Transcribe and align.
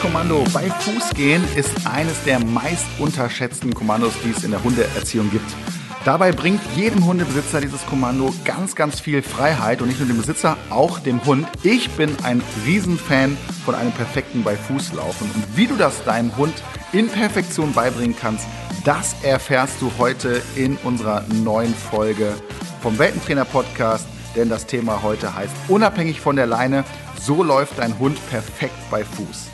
Kommando 0.00 0.44
bei 0.54 0.70
Fußgehen 0.70 1.44
ist 1.56 1.86
eines 1.86 2.24
der 2.24 2.42
meist 2.42 2.86
unterschätzten 2.98 3.74
Kommandos, 3.74 4.14
die 4.24 4.30
es 4.30 4.44
in 4.44 4.50
der 4.50 4.64
Hundeerziehung 4.64 5.30
gibt. 5.30 5.44
Dabei 6.06 6.32
bringt 6.32 6.62
jedem 6.74 7.04
Hundebesitzer 7.04 7.60
dieses 7.60 7.84
Kommando 7.84 8.32
ganz, 8.46 8.74
ganz 8.74 8.98
viel 8.98 9.20
Freiheit 9.20 9.82
und 9.82 9.88
nicht 9.88 10.00
nur 10.00 10.08
dem 10.08 10.16
Besitzer, 10.16 10.56
auch 10.70 11.00
dem 11.00 11.22
Hund. 11.26 11.46
Ich 11.62 11.90
bin 11.90 12.16
ein 12.22 12.42
Riesenfan 12.64 13.36
von 13.66 13.74
einem 13.74 13.92
perfekten 13.92 14.42
bei 14.42 14.56
Fuß 14.56 14.94
laufen 14.94 15.30
und 15.34 15.56
wie 15.56 15.66
du 15.66 15.76
das 15.76 16.02
deinem 16.04 16.34
Hund 16.38 16.54
in 16.92 17.08
Perfektion 17.08 17.74
beibringen 17.74 18.16
kannst, 18.18 18.46
das 18.84 19.14
erfährst 19.22 19.82
du 19.82 19.92
heute 19.98 20.40
in 20.56 20.78
unserer 20.78 21.24
neuen 21.44 21.74
Folge 21.74 22.32
vom 22.80 22.98
Weltentrainer 22.98 23.44
Podcast, 23.44 24.06
denn 24.34 24.48
das 24.48 24.66
Thema 24.66 25.02
heute 25.02 25.34
heißt 25.34 25.52
unabhängig 25.68 26.22
von 26.22 26.36
der 26.36 26.46
Leine, 26.46 26.84
so 27.20 27.42
läuft 27.42 27.78
dein 27.78 27.98
Hund 27.98 28.18
perfekt 28.30 28.78
bei 28.90 29.04
Fuß. 29.04 29.49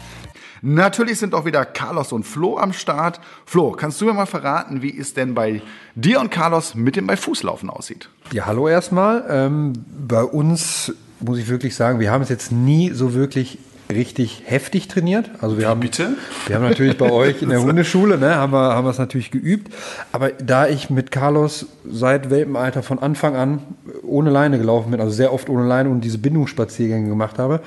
Natürlich 0.68 1.20
sind 1.20 1.32
auch 1.32 1.44
wieder 1.44 1.64
Carlos 1.64 2.10
und 2.10 2.24
Flo 2.24 2.58
am 2.58 2.72
Start. 2.72 3.20
Flo, 3.44 3.70
kannst 3.70 4.00
du 4.00 4.04
mir 4.04 4.14
mal 4.14 4.26
verraten, 4.26 4.82
wie 4.82 4.98
es 4.98 5.14
denn 5.14 5.32
bei 5.32 5.62
dir 5.94 6.18
und 6.18 6.32
Carlos 6.32 6.74
mit 6.74 6.96
dem 6.96 7.06
bei 7.06 7.16
Fußlaufen 7.16 7.70
aussieht? 7.70 8.08
Ja, 8.32 8.46
hallo 8.46 8.66
erstmal. 8.66 9.24
Ähm, 9.30 9.74
bei 10.08 10.24
uns 10.24 10.92
muss 11.20 11.38
ich 11.38 11.46
wirklich 11.46 11.76
sagen, 11.76 12.00
wir 12.00 12.10
haben 12.10 12.22
es 12.22 12.30
jetzt 12.30 12.50
nie 12.50 12.90
so 12.90 13.14
wirklich 13.14 13.60
richtig 13.92 14.42
heftig 14.46 14.88
trainiert. 14.88 15.30
Also 15.40 15.56
wir 15.56 15.68
haben, 15.68 15.78
Bitte? 15.78 16.16
wir 16.48 16.56
haben 16.56 16.64
natürlich 16.64 16.98
bei 16.98 17.12
euch 17.12 17.42
in 17.42 17.50
der 17.50 17.62
Hundeschule, 17.62 18.18
ne, 18.18 18.34
haben 18.34 18.52
wir, 18.52 18.74
haben 18.74 18.84
wir 18.88 18.90
es 18.90 18.98
natürlich 18.98 19.30
geübt. 19.30 19.72
Aber 20.10 20.30
da 20.30 20.66
ich 20.66 20.90
mit 20.90 21.12
Carlos 21.12 21.66
seit 21.88 22.28
Welpenalter 22.28 22.82
von 22.82 22.98
Anfang 22.98 23.36
an 23.36 23.60
ohne 24.02 24.30
Leine 24.30 24.58
gelaufen 24.58 24.90
bin, 24.90 25.00
also 25.00 25.12
sehr 25.12 25.32
oft 25.32 25.48
ohne 25.48 25.64
Leine 25.64 25.90
und 25.90 26.00
diese 26.00 26.18
Bindungsspaziergänge 26.18 27.08
gemacht 27.08 27.38
habe, 27.38 27.60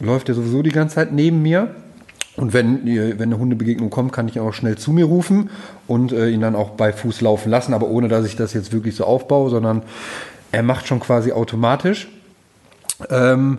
läuft 0.00 0.30
er 0.30 0.34
sowieso 0.34 0.62
die 0.62 0.70
ganze 0.70 0.94
Zeit 0.94 1.12
neben 1.12 1.42
mir. 1.42 1.74
Und 2.36 2.52
wenn, 2.52 2.84
wenn 2.84 3.22
eine 3.22 3.38
Hundebegegnung 3.38 3.88
kommt, 3.88 4.12
kann 4.12 4.28
ich 4.28 4.36
ihn 4.36 4.42
auch 4.42 4.52
schnell 4.52 4.76
zu 4.76 4.92
mir 4.92 5.06
rufen 5.06 5.50
und 5.86 6.12
äh, 6.12 6.28
ihn 6.28 6.42
dann 6.42 6.54
auch 6.54 6.70
bei 6.70 6.92
Fuß 6.92 7.22
laufen 7.22 7.50
lassen, 7.50 7.72
aber 7.72 7.88
ohne 7.88 8.08
dass 8.08 8.26
ich 8.26 8.36
das 8.36 8.52
jetzt 8.52 8.72
wirklich 8.72 8.94
so 8.94 9.04
aufbaue, 9.04 9.48
sondern 9.48 9.82
er 10.52 10.62
macht 10.62 10.86
schon 10.86 11.00
quasi 11.00 11.32
automatisch. 11.32 12.08
Ähm, 13.10 13.58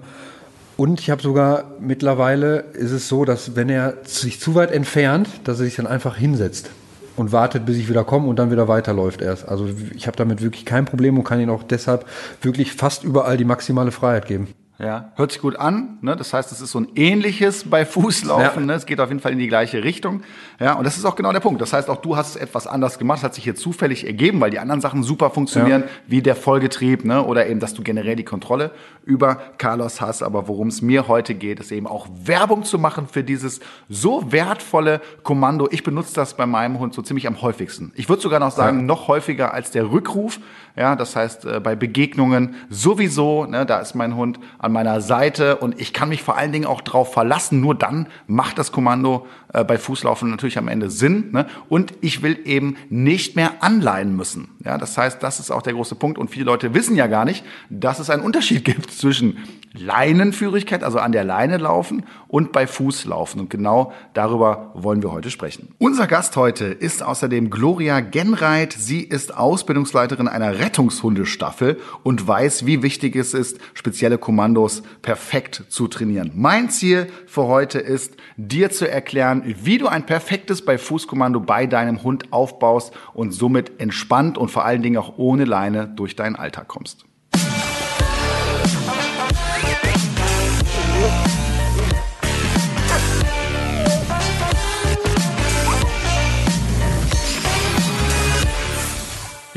und 0.78 1.00
ich 1.00 1.10
habe 1.10 1.24
sogar 1.24 1.66
mittlerweile 1.80 2.60
ist 2.74 2.92
es 2.92 3.08
so, 3.08 3.26
dass 3.26 3.56
wenn 3.56 3.68
er 3.68 3.96
sich 4.04 4.40
zu 4.40 4.54
weit 4.54 4.72
entfernt, 4.72 5.28
dass 5.44 5.60
er 5.60 5.66
sich 5.66 5.76
dann 5.76 5.88
einfach 5.88 6.16
hinsetzt 6.16 6.70
und 7.16 7.32
wartet, 7.32 7.66
bis 7.66 7.78
ich 7.78 7.90
wieder 7.90 8.04
komme 8.04 8.28
und 8.28 8.38
dann 8.38 8.52
wieder 8.52 8.68
weiterläuft 8.68 9.22
erst. 9.22 9.50
Also 9.50 9.68
ich 9.96 10.06
habe 10.06 10.16
damit 10.16 10.44
wirklich 10.44 10.66
kein 10.66 10.86
Problem 10.86 11.18
und 11.18 11.24
kann 11.24 11.40
ihn 11.40 11.50
auch 11.50 11.64
deshalb 11.64 12.06
wirklich 12.44 12.74
fast 12.74 13.04
überall 13.04 13.38
die 13.38 13.46
maximale 13.46 13.92
Freiheit 13.92 14.28
geben. 14.28 14.50
Ja, 14.80 15.12
hört 15.16 15.32
sich 15.32 15.42
gut 15.42 15.56
an. 15.56 15.98
Ne? 16.02 16.16
Das 16.16 16.34
heißt, 16.34 16.52
es 16.52 16.62
ist 16.62 16.72
so 16.72 16.80
ein 16.80 16.90
ähnliches 16.96 17.68
bei 17.68 17.86
Fußlaufen. 17.86 18.64
Ja. 18.64 18.68
Ne? 18.68 18.74
Es 18.74 18.86
geht 18.86 19.00
auf 19.00 19.10
jeden 19.10 19.22
Fall 19.22 19.32
in 19.32 19.40
die 19.40 19.48
gleiche 19.48 19.84
Richtung. 19.84 20.22
Ja, 20.60 20.74
und 20.74 20.86
das 20.86 20.98
ist 20.98 21.06
auch 21.06 21.16
genau 21.16 21.32
der 21.32 21.40
Punkt. 21.40 21.62
Das 21.62 21.72
heißt, 21.72 21.88
auch 21.90 21.98
du 21.98 22.18
hast 22.18 22.32
es 22.32 22.36
etwas 22.36 22.66
anders 22.66 22.98
gemacht. 22.98 23.18
Das 23.20 23.24
hat 23.26 23.36
sich 23.36 23.44
hier 23.44 23.56
zufällig 23.56 24.08
ergeben, 24.08 24.42
weil 24.42 24.50
die 24.50 24.58
anderen 24.58 24.82
Sachen 24.82 25.04
super 25.04 25.30
funktionieren, 25.30 25.84
Ja. 25.84 25.88
wie 26.08 26.22
der 26.24 26.36
Vollgetrieb, 26.36 27.06
ne? 27.06 27.24
oder 27.24 27.48
eben, 27.48 27.60
dass 27.60 27.76
du 27.76 27.84
generell 27.84 28.16
die 28.16 28.24
Kontrolle 28.26 28.72
über 29.06 29.38
Carlos 29.60 30.02
hast. 30.02 30.24
Aber 30.24 30.48
worum 30.48 30.70
es 30.70 30.82
mir 30.82 31.08
heute 31.08 31.36
geht, 31.36 31.60
ist 31.60 31.72
eben 31.72 31.86
auch 31.86 32.08
Werbung 32.24 32.64
zu 32.64 32.80
machen 32.80 33.08
für 33.08 33.24
dieses 33.24 33.60
so 33.88 34.32
wertvolle 34.32 35.00
Kommando. 35.24 35.68
Ich 35.70 35.84
benutze 35.84 36.16
das 36.16 36.34
bei 36.36 36.48
meinem 36.48 36.80
Hund 36.80 36.94
so 36.96 37.02
ziemlich 37.04 37.28
am 37.28 37.40
häufigsten. 37.42 37.92
Ich 37.96 38.10
würde 38.10 38.22
sogar 38.24 38.40
noch 38.40 38.52
sagen, 38.52 38.80
Ja. 38.80 38.84
noch 38.84 39.08
häufiger 39.08 39.54
als 39.54 39.70
der 39.72 39.92
Rückruf. 39.92 40.40
Ja, 40.76 40.96
das 40.96 41.16
heißt, 41.16 41.46
äh, 41.46 41.60
bei 41.60 41.76
Begegnungen 41.76 42.56
sowieso, 42.70 43.46
ne, 43.46 43.66
da 43.66 43.80
ist 43.80 43.96
mein 43.96 44.16
Hund 44.16 44.40
an 44.60 44.72
meiner 44.72 45.02
Seite 45.02 45.58
und 45.58 45.80
ich 45.82 45.92
kann 45.94 46.10
mich 46.10 46.22
vor 46.24 46.38
allen 46.38 46.52
Dingen 46.52 46.66
auch 46.66 46.82
drauf 46.82 47.14
verlassen. 47.14 47.62
Nur 47.62 47.74
dann 47.76 48.08
macht 48.28 48.58
das 48.60 48.72
Kommando 48.72 49.26
äh, 49.54 49.64
bei 49.64 49.78
Fußlaufen 49.78 50.30
natürlich 50.30 50.58
am 50.58 50.68
Ende 50.68 50.90
Sinn. 50.90 51.32
Ne? 51.32 51.48
Und 51.70 51.94
ich 52.02 52.22
will 52.22 52.40
eben 52.46 52.78
nicht 52.90 53.36
mehr 53.36 53.64
anleihen 53.64 54.16
müssen. 54.16 54.50
Ja, 54.64 54.78
das 54.78 54.98
heißt, 54.98 55.22
das 55.24 55.40
ist 55.40 55.52
auch 55.52 55.62
der 55.62 55.74
große 55.74 55.96
Punkt. 55.96 56.18
Und 56.18 56.30
viele 56.30 56.46
Leute 56.46 56.74
wissen 56.74 56.96
ja 56.96 57.08
gar 57.08 57.26
nicht, 57.26 57.44
dass 57.70 58.00
es 58.00 58.10
einen 58.10 58.24
Unterschied 58.24 58.66
gibt 58.66 58.92
zwischen 58.92 59.38
Leinenführigkeit, 59.74 60.84
also 60.84 61.00
an 61.00 61.12
der 61.12 61.24
Leine 61.24 61.58
laufen, 61.58 62.06
und 62.28 62.52
bei 62.52 62.68
Fuß 62.68 63.06
laufen. 63.06 63.40
Und 63.40 63.50
genau 63.50 63.94
darüber 64.14 64.72
wollen 64.74 65.02
wir 65.02 65.12
heute 65.12 65.32
sprechen. 65.32 65.70
Unser 65.78 66.08
Gast 66.08 66.36
heute 66.36 66.66
ist 66.66 67.04
außerdem 67.04 67.50
Gloria 67.50 68.00
Genreit. 68.00 68.74
Sie 68.74 69.02
ist 69.02 69.36
Ausbildungsleiterin 69.36 70.28
einer 70.28 70.60
Rettungshundestaffel 70.60 71.78
und 72.04 72.28
weiß, 72.28 72.66
wie 72.66 72.84
wichtig 72.84 73.16
es 73.16 73.34
ist, 73.34 73.60
spezielle 73.74 74.18
Kommandos 74.18 74.84
perfekt 75.02 75.64
zu 75.70 75.88
trainieren. 75.88 76.32
Mein 76.36 76.70
Ziel 76.70 77.08
für 77.26 77.48
heute 77.48 77.80
ist, 77.80 78.18
dir 78.36 78.70
zu 78.70 78.90
erklären, 78.90 79.44
wie 79.64 79.78
du 79.78 79.88
ein 79.88 80.06
perfektes 80.06 80.64
bei 80.64 80.78
Fußkommando 80.78 81.40
bei 81.40 81.66
deinem 81.66 82.04
Hund 82.04 82.32
aufbaust 82.32 82.94
und 83.14 83.32
somit 83.32 83.80
entspannt 83.80 84.38
und 84.38 84.50
vor 84.50 84.66
allen 84.66 84.82
Dingen 84.82 84.98
auch 84.98 85.18
ohne 85.18 85.46
Leine 85.46 85.88
durch 85.88 86.16
deinen 86.16 86.36
Alltag 86.36 86.68
kommst. 86.68 87.07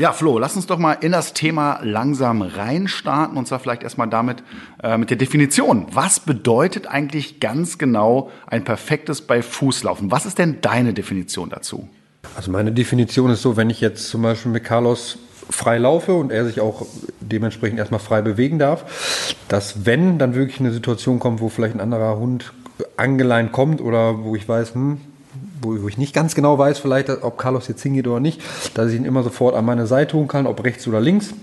Ja, 0.01 0.13
Flo, 0.13 0.39
lass 0.39 0.55
uns 0.55 0.65
doch 0.65 0.79
mal 0.79 0.93
in 0.93 1.11
das 1.11 1.33
Thema 1.33 1.79
langsam 1.83 2.41
reinstarten 2.41 3.37
und 3.37 3.47
zwar 3.47 3.59
vielleicht 3.59 3.83
erstmal 3.83 4.09
damit 4.09 4.41
äh, 4.81 4.97
mit 4.97 5.11
der 5.11 5.17
Definition. 5.17 5.85
Was 5.91 6.19
bedeutet 6.19 6.87
eigentlich 6.87 7.39
ganz 7.39 7.77
genau 7.77 8.31
ein 8.47 8.63
perfektes 8.63 9.21
bei 9.21 9.43
Fußlaufen? 9.43 10.09
Was 10.09 10.25
ist 10.25 10.39
denn 10.39 10.59
deine 10.61 10.95
Definition 10.95 11.51
dazu? 11.51 11.87
Also 12.35 12.49
meine 12.49 12.71
Definition 12.71 13.29
ist 13.29 13.43
so, 13.43 13.57
wenn 13.57 13.69
ich 13.69 13.79
jetzt 13.79 14.09
zum 14.09 14.23
Beispiel 14.23 14.51
mit 14.51 14.63
Carlos 14.63 15.19
frei 15.51 15.77
laufe 15.77 16.13
und 16.13 16.31
er 16.31 16.45
sich 16.45 16.59
auch 16.61 16.85
dementsprechend 17.19 17.77
erstmal 17.77 17.99
frei 17.99 18.21
bewegen 18.21 18.57
darf, 18.57 19.35
dass 19.47 19.85
wenn 19.85 20.17
dann 20.17 20.33
wirklich 20.33 20.59
eine 20.59 20.71
Situation 20.71 21.19
kommt, 21.19 21.41
wo 21.41 21.49
vielleicht 21.49 21.75
ein 21.75 21.81
anderer 21.81 22.17
Hund 22.17 22.53
angeleint 22.97 23.51
kommt 23.51 23.81
oder 23.81 24.23
wo 24.23 24.35
ich 24.35 24.47
weiß, 24.47 24.73
hm, 24.73 25.01
wo, 25.61 25.87
ich 25.87 25.97
nicht 25.97 26.13
ganz 26.13 26.33
genau 26.33 26.57
weiß, 26.57 26.79
vielleicht, 26.79 27.09
ob 27.09 27.37
Carlos 27.37 27.67
jetzt 27.67 27.83
hingeht 27.83 28.07
oder 28.07 28.19
nicht, 28.19 28.41
dass 28.73 28.89
ich 28.89 28.95
ihn 28.95 29.05
immer 29.05 29.23
sofort 29.23 29.55
an 29.55 29.65
meine 29.65 29.85
Seite 29.85 30.17
holen 30.17 30.27
kann, 30.27 30.47
ob 30.47 30.63
rechts 30.63 30.87
oder 30.87 30.99
links. 30.99 31.33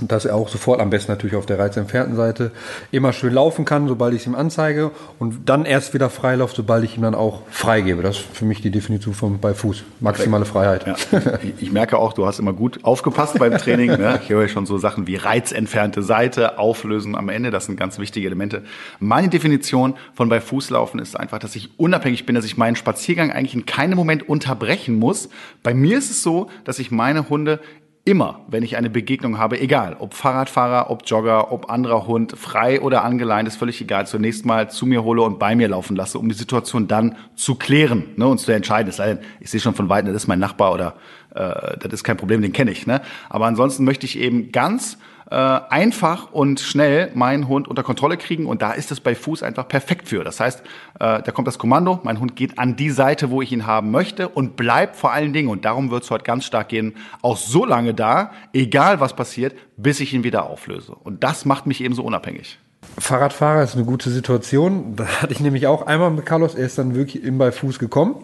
Und 0.00 0.12
dass 0.12 0.24
er 0.26 0.34
auch 0.34 0.48
sofort, 0.48 0.80
am 0.80 0.90
besten 0.90 1.10
natürlich 1.12 1.36
auf 1.36 1.46
der 1.46 1.58
reizentfernten 1.58 2.16
Seite, 2.16 2.50
immer 2.90 3.12
schön 3.14 3.32
laufen 3.32 3.64
kann, 3.64 3.88
sobald 3.88 4.12
ich 4.14 4.20
es 4.20 4.26
ihm 4.26 4.34
anzeige. 4.34 4.90
Und 5.18 5.48
dann 5.48 5.64
erst 5.64 5.94
wieder 5.94 6.10
freilauf, 6.10 6.52
sobald 6.54 6.84
ich 6.84 6.96
ihm 6.96 7.02
dann 7.02 7.14
auch 7.14 7.42
freigebe. 7.50 8.02
Das 8.02 8.16
ist 8.18 8.26
für 8.36 8.44
mich 8.44 8.60
die 8.60 8.70
Definition 8.70 9.14
von 9.14 9.38
bei 9.40 9.54
Fuß. 9.54 9.84
Maximale 10.00 10.44
Freiheit. 10.44 10.86
Ja. 10.86 10.96
Ich- 11.42 11.62
Ich 11.66 11.72
merke 11.72 11.98
auch, 11.98 12.12
du 12.12 12.26
hast 12.26 12.38
immer 12.38 12.52
gut 12.52 12.80
aufgepasst 12.84 13.38
beim 13.38 13.56
Training. 13.58 13.90
Ne? 13.92 14.20
Ich 14.22 14.28
höre 14.28 14.46
schon 14.48 14.66
so 14.66 14.78
Sachen 14.78 15.06
wie 15.06 15.16
reizentfernte 15.16 16.02
Seite, 16.02 16.58
Auflösen 16.58 17.14
am 17.14 17.28
Ende. 17.28 17.50
Das 17.50 17.66
sind 17.66 17.76
ganz 17.78 17.98
wichtige 17.98 18.26
Elemente. 18.26 18.62
Meine 19.00 19.28
Definition 19.28 19.94
von 20.14 20.28
bei 20.28 20.40
Fußlaufen 20.40 21.00
ist 21.00 21.18
einfach, 21.18 21.38
dass 21.38 21.56
ich 21.56 21.70
unabhängig 21.78 22.26
bin, 22.26 22.34
dass 22.34 22.44
ich 22.44 22.56
meinen 22.56 22.76
Spaziergang 22.76 23.30
eigentlich 23.32 23.54
in 23.54 23.66
keinem 23.66 23.96
Moment 23.96 24.28
unterbrechen 24.28 24.98
muss. 24.98 25.28
Bei 25.62 25.72
mir 25.74 25.96
ist 25.98 26.10
es 26.10 26.22
so, 26.22 26.48
dass 26.64 26.78
ich 26.78 26.90
meine 26.90 27.28
Hunde 27.28 27.60
immer, 28.06 28.40
wenn 28.46 28.62
ich 28.62 28.76
eine 28.76 28.88
Begegnung 28.88 29.36
habe, 29.36 29.60
egal, 29.60 29.96
ob 29.98 30.14
Fahrradfahrer, 30.14 30.90
ob 30.90 31.02
Jogger, 31.06 31.50
ob 31.50 31.68
anderer 31.68 32.06
Hund, 32.06 32.38
frei 32.38 32.80
oder 32.80 33.02
angeleint, 33.04 33.48
ist 33.48 33.56
völlig 33.56 33.80
egal, 33.80 34.06
zunächst 34.06 34.46
mal 34.46 34.70
zu 34.70 34.86
mir 34.86 35.02
hole 35.02 35.22
und 35.22 35.40
bei 35.40 35.56
mir 35.56 35.68
laufen 35.68 35.96
lasse, 35.96 36.18
um 36.18 36.28
die 36.28 36.34
Situation 36.36 36.86
dann 36.86 37.16
zu 37.34 37.56
klären 37.56 38.04
ne, 38.14 38.28
und 38.28 38.38
zu 38.38 38.52
entscheiden. 38.52 38.88
Es 38.88 38.96
sei 38.96 39.08
denn, 39.08 39.18
ich 39.40 39.50
sehe 39.50 39.60
schon 39.60 39.74
von 39.74 39.88
weitem, 39.88 40.12
das 40.12 40.22
ist 40.22 40.28
mein 40.28 40.38
Nachbar 40.38 40.72
oder 40.72 40.94
äh, 41.34 41.76
das 41.78 41.92
ist 41.92 42.04
kein 42.04 42.16
Problem, 42.16 42.42
den 42.42 42.52
kenne 42.52 42.70
ich. 42.70 42.86
Ne? 42.86 43.02
Aber 43.28 43.46
ansonsten 43.46 43.84
möchte 43.84 44.06
ich 44.06 44.18
eben 44.20 44.52
ganz 44.52 44.98
äh, 45.30 45.34
einfach 45.34 46.32
und 46.32 46.60
schnell 46.60 47.10
meinen 47.14 47.48
Hund 47.48 47.68
unter 47.68 47.82
Kontrolle 47.82 48.16
kriegen 48.16 48.46
und 48.46 48.62
da 48.62 48.72
ist 48.72 48.92
es 48.92 49.00
bei 49.00 49.14
Fuß 49.14 49.42
einfach 49.42 49.68
perfekt 49.68 50.08
für. 50.08 50.24
Das 50.24 50.40
heißt, 50.40 50.60
äh, 51.00 51.22
da 51.22 51.32
kommt 51.32 51.48
das 51.48 51.58
Kommando, 51.58 52.00
mein 52.02 52.20
Hund 52.20 52.36
geht 52.36 52.58
an 52.58 52.76
die 52.76 52.90
Seite, 52.90 53.30
wo 53.30 53.42
ich 53.42 53.52
ihn 53.52 53.66
haben 53.66 53.90
möchte 53.90 54.28
und 54.28 54.56
bleibt 54.56 54.96
vor 54.96 55.12
allen 55.12 55.32
Dingen, 55.32 55.48
und 55.48 55.64
darum 55.64 55.90
wird 55.90 56.04
es 56.04 56.10
heute 56.10 56.24
ganz 56.24 56.44
stark 56.44 56.68
gehen, 56.68 56.94
auch 57.22 57.36
so 57.36 57.64
lange 57.64 57.94
da, 57.94 58.30
egal 58.52 59.00
was 59.00 59.14
passiert, 59.14 59.54
bis 59.76 60.00
ich 60.00 60.14
ihn 60.14 60.24
wieder 60.24 60.48
auflöse. 60.48 60.94
Und 60.94 61.24
das 61.24 61.44
macht 61.44 61.66
mich 61.66 61.82
eben 61.82 61.94
so 61.94 62.04
unabhängig. 62.04 62.58
Fahrradfahrer 62.98 63.62
ist 63.62 63.74
eine 63.74 63.84
gute 63.84 64.10
Situation. 64.10 64.96
Da 64.96 65.06
hatte 65.06 65.32
ich 65.32 65.40
nämlich 65.40 65.66
auch 65.66 65.86
einmal 65.86 66.10
mit 66.10 66.24
Carlos, 66.24 66.54
er 66.54 66.66
ist 66.66 66.78
dann 66.78 66.94
wirklich 66.94 67.22
im 67.24 67.36
bei 67.36 67.52
Fuß 67.52 67.78
gekommen. 67.78 68.16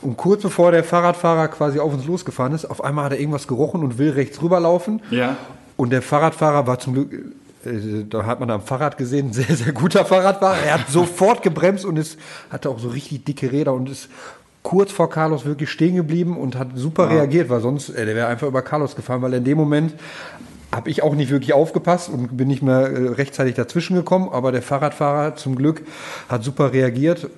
Und 0.00 0.16
kurz 0.16 0.42
bevor 0.42 0.72
der 0.72 0.82
Fahrradfahrer 0.82 1.48
quasi 1.48 1.78
auf 1.78 1.92
uns 1.92 2.06
losgefahren 2.06 2.52
ist, 2.52 2.64
auf 2.64 2.82
einmal 2.82 3.04
hat 3.04 3.12
er 3.12 3.20
irgendwas 3.20 3.46
gerochen 3.46 3.82
und 3.82 3.98
will 3.98 4.10
rechts 4.10 4.42
rüberlaufen. 4.42 5.02
Ja. 5.10 5.36
Und 5.76 5.90
der 5.90 6.02
Fahrradfahrer 6.02 6.66
war 6.66 6.78
zum 6.78 6.94
Glück, 6.94 7.12
äh, 7.64 8.04
da 8.08 8.24
hat 8.24 8.40
man 8.40 8.50
am 8.50 8.62
Fahrrad 8.62 8.96
gesehen, 8.96 9.32
sehr, 9.32 9.54
sehr 9.54 9.72
guter 9.72 10.04
Fahrradfahrer. 10.04 10.58
Er 10.58 10.74
hat 10.74 10.88
sofort 10.88 11.42
gebremst 11.42 11.84
und 11.84 11.96
ist, 11.96 12.18
hatte 12.50 12.70
auch 12.70 12.78
so 12.78 12.88
richtig 12.88 13.24
dicke 13.24 13.52
Räder 13.52 13.72
und 13.74 13.88
ist 13.88 14.08
kurz 14.62 14.90
vor 14.90 15.08
Carlos 15.08 15.44
wirklich 15.44 15.70
stehen 15.70 15.94
geblieben 15.94 16.36
und 16.36 16.58
hat 16.58 16.70
super 16.74 17.08
reagiert, 17.08 17.48
weil 17.50 17.60
sonst, 17.60 17.90
äh, 17.90 18.04
der 18.04 18.16
wäre 18.16 18.26
einfach 18.26 18.48
über 18.48 18.62
Carlos 18.62 18.96
gefahren, 18.96 19.22
weil 19.22 19.34
in 19.34 19.44
dem 19.44 19.56
Moment 19.56 19.94
habe 20.74 20.90
ich 20.90 21.02
auch 21.02 21.14
nicht 21.14 21.30
wirklich 21.30 21.52
aufgepasst 21.52 22.08
und 22.08 22.36
bin 22.36 22.48
nicht 22.48 22.62
mehr 22.62 22.80
äh, 22.80 23.08
rechtzeitig 23.10 23.54
dazwischen 23.54 23.94
gekommen, 23.94 24.28
aber 24.30 24.52
der 24.52 24.62
Fahrradfahrer 24.62 25.36
zum 25.36 25.54
Glück 25.54 25.82
hat 26.28 26.42
super 26.42 26.72
reagiert 26.72 27.30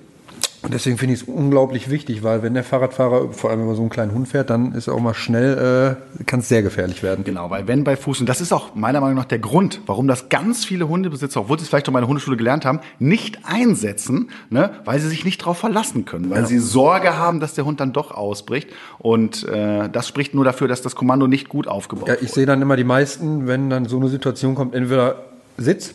Und 0.61 0.73
deswegen 0.73 0.97
finde 0.97 1.13
ich 1.13 1.21
es 1.21 1.27
unglaublich 1.27 1.89
wichtig, 1.89 2.21
weil 2.21 2.43
wenn 2.43 2.53
der 2.53 2.65
Fahrradfahrer, 2.65 3.31
vor 3.31 3.49
allem 3.49 3.61
wenn 3.61 3.67
man 3.67 3.75
so 3.77 3.81
einen 3.81 3.89
kleinen 3.89 4.13
Hund 4.13 4.27
fährt, 4.27 4.49
dann 4.49 4.73
ist 4.73 4.87
er 4.87 4.93
auch 4.93 4.99
mal 4.99 5.13
schnell, 5.13 5.97
äh, 6.19 6.23
kann 6.25 6.41
es 6.41 6.49
sehr 6.49 6.61
gefährlich 6.61 7.01
werden. 7.01 7.23
Genau, 7.23 7.49
weil 7.49 7.67
wenn 7.67 7.85
bei 7.85 7.95
Fuß, 7.95 8.19
und 8.19 8.27
das 8.27 8.41
ist 8.41 8.51
auch 8.51 8.75
meiner 8.75 8.99
Meinung 8.99 9.15
nach 9.15 9.25
der 9.25 9.39
Grund, 9.39 9.79
warum 9.85 10.07
das 10.07 10.27
ganz 10.27 10.65
viele 10.65 10.89
Hundebesitzer, 10.89 11.41
obwohl 11.41 11.57
sie 11.57 11.63
es 11.63 11.69
vielleicht 11.69 11.87
auch 11.87 11.93
meine 11.93 12.07
Hundeschule 12.07 12.35
gelernt 12.35 12.65
haben, 12.65 12.81
nicht 12.99 13.39
einsetzen, 13.45 14.31
ne, 14.49 14.71
weil 14.83 14.99
sie 14.99 15.07
sich 15.07 15.23
nicht 15.23 15.41
darauf 15.41 15.57
verlassen 15.57 16.03
können, 16.03 16.29
weil 16.29 16.41
ja. 16.41 16.45
sie 16.45 16.59
Sorge 16.59 17.17
haben, 17.17 17.39
dass 17.39 17.53
der 17.53 17.63
Hund 17.63 17.79
dann 17.79 17.93
doch 17.93 18.11
ausbricht. 18.11 18.69
Und 18.97 19.47
äh, 19.47 19.87
das 19.89 20.09
spricht 20.09 20.33
nur 20.35 20.43
dafür, 20.43 20.67
dass 20.67 20.81
das 20.81 20.95
Kommando 20.95 21.27
nicht 21.27 21.47
gut 21.47 21.69
aufgebaut 21.69 22.09
ist. 22.09 22.15
Ja, 22.15 22.21
ich 22.21 22.33
sehe 22.33 22.45
dann 22.45 22.61
immer 22.61 22.75
die 22.75 22.83
meisten, 22.83 23.47
wenn 23.47 23.69
dann 23.69 23.85
so 23.85 23.95
eine 23.95 24.09
Situation 24.09 24.55
kommt, 24.55 24.75
entweder 24.75 25.23
Sitz 25.57 25.93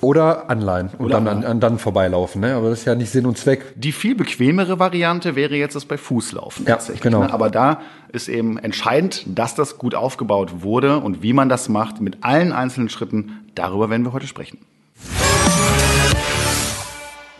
oder 0.00 0.50
Anleihen 0.50 0.90
und 0.98 1.06
Oder 1.06 1.20
dann, 1.20 1.44
an, 1.44 1.60
dann 1.60 1.78
vorbeilaufen. 1.78 2.40
Ne? 2.40 2.54
Aber 2.54 2.70
das 2.70 2.80
ist 2.80 2.84
ja 2.84 2.94
nicht 2.94 3.10
Sinn 3.10 3.26
und 3.26 3.38
Zweck. 3.38 3.74
Die 3.76 3.92
viel 3.92 4.14
bequemere 4.14 4.78
Variante 4.78 5.36
wäre 5.36 5.56
jetzt 5.56 5.74
das 5.74 5.86
bei 5.86 5.96
Fußlaufen. 5.96 6.66
Ja, 6.66 6.78
genau. 7.00 7.20
Ne? 7.20 7.32
Aber 7.32 7.50
da 7.50 7.80
ist 8.12 8.28
eben 8.28 8.58
entscheidend, 8.58 9.24
dass 9.26 9.54
das 9.54 9.78
gut 9.78 9.94
aufgebaut 9.94 10.62
wurde 10.62 10.98
und 10.98 11.22
wie 11.22 11.32
man 11.32 11.48
das 11.48 11.68
macht 11.68 12.00
mit 12.00 12.18
allen 12.22 12.52
einzelnen 12.52 12.88
Schritten. 12.88 13.40
Darüber 13.54 13.88
werden 13.90 14.04
wir 14.04 14.12
heute 14.12 14.26
sprechen. 14.26 14.58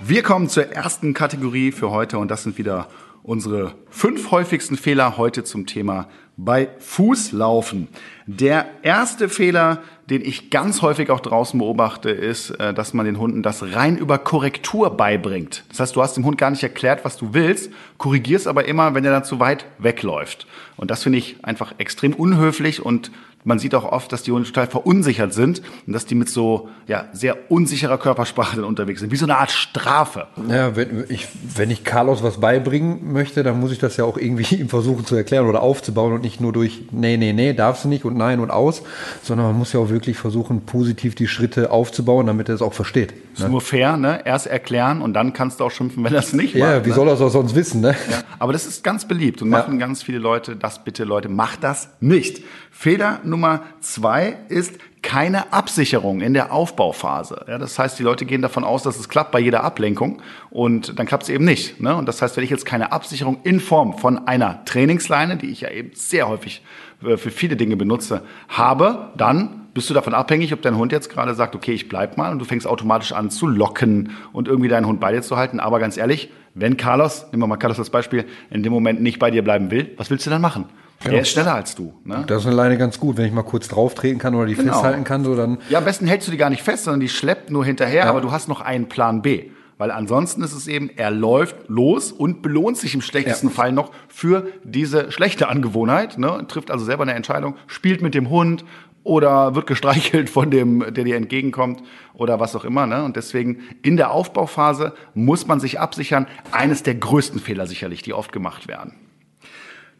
Wir 0.01 0.23
kommen 0.23 0.49
zur 0.49 0.73
ersten 0.73 1.15
Kategorie 1.15 1.73
für 1.73 1.91
heute 1.91 2.19
und 2.19 2.31
das 2.31 2.43
sind 2.43 2.59
wieder 2.59 2.87
unsere 3.23 3.73
fünf 3.91 4.31
häufigsten 4.31 4.77
Fehler 4.77 5.17
heute 5.17 5.43
zum 5.43 5.67
Thema 5.67 6.07
bei 6.37 6.69
Fußlaufen. 6.79 7.89
Der 8.27 8.67
erste 8.83 9.29
Fehler, 9.29 9.79
den 10.11 10.23
ich 10.23 10.51
ganz 10.51 10.83
häufig 10.83 11.11
auch 11.11 11.21
draußen 11.21 11.59
beobachte, 11.59 12.11
ist, 12.11 12.51
äh, 12.51 12.75
dass 12.75 12.93
man 12.93 13.07
den 13.07 13.19
Hunden 13.19 13.43
das 13.43 13.63
rein 13.75 13.97
über 13.97 14.19
Korrektur 14.19 14.91
beibringt. 14.91 15.65
Das 15.71 15.81
heißt, 15.81 15.97
du 15.97 16.03
hast 16.03 16.17
dem 16.17 16.25
Hund 16.25 16.37
gar 16.37 16.51
nicht 16.51 16.63
erklärt, 16.63 17.05
was 17.05 17.17
du 17.17 17.33
willst, 17.33 17.71
korrigierst 17.97 18.47
aber 18.47 18.67
immer, 18.67 18.95
wenn 18.95 19.05
er 19.05 19.13
dann 19.13 19.25
zu 19.25 19.41
weit 19.41 19.65
wegläuft. 19.79 20.47
Und 20.77 20.91
das 20.91 21.03
finde 21.03 21.19
ich 21.19 21.37
einfach 21.43 21.75
extrem 21.79 22.13
unhöflich 22.13 22.85
und 22.85 23.11
man 23.47 23.61
sieht 23.61 23.75
auch 23.77 23.85
oft, 23.85 24.13
dass 24.13 24.25
die 24.25 24.33
Hunde 24.33 24.49
total 24.49 24.67
verunsichert 24.67 25.33
sind 25.33 25.63
und 25.87 25.93
dass 25.93 26.05
die 26.05 26.17
mit 26.17 26.29
so 26.29 26.69
ja, 26.89 27.05
sehr 27.13 27.51
unsicherer 27.51 27.97
Körpersprache 27.97 28.67
unterwegs 28.67 29.01
sind, 29.01 29.13
wie 29.13 29.17
so 29.17 29.25
eine 29.25 29.39
Art 29.39 29.53
Strafe. 29.53 30.27
Ja, 30.51 30.75
wenn 30.75 31.05
ich, 31.09 31.29
wenn 31.55 31.71
ich 31.71 31.85
Carlos 31.85 32.25
was 32.25 32.41
beibringen 32.41 33.13
möchte, 33.13 33.45
dann 33.45 33.61
muss 33.61 33.71
ich 33.71 33.79
das 33.79 33.97
ja 33.97 34.05
auch 34.05 34.19
irgendwie 34.19 34.57
ihm 34.61 34.69
versuchen 34.69 35.07
zu 35.07 35.15
erklären 35.15 35.47
oder 35.47 35.63
aufzubauen 35.63 36.13
und 36.13 36.23
nicht 36.23 36.41
nur 36.41 36.53
durch 36.53 36.83
nee, 36.91 37.17
nee, 37.17 37.33
nee, 37.33 37.53
darfst 37.53 37.85
du 37.85 37.89
nicht 37.89 38.05
und 38.05 38.17
nein 38.17 38.41
und 38.41 38.51
aus, 38.51 38.83
sondern 39.23 39.47
man 39.47 39.57
muss 39.57 39.73
ja 39.73 39.79
auch 39.79 39.91
wirklich 39.91 40.17
versuchen, 40.17 40.63
positiv 40.63 41.15
die 41.15 41.29
Schritte 41.29 41.71
aufzubauen, 41.71 42.27
damit 42.27 42.49
er 42.49 42.57
es 42.57 42.63
auch 42.63 42.75
versteht. 42.75 43.15
Ist 43.37 43.43
ne? 43.43 43.51
nur 43.51 43.61
fair, 43.61 43.99
ne? 43.99 44.23
Erst 44.25 44.47
erklären 44.47 45.03
und 45.03 45.13
dann 45.13 45.35
kannst 45.35 45.61
du 45.61 45.65
auch 45.65 45.71
schimpfen, 45.71 46.03
wenn 46.05 46.15
es 46.15 46.33
nicht 46.33 46.55
ja, 46.55 46.77
macht. 46.77 46.87
Wie 46.87 46.89
ne? 46.89 46.95
soll 46.95 47.07
er 47.07 47.15
es 47.15 47.21
auch 47.21 47.29
sonst 47.29 47.55
wissen, 47.55 47.83
ne? 47.83 47.95
Ja, 48.11 48.23
aber 48.39 48.55
das 48.55 48.65
ist 48.65 48.83
ganz 48.83 49.07
beliebt 49.07 49.43
und 49.43 49.51
machen 49.51 49.75
ja. 49.75 49.81
ganz 49.87 50.03
viele 50.03 50.19
Leute 50.19 50.57
das 50.57 50.83
bitte, 50.83 51.05
Leute, 51.05 51.29
macht 51.29 51.63
das 51.63 51.91
nicht. 52.01 52.43
Fehler 52.71 53.21
Nummer 53.25 53.63
zwei 53.81 54.39
ist 54.49 54.79
keine 55.03 55.53
Absicherung 55.53 56.23
in 56.23 56.33
der 56.33 56.51
Aufbauphase. 56.51 57.45
Ja, 57.47 57.59
das 57.59 57.79
heißt, 57.79 57.99
die 57.99 58.03
Leute 58.03 58.25
gehen 58.25 58.41
davon 58.41 58.65
aus, 58.65 58.83
dass 58.83 58.99
es 58.99 59.09
klappt 59.09 59.33
bei 59.33 59.39
jeder 59.39 59.63
Ablenkung 59.63 60.23
und 60.51 60.99
dann 60.99 61.07
klappt 61.07 61.25
es 61.25 61.29
eben 61.29 61.45
nicht. 61.45 61.81
Ne? 61.81 61.95
Und 61.95 62.07
das 62.07 62.23
heißt, 62.23 62.37
wenn 62.39 62.45
ich 62.45 62.51
jetzt 62.51 62.65
keine 62.65 62.91
Absicherung 62.91 63.39
in 63.45 63.61
Form 63.61 63.99
von 63.99 64.27
einer 64.27 64.65
Trainingsleine, 64.65 65.37
die 65.37 65.51
ich 65.51 65.61
ja 65.61 65.71
eben 65.71 65.91
sehr 65.95 66.27
häufig 66.27 66.63
äh, 67.05 67.19
für 67.19 67.31
viele 67.31 67.57
Dinge 67.57 67.77
benutze, 67.77 68.23
habe, 68.49 69.11
dann 69.17 69.66
bist 69.77 69.91
du 69.91 69.95
davon 69.95 70.15
abhängig, 70.15 70.53
ob 70.53 70.63
dein 70.63 70.77
Hund 70.77 70.91
jetzt 70.91 71.11
gerade 71.11 71.35
sagt, 71.35 71.55
okay, 71.55 71.73
ich 71.73 71.89
bleib 71.89 72.17
mal 72.17 72.33
und 72.33 72.39
du 72.39 72.45
fängst 72.45 72.67
automatisch 72.67 73.13
an 73.13 73.31
zu 73.31 73.47
locken 73.47 74.13
und 74.33 74.49
irgendwie 74.49 74.69
deinen 74.69 74.87
Hund 74.87 75.01
bei 75.01 75.13
dir 75.13 75.23
zu 75.23 75.37
halten. 75.37 75.61
Aber 75.61 75.79
ganz 75.79 75.97
ehrlich, 75.99 76.31
wenn 76.55 76.79
Carlos, 76.79 77.27
nehmen 77.31 77.43
wir 77.43 77.47
mal 77.47 77.59
Carlos 77.59 77.79
als 77.79 77.91
Beispiel, 77.91 78.25
in 78.51 78.63
dem 78.63 78.73
Moment 78.73 79.03
nicht 79.03 79.19
bei 79.19 79.31
dir 79.31 79.45
bleiben 79.45 79.71
will, 79.71 79.93
was 79.99 80.11
willst 80.11 80.25
du 80.27 80.31
dann 80.31 80.41
machen? 80.41 80.65
Der 81.05 81.13
ja. 81.13 81.21
ist 81.21 81.29
schneller 81.29 81.55
als 81.55 81.75
du. 81.75 81.93
Ne? 82.05 82.25
Das 82.27 82.43
ist 82.43 82.49
alleine 82.49 82.79
ganz 82.79 82.99
gut, 82.99 83.19
wenn 83.19 83.27
ich 83.27 83.33
mal 83.33 83.43
kurz 83.43 83.69
drauf 83.69 83.95
treten 83.95 84.19
kann 84.19 84.35
oder 84.35 84.47
die 84.47 84.55
genau. 84.55 84.73
festhalten 84.73 85.05
kann, 85.05 85.25
so 85.25 85.37
dann. 85.37 85.59
Ja, 85.69 85.79
am 85.79 85.85
besten 85.85 86.07
hältst 86.07 86.27
du 86.27 86.33
die 86.33 86.39
gar 86.39 86.49
nicht 86.49 86.63
fest, 86.63 86.85
sondern 86.85 87.01
die 87.01 87.11
schleppt 87.11 87.51
nur 87.51 87.65
hinterher, 87.65 88.05
ja. 88.05 88.11
aber 88.11 88.23
du 88.23 88.33
hast 88.33 88.49
noch 88.49 88.63
einen 88.63 88.89
Plan 88.89 89.21
B. 89.21 89.51
Weil 89.79 89.91
ansonsten 89.91 90.43
ist 90.43 90.55
es 90.55 90.69
eben, 90.69 90.89
er 90.97 91.11
läuft 91.11 91.69
los 91.69 92.11
und 92.11 92.41
belohnt 92.41 92.79
sich 92.79 92.95
im 92.95 93.03
schlechtesten 93.03 93.49
ja. 93.49 93.53
Fall 93.53 93.73
noch 93.73 93.93
für 94.09 94.47
diese 94.65 95.13
schlechte 95.13 95.49
Angewohnheit, 95.49 96.17
ne? 96.17 96.47
trifft 96.49 96.71
also 96.71 96.87
selber 96.87 97.03
eine 97.03 97.13
Entscheidung, 97.13 97.57
spielt 97.67 98.01
mit 98.01 98.15
dem 98.15 98.31
Hund 98.31 98.65
oder 99.07 99.55
wird 99.55 99.67
gestreichelt 99.69 100.29
von 100.29 100.51
dem, 100.51 100.81
der 100.93 101.05
dir 101.05 101.17
entgegenkommt 101.17 101.83
oder 102.13 102.41
was 102.41 102.57
auch 102.57 102.65
immer. 102.65 102.87
Ne? 102.87 103.05
Und 103.05 103.17
deswegen 103.17 103.61
in 103.83 103.97
der 103.97 104.11
Aufbauphase 104.11 104.95
muss 105.15 105.47
man 105.47 105.61
sich 105.61 105.79
absichern. 105.79 106.27
Eines 106.51 106.83
der 106.83 106.97
größten 106.97 107.41
Fehler 107.41 107.67
sicherlich, 107.67 108.03
die 108.03 108.13
oft 108.13 108.33
gemacht 108.33 108.67
werden. 108.67 108.95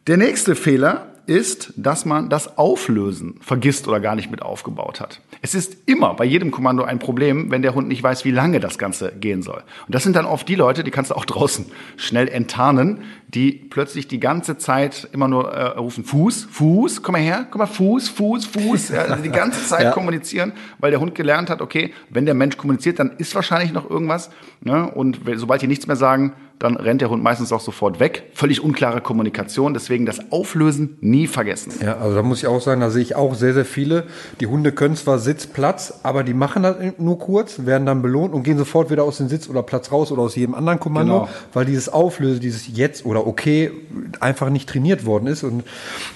Der 0.07 0.17
nächste 0.17 0.55
Fehler 0.55 1.07
ist, 1.25 1.73
dass 1.77 2.05
man 2.05 2.29
das 2.29 2.57
Auflösen 2.57 3.39
vergisst 3.41 3.87
oder 3.87 3.99
gar 3.99 4.15
nicht 4.15 4.29
mit 4.29 4.41
aufgebaut 4.41 4.99
hat. 4.99 5.21
Es 5.41 5.55
ist 5.55 5.77
immer 5.85 6.13
bei 6.13 6.25
jedem 6.25 6.51
Kommando 6.51 6.83
ein 6.83 6.99
Problem, 6.99 7.51
wenn 7.51 7.61
der 7.61 7.75
Hund 7.75 7.87
nicht 7.87 8.03
weiß, 8.03 8.25
wie 8.25 8.31
lange 8.31 8.59
das 8.59 8.77
Ganze 8.77 9.11
gehen 9.11 9.41
soll. 9.41 9.63
Und 9.85 9.95
das 9.95 10.03
sind 10.03 10.15
dann 10.15 10.25
oft 10.25 10.47
die 10.47 10.55
Leute, 10.55 10.83
die 10.83 10.91
kannst 10.91 11.11
du 11.11 11.15
auch 11.15 11.25
draußen 11.25 11.65
schnell 11.95 12.27
enttarnen, 12.27 13.03
die 13.27 13.51
plötzlich 13.51 14.07
die 14.07 14.19
ganze 14.19 14.57
Zeit 14.57 15.07
immer 15.11 15.27
nur 15.27 15.51
äh, 15.51 15.77
rufen, 15.77 16.03
Fuß, 16.05 16.47
Fuß, 16.49 17.03
komm 17.03 17.13
mal 17.13 17.21
her, 17.21 17.47
komm 17.49 17.59
mal, 17.59 17.65
Fuß, 17.65 18.09
Fuß, 18.09 18.45
Fuß, 18.45 18.89
ja, 18.89 19.01
also 19.01 19.21
die 19.21 19.29
ganze 19.29 19.65
Zeit 19.65 19.83
ja. 19.83 19.91
kommunizieren, 19.91 20.53
weil 20.79 20.91
der 20.91 20.99
Hund 20.99 21.13
gelernt 21.13 21.49
hat, 21.49 21.61
okay, 21.61 21.93
wenn 22.09 22.25
der 22.25 22.33
Mensch 22.35 22.57
kommuniziert, 22.57 22.99
dann 22.99 23.11
ist 23.17 23.35
wahrscheinlich 23.35 23.73
noch 23.73 23.89
irgendwas. 23.89 24.29
Ne? 24.61 24.89
Und 24.89 25.19
sobald 25.35 25.61
die 25.61 25.67
nichts 25.67 25.87
mehr 25.87 25.95
sagen, 25.97 26.33
dann 26.59 26.75
rennt 26.75 27.01
der 27.01 27.09
Hund 27.09 27.21
meistens 27.21 27.51
auch 27.51 27.59
sofort 27.59 27.99
weg. 27.99 28.23
Völlig 28.33 28.63
unklare 28.63 29.01
Kommunikation, 29.01 29.73
deswegen 29.73 30.05
das 30.05 30.31
Auflösen 30.31 30.97
nie 31.01 31.27
vergessen. 31.27 31.71
Ja, 31.83 31.97
also 31.97 32.15
da 32.15 32.23
muss 32.23 32.39
ich 32.39 32.47
auch 32.47 32.61
sagen, 32.61 32.81
da 32.81 32.89
sehe 32.89 33.03
ich 33.03 33.15
auch 33.15 33.35
sehr, 33.35 33.53
sehr 33.53 33.65
viele. 33.65 34.05
Die 34.39 34.47
Hunde 34.47 34.71
können 34.71 34.95
zwar 34.95 35.19
Sitz, 35.19 35.45
Platz, 35.45 35.99
aber 36.01 36.23
die 36.23 36.33
machen 36.33 36.63
das 36.63 36.77
nur 36.97 37.19
kurz, 37.19 37.65
werden 37.65 37.85
dann 37.85 38.01
belohnt 38.01 38.33
und 38.33 38.43
gehen 38.43 38.57
sofort 38.57 38.89
wieder 38.89 39.03
aus 39.03 39.17
dem 39.17 39.27
Sitz 39.27 39.47
oder 39.49 39.61
Platz 39.61 39.91
raus 39.91 40.11
oder 40.11 40.23
aus 40.23 40.35
jedem 40.35 40.55
anderen 40.55 40.79
Kommando, 40.79 41.21
genau. 41.21 41.29
weil 41.53 41.65
dieses 41.65 41.89
Auflösen, 41.89 42.39
dieses 42.39 42.67
Jetzt 42.75 43.05
oder 43.05 43.27
Okay 43.27 43.71
einfach 44.19 44.49
nicht 44.49 44.67
trainiert 44.67 45.05
worden 45.05 45.27
ist. 45.27 45.43
Und 45.43 45.63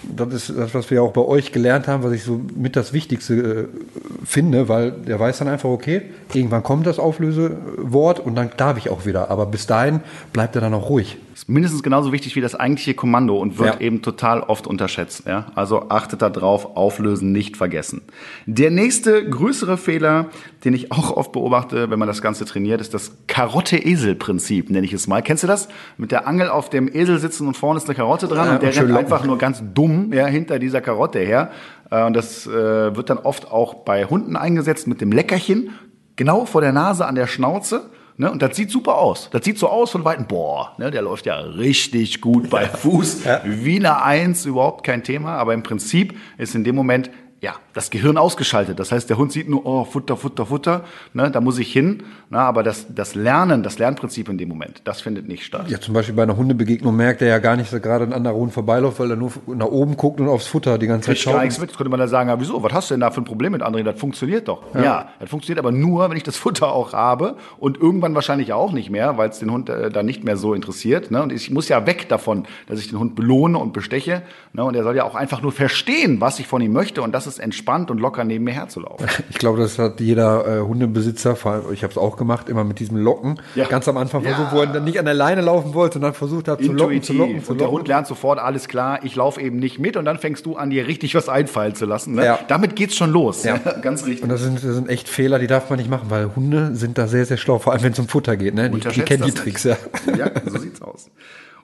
das 0.03 0.33
ist 0.33 0.57
das, 0.57 0.73
was 0.73 0.89
wir 0.89 1.03
auch 1.03 1.13
bei 1.13 1.21
euch 1.21 1.51
gelernt 1.51 1.87
haben, 1.87 2.03
was 2.03 2.13
ich 2.13 2.23
so 2.23 2.41
mit 2.55 2.75
das 2.75 2.93
Wichtigste 2.93 3.33
äh, 3.33 4.25
finde, 4.25 4.69
weil 4.69 4.91
der 4.91 5.19
weiß 5.19 5.37
dann 5.39 5.47
einfach, 5.47 5.69
okay, 5.69 6.01
irgendwann 6.33 6.63
kommt 6.63 6.87
das 6.87 6.97
Auflösewort 6.97 8.19
und 8.19 8.35
dann 8.35 8.49
darf 8.57 8.77
ich 8.77 8.89
auch 8.89 9.05
wieder. 9.05 9.29
Aber 9.29 9.45
bis 9.45 9.67
dahin 9.67 10.01
bleibt 10.33 10.55
er 10.55 10.61
dann 10.61 10.73
auch 10.73 10.89
ruhig. 10.89 11.17
Ist 11.33 11.49
mindestens 11.49 11.83
genauso 11.83 12.11
wichtig 12.11 12.35
wie 12.35 12.41
das 12.41 12.55
eigentliche 12.55 12.93
Kommando 12.93 13.37
und 13.37 13.59
wird 13.59 13.75
ja. 13.75 13.81
eben 13.81 14.01
total 14.01 14.41
oft 14.41 14.67
unterschätzt. 14.67 15.25
Ja? 15.25 15.47
Also 15.55 15.89
achtet 15.89 16.21
da 16.21 16.29
drauf, 16.29 16.75
auflösen, 16.75 17.31
nicht 17.31 17.57
vergessen. 17.57 18.01
Der 18.45 18.71
nächste 18.71 19.27
größere 19.27 19.77
Fehler, 19.77 20.27
den 20.63 20.73
ich 20.73 20.91
auch 20.91 21.15
oft 21.17 21.31
beobachte, 21.31 21.89
wenn 21.89 21.99
man 21.99 22.07
das 22.07 22.21
Ganze 22.21 22.45
trainiert, 22.45 22.81
ist 22.81 22.93
das 22.93 23.17
Karotte-Esel-Prinzip, 23.27 24.69
nenne 24.69 24.85
ich 24.85 24.93
es 24.93 25.07
mal. 25.07 25.21
Kennst 25.21 25.43
du 25.43 25.47
das? 25.47 25.67
Mit 25.97 26.11
der 26.11 26.27
Angel 26.27 26.49
auf 26.49 26.69
dem 26.69 26.87
Esel 26.93 27.19
sitzen 27.19 27.47
und 27.47 27.57
vorne 27.57 27.77
ist 27.77 27.87
eine 27.87 27.95
Karotte 27.95 28.27
dran 28.27 28.47
ja, 28.47 28.53
und 28.53 28.63
der 28.63 28.75
rennt 28.75 28.97
einfach 28.97 29.25
nur 29.25 29.37
ganz 29.37 29.63
dumm 29.73 30.13
ja, 30.13 30.27
hinter 30.27 30.59
dieser 30.59 30.81
Karotte 30.81 31.19
her. 31.19 31.51
Äh, 31.89 32.05
und 32.05 32.13
das 32.13 32.47
äh, 32.47 32.95
wird 32.95 33.09
dann 33.09 33.17
oft 33.17 33.51
auch 33.51 33.73
bei 33.73 34.05
Hunden 34.05 34.35
eingesetzt 34.35 34.87
mit 34.87 35.01
dem 35.01 35.11
Leckerchen, 35.11 35.71
genau 36.15 36.45
vor 36.45 36.61
der 36.61 36.73
Nase 36.73 37.05
an 37.05 37.15
der 37.15 37.27
Schnauze. 37.27 37.89
Ne? 38.21 38.31
Und 38.31 38.43
das 38.43 38.55
sieht 38.55 38.69
super 38.69 38.99
aus. 38.99 39.31
Das 39.31 39.43
sieht 39.43 39.57
so 39.57 39.67
aus 39.67 39.89
von 39.89 40.05
Weitem, 40.05 40.27
boah, 40.27 40.75
ne? 40.77 40.91
der 40.91 41.01
läuft 41.01 41.25
ja 41.25 41.39
richtig 41.39 42.21
gut 42.21 42.51
bei 42.51 42.67
Fuß. 42.67 43.23
Ja. 43.23 43.41
Wie 43.43 43.77
eine 43.77 44.03
Eins, 44.03 44.45
überhaupt 44.45 44.85
kein 44.85 45.03
Thema. 45.03 45.37
Aber 45.37 45.55
im 45.55 45.63
Prinzip 45.63 46.15
ist 46.37 46.53
in 46.53 46.63
dem 46.63 46.75
Moment 46.75 47.09
ja, 47.41 47.55
das 47.73 47.89
Gehirn 47.89 48.17
ausgeschaltet. 48.17 48.79
Das 48.79 48.91
heißt, 48.91 49.09
der 49.09 49.17
Hund 49.17 49.31
sieht 49.31 49.49
nur, 49.49 49.65
oh, 49.65 49.83
Futter, 49.83 50.15
Futter, 50.15 50.45
Futter, 50.45 50.83
ne, 51.13 51.31
da 51.31 51.41
muss 51.41 51.57
ich 51.57 51.73
hin. 51.73 52.03
Na, 52.29 52.41
aber 52.41 52.61
das, 52.61 52.85
das 52.93 53.15
Lernen, 53.15 53.63
das 53.63 53.79
Lernprinzip 53.79 54.29
in 54.29 54.37
dem 54.37 54.47
Moment, 54.47 54.81
das 54.83 55.01
findet 55.01 55.27
nicht 55.27 55.43
statt. 55.43 55.67
Ja, 55.67 55.81
zum 55.81 55.95
Beispiel 55.95 56.13
bei 56.13 56.21
einer 56.21 56.37
Hundebegegnung 56.37 56.95
merkt 56.95 57.23
er 57.23 57.29
ja 57.29 57.39
gar 57.39 57.55
nicht, 57.55 57.73
dass 57.73 57.81
gerade 57.81 58.05
ein 58.05 58.13
anderer 58.13 58.35
Hund 58.35 58.53
vorbeiläuft, 58.53 58.99
weil 58.99 59.09
er 59.09 59.15
nur 59.15 59.31
nach 59.47 59.65
oben 59.65 59.97
guckt 59.97 60.19
und 60.19 60.27
aufs 60.27 60.45
Futter 60.45 60.77
die 60.77 60.85
ganze 60.85 61.07
Zeit 61.07 61.17
schaut. 61.17 61.33
gar 61.33 61.41
nichts 61.41 61.59
mit. 61.59 61.75
Könnte 61.75 61.89
man 61.89 61.99
da 61.99 62.07
sagen, 62.07 62.29
ja, 62.29 62.39
wieso, 62.39 62.61
was 62.61 62.73
hast 62.73 62.91
du 62.91 62.93
denn 62.93 63.01
da 63.01 63.09
für 63.09 63.21
ein 63.21 63.25
Problem 63.25 63.53
mit 63.53 63.63
André? 63.63 63.81
Das 63.81 63.99
funktioniert 63.99 64.47
doch. 64.47 64.61
Ja. 64.75 64.83
ja, 64.83 65.09
das 65.19 65.31
funktioniert 65.31 65.57
aber 65.57 65.71
nur, 65.71 66.11
wenn 66.11 66.17
ich 66.17 66.23
das 66.23 66.37
Futter 66.37 66.71
auch 66.71 66.93
habe 66.93 67.37
und 67.57 67.81
irgendwann 67.81 68.13
wahrscheinlich 68.13 68.53
auch 68.53 68.71
nicht 68.71 68.91
mehr, 68.91 69.17
weil 69.17 69.29
es 69.29 69.39
den 69.39 69.51
Hund 69.51 69.67
äh, 69.67 69.89
dann 69.89 70.05
nicht 70.05 70.23
mehr 70.23 70.37
so 70.37 70.53
interessiert. 70.53 71.09
Ne? 71.09 71.23
Und 71.23 71.33
ich 71.33 71.49
muss 71.49 71.69
ja 71.69 71.87
weg 71.87 72.07
davon, 72.07 72.45
dass 72.67 72.79
ich 72.79 72.89
den 72.89 72.99
Hund 72.99 73.15
belohne 73.15 73.57
und 73.57 73.73
besteche. 73.73 74.21
Ne? 74.53 74.63
Und 74.63 74.75
er 74.75 74.83
soll 74.83 74.95
ja 74.95 75.05
auch 75.05 75.15
einfach 75.15 75.41
nur 75.41 75.51
verstehen, 75.51 76.21
was 76.21 76.37
ich 76.39 76.45
von 76.45 76.61
ihm 76.61 76.71
möchte. 76.71 77.01
Und 77.01 77.13
das 77.13 77.25
ist 77.27 77.30
es 77.31 77.39
entspannt 77.39 77.89
und 77.91 77.99
locker 77.99 78.23
neben 78.23 78.43
mir 78.45 78.53
herzulaufen. 78.53 79.07
Ich 79.29 79.37
glaube, 79.37 79.59
das 79.59 79.79
hat 79.79 79.99
jeder 79.99 80.59
äh, 80.59 80.61
Hundebesitzer, 80.61 81.35
vor 81.35 81.51
allem, 81.53 81.63
ich 81.73 81.83
habe 81.83 81.91
es 81.91 81.97
auch 81.97 82.17
gemacht, 82.17 82.47
immer 82.49 82.63
mit 82.63 82.79
diesem 82.79 82.97
Locken. 82.97 83.39
Ja. 83.55 83.65
Ganz 83.67 83.87
am 83.87 83.97
Anfang 83.97 84.23
Ja. 84.23 84.35
versucht, 84.35 84.53
wo 84.53 84.59
er 84.59 84.67
dann 84.67 84.83
nicht 84.83 84.99
an 84.99 85.05
der 85.05 85.13
Leine 85.13 85.41
laufen 85.41 85.73
wollte 85.73 85.97
und 85.97 86.01
dann 86.03 86.13
versucht 86.13 86.47
hat 86.47 86.61
zu 86.61 86.71
locken, 86.71 87.01
zu 87.01 87.13
locken, 87.13 87.43
zu 87.43 87.51
und 87.53 87.57
der 87.59 87.67
locken. 87.67 87.79
Hund 87.79 87.87
lernt 87.87 88.07
sofort, 88.07 88.39
alles 88.39 88.67
klar, 88.67 88.99
ich 89.03 89.15
laufe 89.15 89.41
eben 89.41 89.57
nicht 89.57 89.79
mit 89.79 89.97
und 89.97 90.05
dann 90.05 90.17
fängst 90.19 90.45
du 90.45 90.55
an, 90.57 90.69
dir 90.69 90.87
richtig 90.87 91.15
was 91.15 91.29
einfallen 91.29 91.73
zu 91.75 91.85
lassen. 91.85 92.13
Ne? 92.15 92.25
Ja. 92.25 92.39
Damit 92.47 92.75
geht's 92.75 92.95
schon 92.95 93.11
los. 93.11 93.43
Ja. 93.43 93.57
Ganz 93.81 94.05
richtig. 94.05 94.23
Und 94.23 94.29
das 94.29 94.41
sind, 94.41 94.55
das 94.55 94.75
sind 94.75 94.89
echt 94.89 95.09
Fehler, 95.09 95.39
die 95.39 95.47
darf 95.47 95.69
man 95.69 95.79
nicht 95.79 95.89
machen, 95.89 96.09
weil 96.09 96.35
Hunde 96.35 96.75
sind 96.75 96.97
da 96.97 97.07
sehr, 97.07 97.25
sehr 97.25 97.37
schlau, 97.37 97.57
vor 97.59 97.73
allem 97.73 97.83
wenn 97.83 97.93
es 97.93 97.99
um 97.99 98.07
Futter 98.07 98.37
geht. 98.37 98.53
Ne? 98.53 98.69
Die, 98.69 98.79
die 98.79 99.01
kennen 99.01 99.23
die 99.23 99.31
Tricks, 99.31 99.65
nicht. 99.65 99.77
ja. 100.17 100.17
Ja, 100.17 100.31
so 100.45 100.59
sieht's 100.59 100.81
aus. 100.81 101.09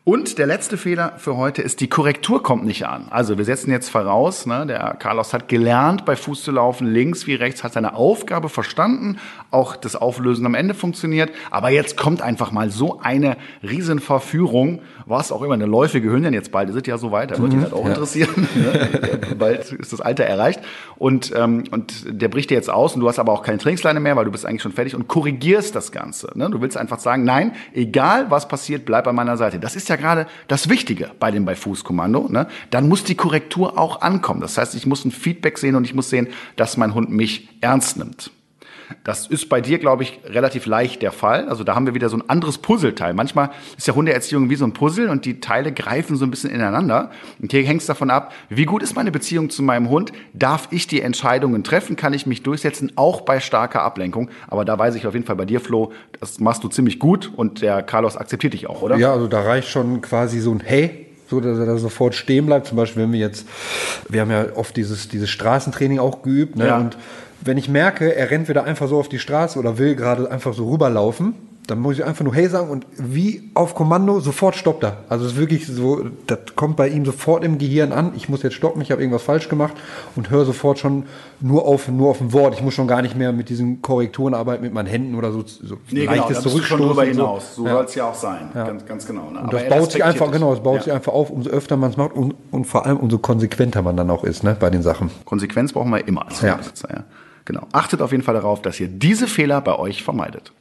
Und 0.08 0.38
der 0.38 0.48
letzte 0.48 0.78
Fehler 0.78 1.16
für 1.18 1.36
heute 1.36 1.62
ist, 1.62 1.82
die 1.82 1.90
Korrektur 1.90 2.42
kommt 2.42 2.64
nicht 2.64 2.88
an. 2.88 3.08
Also 3.10 3.38
wir 3.38 3.44
setzen 3.44 3.72
jetzt 3.72 3.90
voraus, 3.90 4.46
ne, 4.46 4.66
der 4.66 4.96
Carlos 4.98 5.34
hat 5.34 5.50
gelernt, 5.50 6.06
bei 6.06 6.16
Fuß 6.16 6.44
zu 6.44 6.52
laufen, 6.54 6.88
links 6.88 7.28
wie 7.28 7.36
rechts, 7.36 7.62
hat 7.62 7.74
seine 7.74 7.94
Aufgabe 7.94 8.48
verstanden, 8.48 9.18
auch 9.52 9.76
das 9.76 9.98
Auflösen 9.98 10.46
am 10.46 10.56
Ende 10.56 10.76
funktioniert. 10.76 11.32
Aber 11.52 11.72
jetzt 11.72 11.98
kommt 11.98 12.22
einfach 12.22 12.54
mal 12.54 12.70
so 12.70 13.02
eine 13.02 13.36
Riesenverführung, 13.64 14.80
was 15.06 15.34
auch 15.34 15.42
immer, 15.42 15.56
eine 15.56 15.66
läufige 15.66 16.10
Hündin 16.10 16.34
jetzt 16.34 16.54
bald, 16.54 16.70
die 16.70 16.74
sind 16.74 16.88
ja 16.88 16.98
so 16.98 17.12
weit, 17.12 17.32
da 17.32 17.40
wird 17.40 17.52
Mhm. 17.52 17.58
die 17.58 17.64
halt 17.64 17.74
auch 17.74 17.86
interessieren. 17.86 18.48
ne? 18.56 19.36
bald 19.38 19.74
ist 19.74 19.92
das 19.92 20.00
Alter 20.00 20.24
erreicht. 20.24 20.62
Und, 20.96 21.34
ähm, 21.36 21.66
und 21.72 22.06
der 22.08 22.30
bricht 22.30 22.50
dir 22.50 22.56
jetzt 22.56 22.70
aus 22.70 22.96
und 22.96 23.02
du 23.02 23.10
hast 23.10 23.20
aber 23.20 23.34
auch 23.34 23.44
keine 23.44 23.58
Trainingsleine 23.58 24.00
mehr, 24.00 24.16
weil 24.16 24.24
du 24.24 24.32
bist 24.32 24.46
eigentlich 24.46 24.62
schon 24.62 24.72
fertig 24.72 24.96
und 24.96 25.10
korrigierst 25.10 25.76
das 25.76 25.92
Ganze. 25.92 26.32
Ne? 26.34 26.50
Du 26.50 26.62
willst 26.62 26.78
einfach 26.78 27.00
sagen, 27.00 27.26
nein, 27.26 27.52
egal 27.74 28.32
was 28.32 28.48
passiert, 28.48 28.86
bleib 28.86 29.06
an 29.06 29.16
meiner 29.16 29.36
Seite. 29.36 29.60
Das 29.60 29.76
ist 29.76 29.90
ja 29.90 29.97
gerade 29.98 30.28
das 30.48 30.70
Wichtige 30.70 31.12
bei 31.20 31.32
dem 31.32 31.46
Bei-Fuß-Kommando. 31.46 32.28
Ne? 32.30 32.48
Dann 32.70 32.88
muss 32.88 33.04
die 33.04 33.16
Korrektur 33.16 33.78
auch 33.78 34.02
ankommen. 34.02 34.42
Das 34.42 34.58
heißt, 34.58 34.76
ich 34.76 34.86
muss 34.86 35.04
ein 35.04 35.12
Feedback 35.12 35.58
sehen 35.58 35.76
und 35.76 35.84
ich 35.84 35.94
muss 35.94 36.10
sehen, 36.10 36.28
dass 36.56 36.78
mein 36.78 36.94
Hund 36.94 37.10
mich 37.10 37.50
ernst 37.62 37.98
nimmt. 37.98 38.32
Das 39.04 39.28
ist 39.28 39.50
bei 39.50 39.62
dir, 39.62 39.80
glaube 39.80 40.04
ich, 40.04 40.20
relativ 40.26 40.66
leicht 40.66 41.02
der 41.02 41.12
Fall. 41.12 41.48
Also 41.50 41.64
da 41.64 41.76
haben 41.76 41.86
wir 41.86 41.94
wieder 41.94 42.10
so 42.10 42.18
ein 42.18 42.30
anderes 42.30 42.58
Puzzleteil. 42.58 43.14
Manchmal 43.14 43.50
ist 43.78 43.88
ja 43.88 43.96
Hundeerziehung 43.96 44.50
wie 44.50 44.56
so 44.56 44.66
ein 44.66 44.74
Puzzle 44.74 45.10
und 45.10 45.26
die 45.26 45.40
Teile 45.40 45.72
greifen 45.72 46.16
so 46.16 46.26
ein 46.26 46.32
bisschen 46.32 46.50
ineinander. 46.50 47.12
Und 47.42 47.52
hier 47.52 47.64
hängt 47.64 47.82
es 47.82 47.88
davon 47.88 48.10
ab, 48.10 48.34
wie 48.50 48.66
gut 48.66 48.84
ist 48.84 48.96
meine 48.96 49.12
Beziehung 49.12 49.50
zu 49.50 49.64
meinem 49.64 49.90
Hund? 49.90 50.14
Darf 50.34 50.68
ich 50.72 50.88
die 50.88 51.02
Entscheidungen 51.02 51.64
treffen? 51.64 51.96
Kann 51.96 52.14
ich 52.14 52.26
mich 52.26 52.44
durchsetzen? 52.44 52.92
Auch 52.96 53.22
bei 53.22 53.40
starker 53.40 53.82
Ablenkung. 53.82 54.30
Aber 54.48 54.66
da 54.66 54.78
weiß 54.78 54.96
ich 54.96 55.06
auf 55.08 55.14
jeden 55.14 55.26
Fall 55.26 55.36
bei 55.36 55.46
dir, 55.46 55.60
Flo, 55.60 55.92
das 56.20 56.40
machst 56.40 56.64
du 56.64 56.70
ziemlich 56.70 57.00
gut 57.00 57.32
und 57.36 57.62
der 57.62 57.84
Carlos 57.84 58.18
akzeptiert 58.18 58.54
dich 58.54 58.68
auch, 58.68 58.82
oder? 58.82 58.98
Ja, 58.98 59.14
also 59.14 59.28
da 59.28 59.42
reicht 59.42 59.70
schon 59.70 60.02
quasi 60.02 60.40
so 60.40 60.52
ein 60.52 60.62
Hey, 60.64 61.08
so 61.30 61.42
dass 61.42 61.58
er 61.60 61.66
da 61.66 61.78
sofort 61.78 62.16
stehen 62.16 62.46
bleibt. 62.46 62.68
Zum 62.68 62.78
Beispiel, 62.78 63.04
wenn 63.04 63.12
wir 63.12 63.20
jetzt, 63.20 63.48
wir 64.10 64.22
haben 64.22 64.32
ja 64.32 64.46
oft 64.56 64.76
dieses, 64.78 65.10
dieses 65.10 65.30
Straßentraining 65.30 66.00
auch 66.00 66.22
geübt, 66.22 66.56
ne? 66.56 66.68
Ja. 66.68 66.78
Und 66.78 66.98
wenn 67.42 67.58
ich 67.58 67.70
merke, 67.70 68.16
er 68.16 68.30
rennt 68.32 68.50
wieder 68.50 68.64
einfach 68.64 68.88
so 68.88 69.00
auf 69.00 69.10
die 69.10 69.20
Straße 69.20 69.58
oder 69.60 69.78
will 69.78 69.96
gerade 69.96 70.30
einfach 70.32 70.54
so 70.54 70.70
rüberlaufen, 70.70 71.36
dann 71.68 71.80
muss 71.82 71.96
ich 71.98 72.06
einfach 72.06 72.24
nur 72.24 72.34
Hey 72.34 72.48
sagen 72.48 72.70
und 72.70 72.86
wie 72.98 73.52
auf 73.54 73.76
Kommando 73.76 74.22
sofort 74.22 74.56
stoppt 74.56 74.86
er. 74.86 75.00
Also 75.10 75.26
es 75.26 75.34
ist 75.34 75.38
wirklich 75.38 75.68
so, 75.68 76.06
das 76.26 76.40
kommt 76.56 76.78
bei 76.78 76.88
ihm 76.88 77.04
sofort 77.04 77.44
im 77.44 77.58
Gehirn 77.58 77.92
an. 77.92 78.14
Ich 78.16 78.30
muss 78.30 78.42
jetzt 78.42 78.54
stoppen, 78.54 78.82
ich 78.82 78.90
habe 78.90 79.02
irgendwas 79.02 79.24
falsch 79.24 79.50
gemacht 79.50 79.74
und 80.16 80.30
höre 80.30 80.46
sofort 80.46 80.80
schon 80.80 81.04
nur 81.42 81.66
auf, 81.66 81.90
nur 81.90 82.10
auf 82.10 82.22
ein 82.22 82.32
Wort. 82.32 82.54
Ich 82.54 82.62
muss 82.62 82.74
schon 82.74 82.88
gar 82.88 83.02
nicht 83.02 83.18
mehr 83.18 83.34
mit 83.34 83.50
diesen 83.50 83.82
Korrekturen 83.82 84.34
arbeiten, 84.34 84.64
mit 84.64 84.74
meinen 84.74 84.88
Händen 84.88 85.16
oder 85.16 85.34
so, 85.34 85.44
so 85.46 85.76
Nee, 85.92 86.06
genau, 86.06 86.22
da 86.22 86.28
bist 86.30 86.46
du 86.46 86.50
schon 86.52 86.52
Zurückstoßen 86.80 86.88
drüber 86.88 87.02
und 87.02 87.08
so. 87.08 87.12
hinaus. 87.12 87.56
So 87.56 87.66
Ja. 87.66 87.72
soll 87.74 87.84
es 87.86 87.96
ja 87.96 88.10
auch 88.10 88.16
sein. 88.16 88.50
Ganz, 88.54 88.86
ganz 88.86 89.06
genau. 89.06 89.24
Ne? 89.32 89.40
Und 89.40 89.50
Aber 89.50 89.60
das 89.60 89.68
baut 89.68 89.92
sich 89.92 90.04
einfach, 90.06 90.32
genau, 90.32 90.54
es 90.54 90.62
baut 90.62 90.76
Ja. 90.78 90.84
sich 90.84 90.94
einfach 90.94 91.12
auf, 91.12 91.30
umso 91.30 91.50
öfter 91.50 91.76
man 91.76 91.90
es 91.92 91.98
macht 91.98 92.14
und, 92.14 92.34
und 92.50 92.64
vor 92.64 92.86
allem 92.86 92.96
umso 92.96 93.18
konsequenter 93.18 93.82
man 93.82 93.98
dann 93.98 94.10
auch 94.10 94.24
ist, 94.24 94.42
ne, 94.46 94.56
bei 94.58 94.70
den 94.70 94.84
Sachen. 94.84 95.12
Konsequenz 95.26 95.74
brauchen 95.74 95.90
wir 95.92 96.08
immer 96.08 96.26
als 96.28 96.40
Ja. 96.40 96.52
Hundebesitzer. 96.52 96.88
Ja. 96.94 97.04
Genau. 97.48 97.66
Achtet 97.72 98.02
auf 98.02 98.12
jeden 98.12 98.26
Fall 98.26 98.34
darauf, 98.34 98.62
dass 98.62 98.78
ihr 98.78 98.90
diese 98.90 99.26
Fehler 99.26 99.62
bei 99.62 99.80
euch 99.80 100.04
vermeidet. 100.04 100.52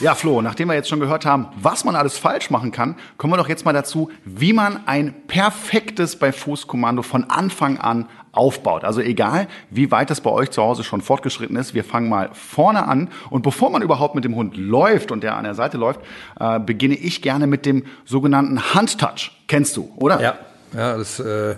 Ja, 0.00 0.16
Flo, 0.16 0.42
nachdem 0.42 0.66
wir 0.66 0.74
jetzt 0.74 0.88
schon 0.88 0.98
gehört 0.98 1.24
haben, 1.24 1.46
was 1.54 1.84
man 1.84 1.94
alles 1.94 2.18
falsch 2.18 2.50
machen 2.50 2.72
kann, 2.72 2.96
kommen 3.16 3.32
wir 3.32 3.36
doch 3.36 3.48
jetzt 3.48 3.64
mal 3.64 3.72
dazu, 3.72 4.10
wie 4.24 4.52
man 4.52 4.80
ein 4.86 5.14
perfektes 5.28 6.16
bei 6.16 6.32
Fußkommando 6.32 7.02
von 7.02 7.30
Anfang 7.30 7.78
an 7.78 8.08
aufbaut. 8.32 8.82
Also 8.82 9.00
egal, 9.00 9.46
wie 9.70 9.92
weit 9.92 10.10
es 10.10 10.20
bei 10.20 10.30
euch 10.30 10.50
zu 10.50 10.60
Hause 10.60 10.82
schon 10.82 11.02
fortgeschritten 11.02 11.54
ist, 11.54 11.72
wir 11.72 11.84
fangen 11.84 12.08
mal 12.08 12.30
vorne 12.32 12.88
an. 12.88 13.10
Und 13.30 13.42
bevor 13.42 13.70
man 13.70 13.80
überhaupt 13.80 14.16
mit 14.16 14.24
dem 14.24 14.34
Hund 14.34 14.56
läuft 14.56 15.12
und 15.12 15.22
der 15.22 15.36
an 15.36 15.44
der 15.44 15.54
Seite 15.54 15.78
läuft, 15.78 16.00
äh, 16.40 16.58
beginne 16.58 16.96
ich 16.96 17.22
gerne 17.22 17.46
mit 17.46 17.64
dem 17.64 17.84
sogenannten 18.04 18.74
Handtouch. 18.74 19.30
Kennst 19.46 19.76
du, 19.76 19.92
oder? 19.94 20.20
Ja, 20.20 20.38
ja, 20.76 20.96
das 20.96 21.20
äh, 21.20 21.54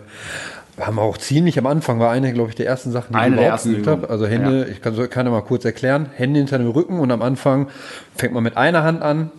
haben 0.80 0.96
wir 0.96 1.02
auch 1.02 1.16
ziemlich 1.18 1.58
am 1.58 1.66
Anfang, 1.66 1.98
war 2.00 2.10
eine, 2.10 2.32
glaube 2.32 2.50
ich, 2.50 2.54
der 2.56 2.66
ersten 2.66 2.92
Sachen, 2.92 3.12
die 3.14 3.18
Eine 3.18 3.36
ich 3.36 3.42
überhaupt 3.42 3.62
geübt 3.64 3.86
habe. 3.86 4.10
Also 4.10 4.26
Hände, 4.26 4.66
ich 4.70 4.82
kann, 4.82 4.94
so- 4.94 5.06
kann 5.08 5.24
ja 5.26 5.32
mal 5.32 5.40
kurz 5.42 5.64
erklären, 5.64 6.06
Hände 6.14 6.38
hinter 6.38 6.58
dem 6.58 6.68
Rücken 6.68 6.98
und 7.00 7.10
am 7.10 7.22
Anfang 7.22 7.68
fängt 8.14 8.34
man 8.34 8.42
mit 8.42 8.56
einer 8.56 8.82
Hand 8.82 9.02
an 9.02 9.30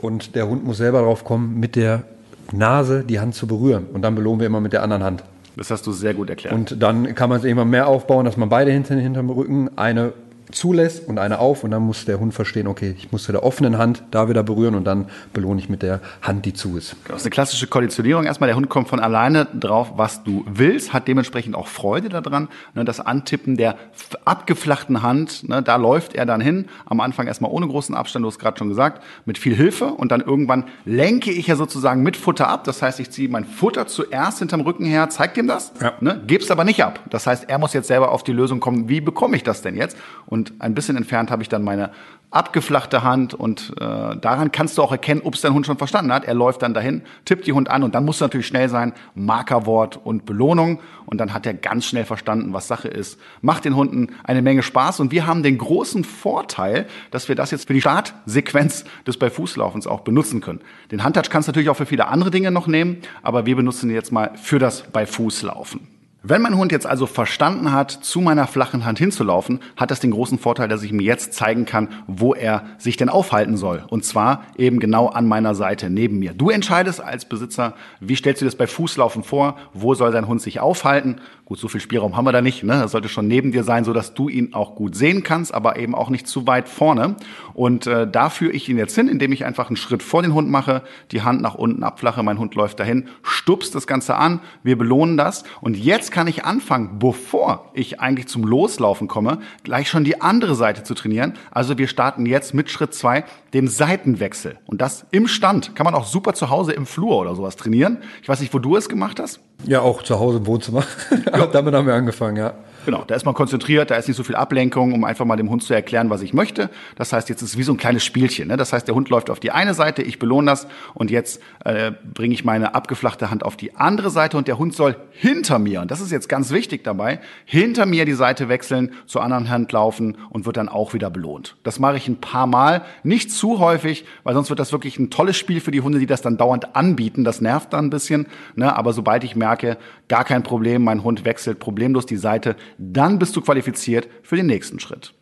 und 0.00 0.34
der 0.34 0.48
Hund 0.48 0.64
muss 0.64 0.78
selber 0.78 1.02
drauf 1.02 1.24
kommen, 1.24 1.58
mit 1.60 1.76
der 1.76 2.04
Nase 2.52 3.04
die 3.06 3.20
Hand 3.20 3.34
zu 3.34 3.46
berühren. 3.46 3.86
Und 3.92 4.02
dann 4.02 4.14
belohnen 4.14 4.40
wir 4.40 4.46
immer 4.46 4.60
mit 4.60 4.72
der 4.72 4.82
anderen 4.82 5.02
Hand. 5.04 5.24
Das 5.56 5.70
hast 5.70 5.86
du 5.86 5.92
sehr 5.92 6.14
gut 6.14 6.30
erklärt. 6.30 6.54
Und 6.54 6.82
dann 6.82 7.14
kann 7.14 7.28
man 7.28 7.38
es 7.38 7.44
immer 7.44 7.64
mehr 7.64 7.88
aufbauen, 7.88 8.24
dass 8.24 8.36
man 8.36 8.48
beide 8.48 8.70
hinter, 8.70 8.94
hinterm 8.94 9.28
Rücken 9.28 9.68
eine 9.76 10.12
zulässt 10.52 11.06
und 11.08 11.18
eine 11.18 11.38
auf 11.38 11.64
und 11.64 11.70
dann 11.70 11.82
muss 11.82 12.04
der 12.04 12.20
Hund 12.20 12.34
verstehen, 12.34 12.66
okay, 12.66 12.94
ich 12.96 13.12
muss 13.12 13.28
mit 13.28 13.34
der 13.34 13.42
offenen 13.42 13.78
Hand 13.78 14.02
da 14.10 14.28
wieder 14.28 14.42
berühren 14.42 14.74
und 14.74 14.84
dann 14.84 15.06
belohne 15.32 15.60
ich 15.60 15.68
mit 15.68 15.82
der 15.82 16.00
Hand, 16.22 16.44
die 16.46 16.52
zu 16.54 16.76
ist. 16.76 16.96
Das 17.06 17.18
ist 17.18 17.22
eine 17.24 17.30
klassische 17.30 17.66
Konditionierung. 17.66 18.24
Erstmal, 18.24 18.48
der 18.48 18.56
Hund 18.56 18.68
kommt 18.68 18.88
von 18.88 19.00
alleine 19.00 19.46
drauf, 19.46 19.92
was 19.96 20.22
du 20.24 20.44
willst, 20.48 20.92
hat 20.92 21.08
dementsprechend 21.08 21.54
auch 21.54 21.66
Freude 21.68 22.08
daran. 22.08 22.48
Ne, 22.74 22.84
Das 22.84 23.00
Antippen 23.00 23.56
der 23.56 23.76
abgeflachten 24.24 25.02
Hand, 25.02 25.48
ne, 25.48 25.62
da 25.62 25.76
läuft 25.76 26.14
er 26.14 26.26
dann 26.26 26.40
hin. 26.40 26.66
Am 26.86 27.00
Anfang 27.00 27.26
erstmal 27.26 27.50
ohne 27.50 27.66
großen 27.66 27.94
Abstand, 27.94 28.22
du 28.24 28.28
hast 28.28 28.38
gerade 28.38 28.58
schon 28.58 28.68
gesagt, 28.68 29.02
mit 29.24 29.38
viel 29.38 29.54
Hilfe. 29.54 29.86
Und 29.86 30.12
dann 30.12 30.20
irgendwann 30.20 30.64
lenke 30.84 31.30
ich 31.30 31.46
ja 31.46 31.56
sozusagen 31.56 32.02
mit 32.02 32.16
Futter 32.16 32.48
ab. 32.48 32.64
Das 32.64 32.82
heißt, 32.82 33.00
ich 33.00 33.10
ziehe 33.10 33.28
mein 33.28 33.44
Futter 33.44 33.86
zuerst 33.86 34.38
hinterm 34.40 34.60
Rücken 34.60 34.84
her, 34.84 35.08
zeig 35.10 35.36
ihm 35.36 35.46
das, 35.46 35.72
Ja. 35.80 35.92
ne, 36.00 36.20
geb's 36.26 36.50
aber 36.50 36.64
nicht 36.64 36.82
ab. 36.84 37.00
Das 37.10 37.26
heißt, 37.26 37.48
er 37.48 37.58
muss 37.58 37.72
jetzt 37.72 37.88
selber 37.88 38.12
auf 38.12 38.22
die 38.22 38.32
Lösung 38.32 38.60
kommen, 38.60 38.88
wie 38.88 39.00
bekomme 39.00 39.36
ich 39.36 39.42
das 39.42 39.62
denn 39.62 39.76
jetzt? 39.76 39.96
Und 40.26 40.37
ein 40.58 40.74
bisschen 40.74 40.96
entfernt 40.96 41.30
habe 41.30 41.42
ich 41.42 41.48
dann 41.48 41.62
meine 41.62 41.90
abgeflachte 42.30 43.02
Hand 43.02 43.32
und 43.32 43.72
äh, 43.80 44.16
daran 44.16 44.52
kannst 44.52 44.76
du 44.76 44.82
auch 44.82 44.92
erkennen, 44.92 45.22
ob 45.24 45.34
es 45.34 45.40
dein 45.40 45.54
Hund 45.54 45.64
schon 45.64 45.78
verstanden 45.78 46.12
hat. 46.12 46.26
Er 46.26 46.34
läuft 46.34 46.60
dann 46.60 46.74
dahin, 46.74 47.02
tippt 47.24 47.46
die 47.46 47.54
Hund 47.54 47.70
an 47.70 47.82
und 47.82 47.94
dann 47.94 48.04
muss 48.04 48.20
natürlich 48.20 48.46
schnell 48.46 48.68
sein, 48.68 48.92
Markerwort 49.14 49.98
und 50.04 50.26
Belohnung 50.26 50.80
und 51.06 51.18
dann 51.18 51.32
hat 51.32 51.46
er 51.46 51.54
ganz 51.54 51.86
schnell 51.86 52.04
verstanden, 52.04 52.52
was 52.52 52.68
Sache 52.68 52.88
ist. 52.88 53.18
Macht 53.40 53.64
den 53.64 53.74
Hunden 53.76 54.08
eine 54.24 54.42
Menge 54.42 54.62
Spaß 54.62 55.00
und 55.00 55.10
wir 55.10 55.26
haben 55.26 55.42
den 55.42 55.56
großen 55.56 56.04
Vorteil, 56.04 56.86
dass 57.10 57.28
wir 57.28 57.34
das 57.34 57.50
jetzt 57.50 57.66
für 57.66 57.72
die 57.72 57.80
Startsequenz 57.80 58.84
des 59.06 59.18
bei 59.18 59.30
Fußlaufens 59.30 59.86
auch 59.86 60.00
benutzen 60.00 60.42
können. 60.42 60.60
Den 60.90 61.04
Handtouch 61.04 61.30
kannst 61.30 61.48
du 61.48 61.50
natürlich 61.50 61.70
auch 61.70 61.76
für 61.76 61.86
viele 61.86 62.08
andere 62.08 62.30
Dinge 62.30 62.50
noch 62.50 62.66
nehmen, 62.66 62.98
aber 63.22 63.46
wir 63.46 63.56
benutzen 63.56 63.88
ihn 63.88 63.94
jetzt 63.94 64.12
mal 64.12 64.32
für 64.36 64.58
das 64.58 64.82
bei 64.82 65.06
Fußlaufen. 65.06 65.97
Wenn 66.30 66.42
mein 66.42 66.58
Hund 66.58 66.72
jetzt 66.72 66.86
also 66.86 67.06
verstanden 67.06 67.72
hat, 67.72 67.90
zu 67.90 68.20
meiner 68.20 68.46
flachen 68.46 68.84
Hand 68.84 68.98
hinzulaufen, 68.98 69.60
hat 69.78 69.90
das 69.90 70.00
den 70.00 70.10
großen 70.10 70.38
Vorteil, 70.38 70.68
dass 70.68 70.82
ich 70.82 70.92
ihm 70.92 71.00
jetzt 71.00 71.32
zeigen 71.32 71.64
kann, 71.64 71.88
wo 72.06 72.34
er 72.34 72.66
sich 72.76 72.98
denn 72.98 73.08
aufhalten 73.08 73.56
soll. 73.56 73.82
Und 73.88 74.04
zwar 74.04 74.42
eben 74.54 74.78
genau 74.78 75.06
an 75.06 75.26
meiner 75.26 75.54
Seite 75.54 75.88
neben 75.88 76.18
mir. 76.18 76.34
Du 76.34 76.50
entscheidest 76.50 77.00
als 77.00 77.24
Besitzer, 77.24 77.72
wie 78.00 78.14
stellst 78.14 78.42
du 78.42 78.44
das 78.44 78.56
bei 78.56 78.66
Fußlaufen 78.66 79.22
vor? 79.22 79.56
Wo 79.72 79.94
soll 79.94 80.12
dein 80.12 80.28
Hund 80.28 80.42
sich 80.42 80.60
aufhalten? 80.60 81.22
Gut, 81.48 81.58
so 81.58 81.68
viel 81.68 81.80
Spielraum 81.80 82.14
haben 82.14 82.26
wir 82.26 82.32
da 82.32 82.42
nicht. 82.42 82.62
Ne? 82.62 82.74
Das 82.74 82.92
sollte 82.92 83.08
schon 83.08 83.26
neben 83.26 83.52
dir 83.52 83.64
sein, 83.64 83.82
so 83.82 83.94
dass 83.94 84.12
du 84.12 84.28
ihn 84.28 84.52
auch 84.52 84.74
gut 84.74 84.94
sehen 84.94 85.22
kannst, 85.22 85.54
aber 85.54 85.78
eben 85.78 85.94
auch 85.94 86.10
nicht 86.10 86.26
zu 86.26 86.46
weit 86.46 86.68
vorne. 86.68 87.16
Und 87.54 87.86
äh, 87.86 88.06
da 88.06 88.28
führe 88.28 88.52
ich 88.52 88.68
ihn 88.68 88.76
jetzt 88.76 88.94
hin, 88.94 89.08
indem 89.08 89.32
ich 89.32 89.46
einfach 89.46 89.68
einen 89.68 89.76
Schritt 89.76 90.02
vor 90.02 90.20
den 90.20 90.34
Hund 90.34 90.50
mache, 90.50 90.82
die 91.10 91.22
Hand 91.22 91.40
nach 91.40 91.54
unten 91.54 91.82
abflache, 91.84 92.22
mein 92.22 92.38
Hund 92.38 92.54
läuft 92.54 92.80
dahin, 92.80 93.08
stupst 93.22 93.74
das 93.74 93.86
Ganze 93.86 94.16
an, 94.16 94.40
wir 94.62 94.76
belohnen 94.76 95.16
das. 95.16 95.44
Und 95.62 95.78
jetzt 95.78 96.12
kann 96.12 96.26
ich 96.26 96.44
anfangen, 96.44 96.98
bevor 96.98 97.70
ich 97.72 97.98
eigentlich 97.98 98.28
zum 98.28 98.44
Loslaufen 98.44 99.08
komme, 99.08 99.38
gleich 99.64 99.88
schon 99.88 100.04
die 100.04 100.20
andere 100.20 100.54
Seite 100.54 100.82
zu 100.82 100.92
trainieren. 100.92 101.32
Also 101.50 101.78
wir 101.78 101.88
starten 101.88 102.26
jetzt 102.26 102.52
mit 102.52 102.68
Schritt 102.70 102.92
zwei, 102.92 103.24
dem 103.54 103.68
Seitenwechsel. 103.68 104.58
Und 104.66 104.82
das 104.82 105.06
im 105.12 105.26
Stand. 105.26 105.74
Kann 105.74 105.86
man 105.86 105.94
auch 105.94 106.04
super 106.04 106.34
zu 106.34 106.50
Hause 106.50 106.72
im 106.72 106.84
Flur 106.84 107.16
oder 107.16 107.34
sowas 107.34 107.56
trainieren. 107.56 108.02
Ich 108.20 108.28
weiß 108.28 108.40
nicht, 108.40 108.52
wo 108.52 108.58
du 108.58 108.76
es 108.76 108.90
gemacht 108.90 109.18
hast. 109.18 109.40
Ja, 109.64 109.80
auch 109.80 110.02
zu 110.02 110.18
Hause 110.18 110.38
im 110.38 110.46
Wohnzimmer. 110.46 110.84
Damit 111.52 111.74
haben 111.74 111.86
wir 111.86 111.94
angefangen, 111.94 112.36
ja. 112.36 112.54
Genau, 112.84 113.04
da 113.06 113.14
ist 113.14 113.24
man 113.24 113.34
konzentriert, 113.34 113.90
da 113.90 113.96
ist 113.96 114.08
nicht 114.08 114.16
so 114.16 114.24
viel 114.24 114.36
Ablenkung, 114.36 114.92
um 114.92 115.04
einfach 115.04 115.24
mal 115.24 115.36
dem 115.36 115.50
Hund 115.50 115.62
zu 115.62 115.74
erklären, 115.74 116.10
was 116.10 116.22
ich 116.22 116.32
möchte. 116.32 116.70
Das 116.96 117.12
heißt, 117.12 117.28
jetzt 117.28 117.42
ist 117.42 117.50
es 117.50 117.58
wie 117.58 117.62
so 117.62 117.72
ein 117.72 117.76
kleines 117.76 118.04
Spielchen. 118.04 118.48
Ne? 118.48 118.56
Das 118.56 118.72
heißt, 118.72 118.86
der 118.86 118.94
Hund 118.94 119.08
läuft 119.08 119.30
auf 119.30 119.40
die 119.40 119.50
eine 119.50 119.74
Seite, 119.74 120.02
ich 120.02 120.18
belohne 120.18 120.50
das 120.50 120.66
und 120.94 121.10
jetzt 121.10 121.40
äh, 121.64 121.92
bringe 122.14 122.34
ich 122.34 122.44
meine 122.44 122.74
abgeflachte 122.74 123.30
Hand 123.30 123.44
auf 123.44 123.56
die 123.56 123.76
andere 123.76 124.10
Seite 124.10 124.36
und 124.36 124.48
der 124.48 124.58
Hund 124.58 124.74
soll 124.74 124.96
hinter 125.10 125.58
mir, 125.58 125.82
und 125.82 125.90
das 125.90 126.00
ist 126.00 126.12
jetzt 126.12 126.28
ganz 126.28 126.50
wichtig 126.50 126.84
dabei, 126.84 127.20
hinter 127.44 127.86
mir 127.86 128.04
die 128.04 128.12
Seite 128.12 128.48
wechseln, 128.48 128.92
zur 129.06 129.22
anderen 129.22 129.48
Hand 129.48 129.72
laufen 129.72 130.16
und 130.30 130.46
wird 130.46 130.56
dann 130.56 130.68
auch 130.68 130.94
wieder 130.94 131.10
belohnt. 131.10 131.56
Das 131.62 131.78
mache 131.78 131.96
ich 131.96 132.08
ein 132.08 132.20
paar 132.20 132.46
Mal, 132.46 132.82
nicht 133.02 133.30
zu 133.32 133.58
häufig, 133.58 134.04
weil 134.24 134.34
sonst 134.34 134.50
wird 134.50 134.60
das 134.60 134.72
wirklich 134.72 134.98
ein 134.98 135.10
tolles 135.10 135.36
Spiel 135.36 135.60
für 135.60 135.70
die 135.70 135.80
Hunde, 135.80 135.98
die 135.98 136.06
das 136.06 136.22
dann 136.22 136.36
dauernd 136.36 136.76
anbieten. 136.76 137.24
Das 137.24 137.40
nervt 137.40 137.72
dann 137.72 137.86
ein 137.86 137.90
bisschen. 137.90 138.26
Ne? 138.54 138.74
Aber 138.74 138.92
sobald 138.92 139.24
ich 139.24 139.36
merke, 139.36 139.78
gar 140.08 140.24
kein 140.24 140.42
Problem, 140.42 140.84
mein 140.84 141.04
Hund 141.04 141.24
wechselt 141.24 141.58
problemlos 141.58 142.06
die 142.06 142.16
Seite, 142.16 142.56
dann 142.78 143.18
bist 143.18 143.36
du 143.36 143.40
qualifiziert 143.40 144.08
für 144.22 144.36
den 144.36 144.46
nächsten 144.46 144.78
Schritt. 144.78 145.14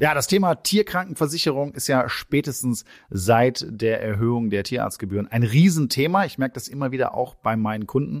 Ja, 0.00 0.14
das 0.14 0.28
Thema 0.28 0.54
Tierkrankenversicherung 0.54 1.74
ist 1.74 1.88
ja 1.88 2.08
spätestens 2.08 2.84
seit 3.10 3.66
der 3.68 4.00
Erhöhung 4.00 4.48
der 4.48 4.62
Tierarztgebühren 4.62 5.26
ein 5.26 5.42
Riesenthema. 5.42 6.24
Ich 6.24 6.38
merke 6.38 6.54
das 6.54 6.68
immer 6.68 6.92
wieder 6.92 7.14
auch 7.14 7.34
bei 7.34 7.56
meinen 7.56 7.88
Kunden. 7.88 8.20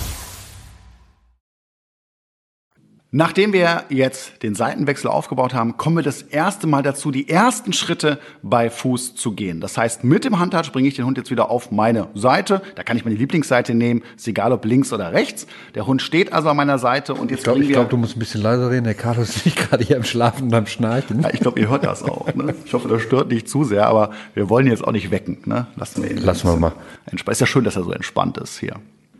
Nachdem 3.13 3.51
wir 3.51 3.83
jetzt 3.89 4.41
den 4.41 4.55
Seitenwechsel 4.55 5.09
aufgebaut 5.09 5.53
haben, 5.53 5.75
kommen 5.75 5.97
wir 5.97 6.03
das 6.03 6.21
erste 6.21 6.65
Mal 6.65 6.81
dazu, 6.81 7.11
die 7.11 7.27
ersten 7.27 7.73
Schritte 7.73 8.19
bei 8.41 8.69
Fuß 8.69 9.15
zu 9.15 9.33
gehen. 9.33 9.59
Das 9.59 9.77
heißt, 9.77 10.05
mit 10.05 10.23
dem 10.23 10.39
Handtouch 10.39 10.71
bringe 10.71 10.87
ich 10.87 10.95
den 10.95 11.03
Hund 11.03 11.17
jetzt 11.17 11.29
wieder 11.29 11.51
auf 11.51 11.71
meine 11.71 12.07
Seite. 12.15 12.61
Da 12.75 12.83
kann 12.83 12.95
ich 12.95 13.03
meine 13.03 13.17
Lieblingsseite 13.17 13.73
nehmen, 13.73 14.01
ist 14.15 14.29
egal 14.29 14.53
ob 14.53 14.63
links 14.63 14.93
oder 14.93 15.11
rechts. 15.11 15.45
Der 15.75 15.87
Hund 15.87 16.01
steht 16.01 16.31
also 16.31 16.47
an 16.47 16.55
meiner 16.55 16.79
Seite 16.79 17.13
und 17.13 17.31
jetzt 17.31 17.39
Ich 17.39 17.43
glaube, 17.43 17.59
glaub, 17.65 17.89
du 17.89 17.97
musst 17.97 18.15
ein 18.15 18.19
bisschen 18.19 18.41
leiser 18.43 18.71
reden. 18.71 18.85
Der 18.85 18.93
Carlos 18.93 19.35
ist 19.35 19.45
nicht 19.45 19.57
gerade 19.69 19.83
hier 19.83 19.97
am 19.97 20.05
Schlafen 20.05 20.43
und 20.47 20.53
am 20.53 20.67
Schnarchen. 20.67 21.21
Ja, 21.21 21.31
ich 21.33 21.41
glaube, 21.41 21.59
ihr 21.59 21.67
hört 21.67 21.83
das 21.83 22.03
auch. 22.03 22.33
Ne? 22.33 22.55
Ich 22.63 22.73
hoffe, 22.73 22.87
das 22.87 23.01
stört 23.01 23.29
nicht 23.29 23.49
zu 23.49 23.65
sehr, 23.65 23.87
aber 23.87 24.11
wir 24.35 24.47
wollen 24.47 24.67
jetzt 24.67 24.85
auch 24.85 24.93
nicht 24.93 25.11
wecken. 25.11 25.39
Ne? 25.43 25.67
Lassen 25.75 26.01
wir 26.01 26.11
ihn. 26.11 26.17
Lassen 26.19 26.47
wir 26.47 26.55
mal. 26.55 26.71
Ist 27.11 27.41
ja 27.41 27.45
schön, 27.45 27.65
dass 27.65 27.75
er 27.75 27.83
so 27.83 27.91
entspannt 27.91 28.37
ist 28.37 28.57
hier. 28.57 28.75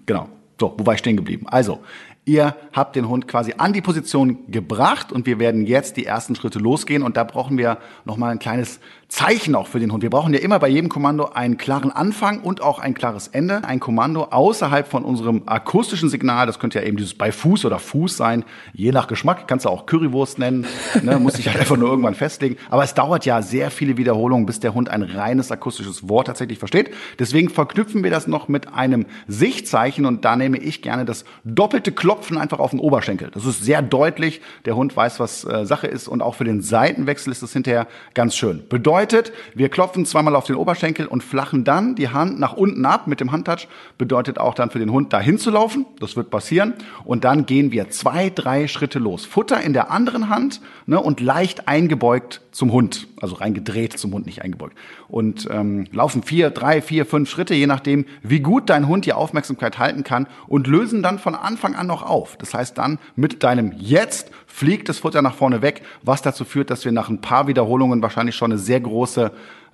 Genau. 0.06 0.30
So, 0.62 0.76
wo 0.78 0.86
war 0.86 0.94
ich 0.94 1.00
stehen 1.00 1.18
geblieben? 1.18 1.48
Also, 1.50 1.80
Ihr 2.24 2.56
habt 2.72 2.96
den 2.96 3.10
Hund 3.10 3.28
quasi 3.28 3.56
an 3.58 3.74
die 3.74 3.82
Position 3.82 4.52
gebracht 4.52 5.12
und 5.12 5.26
wir 5.26 5.40
werden 5.40 5.66
jetzt 5.66 5.98
die 5.98 6.06
ersten 6.06 6.36
Schritte 6.36 6.60
losgehen 6.60 7.02
und 7.02 7.18
da 7.18 7.24
brauchen 7.24 7.58
wir 7.58 7.80
nochmal 8.06 8.32
ein 8.32 8.38
kleines 8.38 8.80
Zeichen 9.12 9.56
auch 9.56 9.68
für 9.68 9.82
den 9.82 9.92
Hund. 9.92 10.04
Wir 10.04 10.10
brauchen 10.10 10.34
ja 10.34 10.40
immer 10.40 10.58
bei 10.58 10.70
jedem 10.70 10.88
Kommando 10.88 11.26
einen 11.26 11.58
klaren 11.58 11.92
Anfang 11.92 12.40
und 12.40 12.62
auch 12.62 12.80
ein 12.80 12.94
klares 12.94 13.28
Ende. 13.28 13.62
Ein 13.66 13.82
Kommando 13.82 14.30
außerhalb 14.32 14.88
von 14.88 15.04
unserem 15.04 15.44
akustischen 15.48 16.08
Signal, 16.08 16.48
das 16.48 16.60
könnte 16.60 16.80
ja 16.80 16.86
eben 16.86 16.96
dieses 16.96 17.14
bei 17.14 17.34
Fuß 17.34 17.66
oder 17.66 17.78
Fuß 17.78 18.16
sein, 18.16 18.46
je 18.72 18.94
nach 18.94 19.08
Geschmack, 19.08 19.50
kannst 19.50 19.66
du 19.66 19.70
auch 19.70 19.86
Currywurst 19.86 20.40
nennen, 20.40 20.66
ne, 21.04 21.20
muss 21.20 21.38
ich 21.38 21.48
halt 21.48 21.60
einfach 21.60 21.76
nur 21.76 21.90
irgendwann 21.90 22.16
festlegen. 22.16 22.56
Aber 22.70 22.86
es 22.86 22.94
dauert 22.94 23.26
ja 23.26 23.42
sehr 23.42 23.70
viele 23.70 23.98
Wiederholungen, 23.98 24.46
bis 24.46 24.62
der 24.62 24.74
Hund 24.74 24.88
ein 24.88 25.04
reines 25.04 25.52
akustisches 25.52 26.08
Wort 26.08 26.28
tatsächlich 26.28 26.58
versteht. 26.58 26.92
Deswegen 27.20 27.50
verknüpfen 27.50 28.06
wir 28.06 28.12
das 28.12 28.28
noch 28.28 28.48
mit 28.48 28.74
einem 28.74 29.06
Sichtzeichen 29.28 30.06
und 30.06 30.24
da 30.24 30.38
nehme 30.38 30.58
ich 30.58 30.82
gerne 30.82 31.04
das 31.04 31.26
doppelte 31.44 31.92
Klopfen 31.92 32.38
einfach 32.38 32.60
auf 32.60 32.70
den 32.70 32.80
Oberschenkel. 32.80 33.30
Das 33.34 33.46
ist 33.46 33.62
sehr 33.62 33.82
deutlich, 33.82 34.40
der 34.64 34.78
Hund 34.78 34.96
weiß, 34.96 35.20
was 35.20 35.44
äh, 35.44 35.66
Sache 35.66 35.88
ist 35.88 36.08
und 36.08 36.22
auch 36.22 36.36
für 36.36 36.46
den 36.46 36.62
Seitenwechsel 36.62 37.30
ist 37.30 37.44
das 37.44 37.52
hinterher 37.52 37.88
ganz 38.14 38.38
schön. 38.38 38.64
Bedeutet 38.70 39.01
Bedeutet, 39.02 39.34
wir 39.56 39.70
klopfen 39.70 40.06
zweimal 40.06 40.36
auf 40.36 40.46
den 40.46 40.56
Oberschenkel 40.56 41.08
und 41.08 41.24
flachen 41.24 41.64
dann 41.64 41.96
die 41.96 42.10
Hand 42.10 42.40
nach 42.40 42.54
unten 42.54 42.86
ab 42.86 43.08
mit 43.08 43.20
dem 43.20 43.32
Handtouch. 43.32 43.68
Bedeutet 43.98 44.38
auch 44.38 44.54
dann 44.54 44.70
für 44.70 44.78
den 44.78 44.92
Hund 44.92 45.12
dahin 45.12 45.40
zu 45.40 45.50
laufen. 45.50 45.88
Das 46.00 46.16
wird 46.16 46.30
passieren. 46.30 46.76
Und 47.04 47.24
dann 47.24 47.48
gehen 47.48 47.72
wir 47.72 47.90
zwei, 47.90 48.30
drei 48.30 48.68
Schritte 48.68 49.00
los. 49.00 49.26
Futter 49.26 49.60
in 49.60 49.74
der 49.74 49.90
anderen 49.90 50.30
Hand 50.30 50.62
ne, 50.86 51.02
und 51.02 51.20
leicht 51.20 51.68
eingebeugt 51.68 52.42
zum 52.52 52.72
Hund. 52.72 53.08
Also 53.22 53.36
reingedreht 53.36 53.98
zum 53.98 54.14
Hund, 54.14 54.26
nicht 54.26 54.42
eingebeugt. 54.42 54.76
Und 55.08 55.48
ähm, 55.52 55.86
laufen 55.92 56.24
vier, 56.24 56.50
drei, 56.50 56.82
vier, 56.82 57.06
fünf 57.06 57.30
Schritte, 57.30 57.54
je 57.54 57.68
nachdem, 57.68 58.06
wie 58.24 58.40
gut 58.40 58.70
dein 58.70 58.88
Hund 58.88 59.06
die 59.06 59.14
Aufmerksamkeit 59.14 59.78
halten 59.78 60.04
kann 60.04 60.28
und 60.48 60.68
lösen 60.68 61.04
dann 61.04 61.20
von 61.20 61.36
Anfang 61.36 61.76
an 61.76 61.88
noch 61.88 62.04
auf. 62.04 62.36
Das 62.38 62.54
heißt 62.54 62.78
dann 62.78 63.00
mit 63.16 63.44
deinem 63.44 63.74
Jetzt 63.78 64.32
fliegt 64.48 64.90
das 64.90 65.00
Futter 65.00 65.22
nach 65.22 65.36
vorne 65.36 65.62
weg, 65.62 65.84
was 66.02 66.22
dazu 66.22 66.44
führt, 66.44 66.70
dass 66.70 66.84
wir 66.84 66.92
nach 66.92 67.10
ein 67.10 67.22
paar 67.22 67.48
Wiederholungen 67.48 68.02
wahrscheinlich 68.02 68.36
schon 68.36 68.52
eine 68.52 68.60
sehr 68.60 68.80
große 68.80 69.32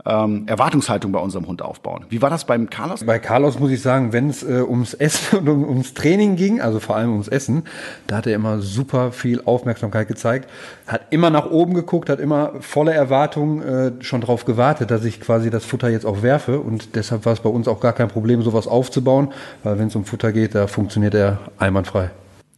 ähm, 0.08 0.43
Erwartungshaltung 0.48 1.12
bei 1.12 1.20
unserem 1.20 1.48
Hund 1.48 1.62
aufbauen. 1.62 2.06
Wie 2.10 2.22
war 2.22 2.30
das 2.30 2.46
beim 2.46 2.70
Carlos? 2.70 3.04
Bei 3.04 3.20
Carlos 3.20 3.60
muss 3.60 3.72
ich 3.72 3.82
sagen, 3.82 4.13
wenn 4.13 4.30
es 4.30 4.43
äh, 4.43 4.62
ums 4.62 4.93
Essen 4.93 5.39
und 5.39 5.48
um, 5.50 5.67
ums 5.67 5.93
Training 5.93 6.36
ging, 6.36 6.62
also 6.62 6.80
vor 6.80 6.96
allem 6.96 7.12
ums 7.12 7.28
Essen, 7.28 7.63
da 8.08 8.17
hat 8.17 8.28
er 8.28 8.36
immer 8.36 8.60
super 8.60 9.12
viel 9.12 9.41
Aufmerksamkeit 9.43 10.08
gezeigt, 10.08 10.50
hat 10.88 11.02
immer 11.10 11.30
nach 11.30 11.50
oben 11.52 11.74
geguckt, 11.74 12.10
hat 12.10 12.20
immer 12.20 12.54
volle 12.62 12.93
Erwartungen 12.93 13.62
äh, 13.62 13.91
schon 14.04 14.22
darauf 14.22 14.46
gewartet, 14.46 14.91
dass 14.91 15.04
ich 15.04 15.20
quasi 15.20 15.50
das 15.50 15.65
Futter 15.65 15.89
jetzt 15.89 16.06
auch 16.06 16.22
werfe 16.22 16.60
und 16.60 16.96
deshalb 16.96 17.26
war 17.26 17.34
es 17.34 17.41
bei 17.41 17.50
uns 17.50 17.67
auch 17.67 17.82
gar 17.82 17.93
kein 17.93 18.08
Problem, 18.08 18.41
sowas 18.41 18.67
aufzubauen, 18.67 19.30
weil 19.63 19.78
wenn 19.80 19.88
es 19.88 19.96
um 19.96 20.06
Futter 20.06 20.32
geht, 20.32 20.56
da 20.56 20.67
funktioniert 20.67 21.13
er 21.13 21.39
einwandfrei. 21.58 22.12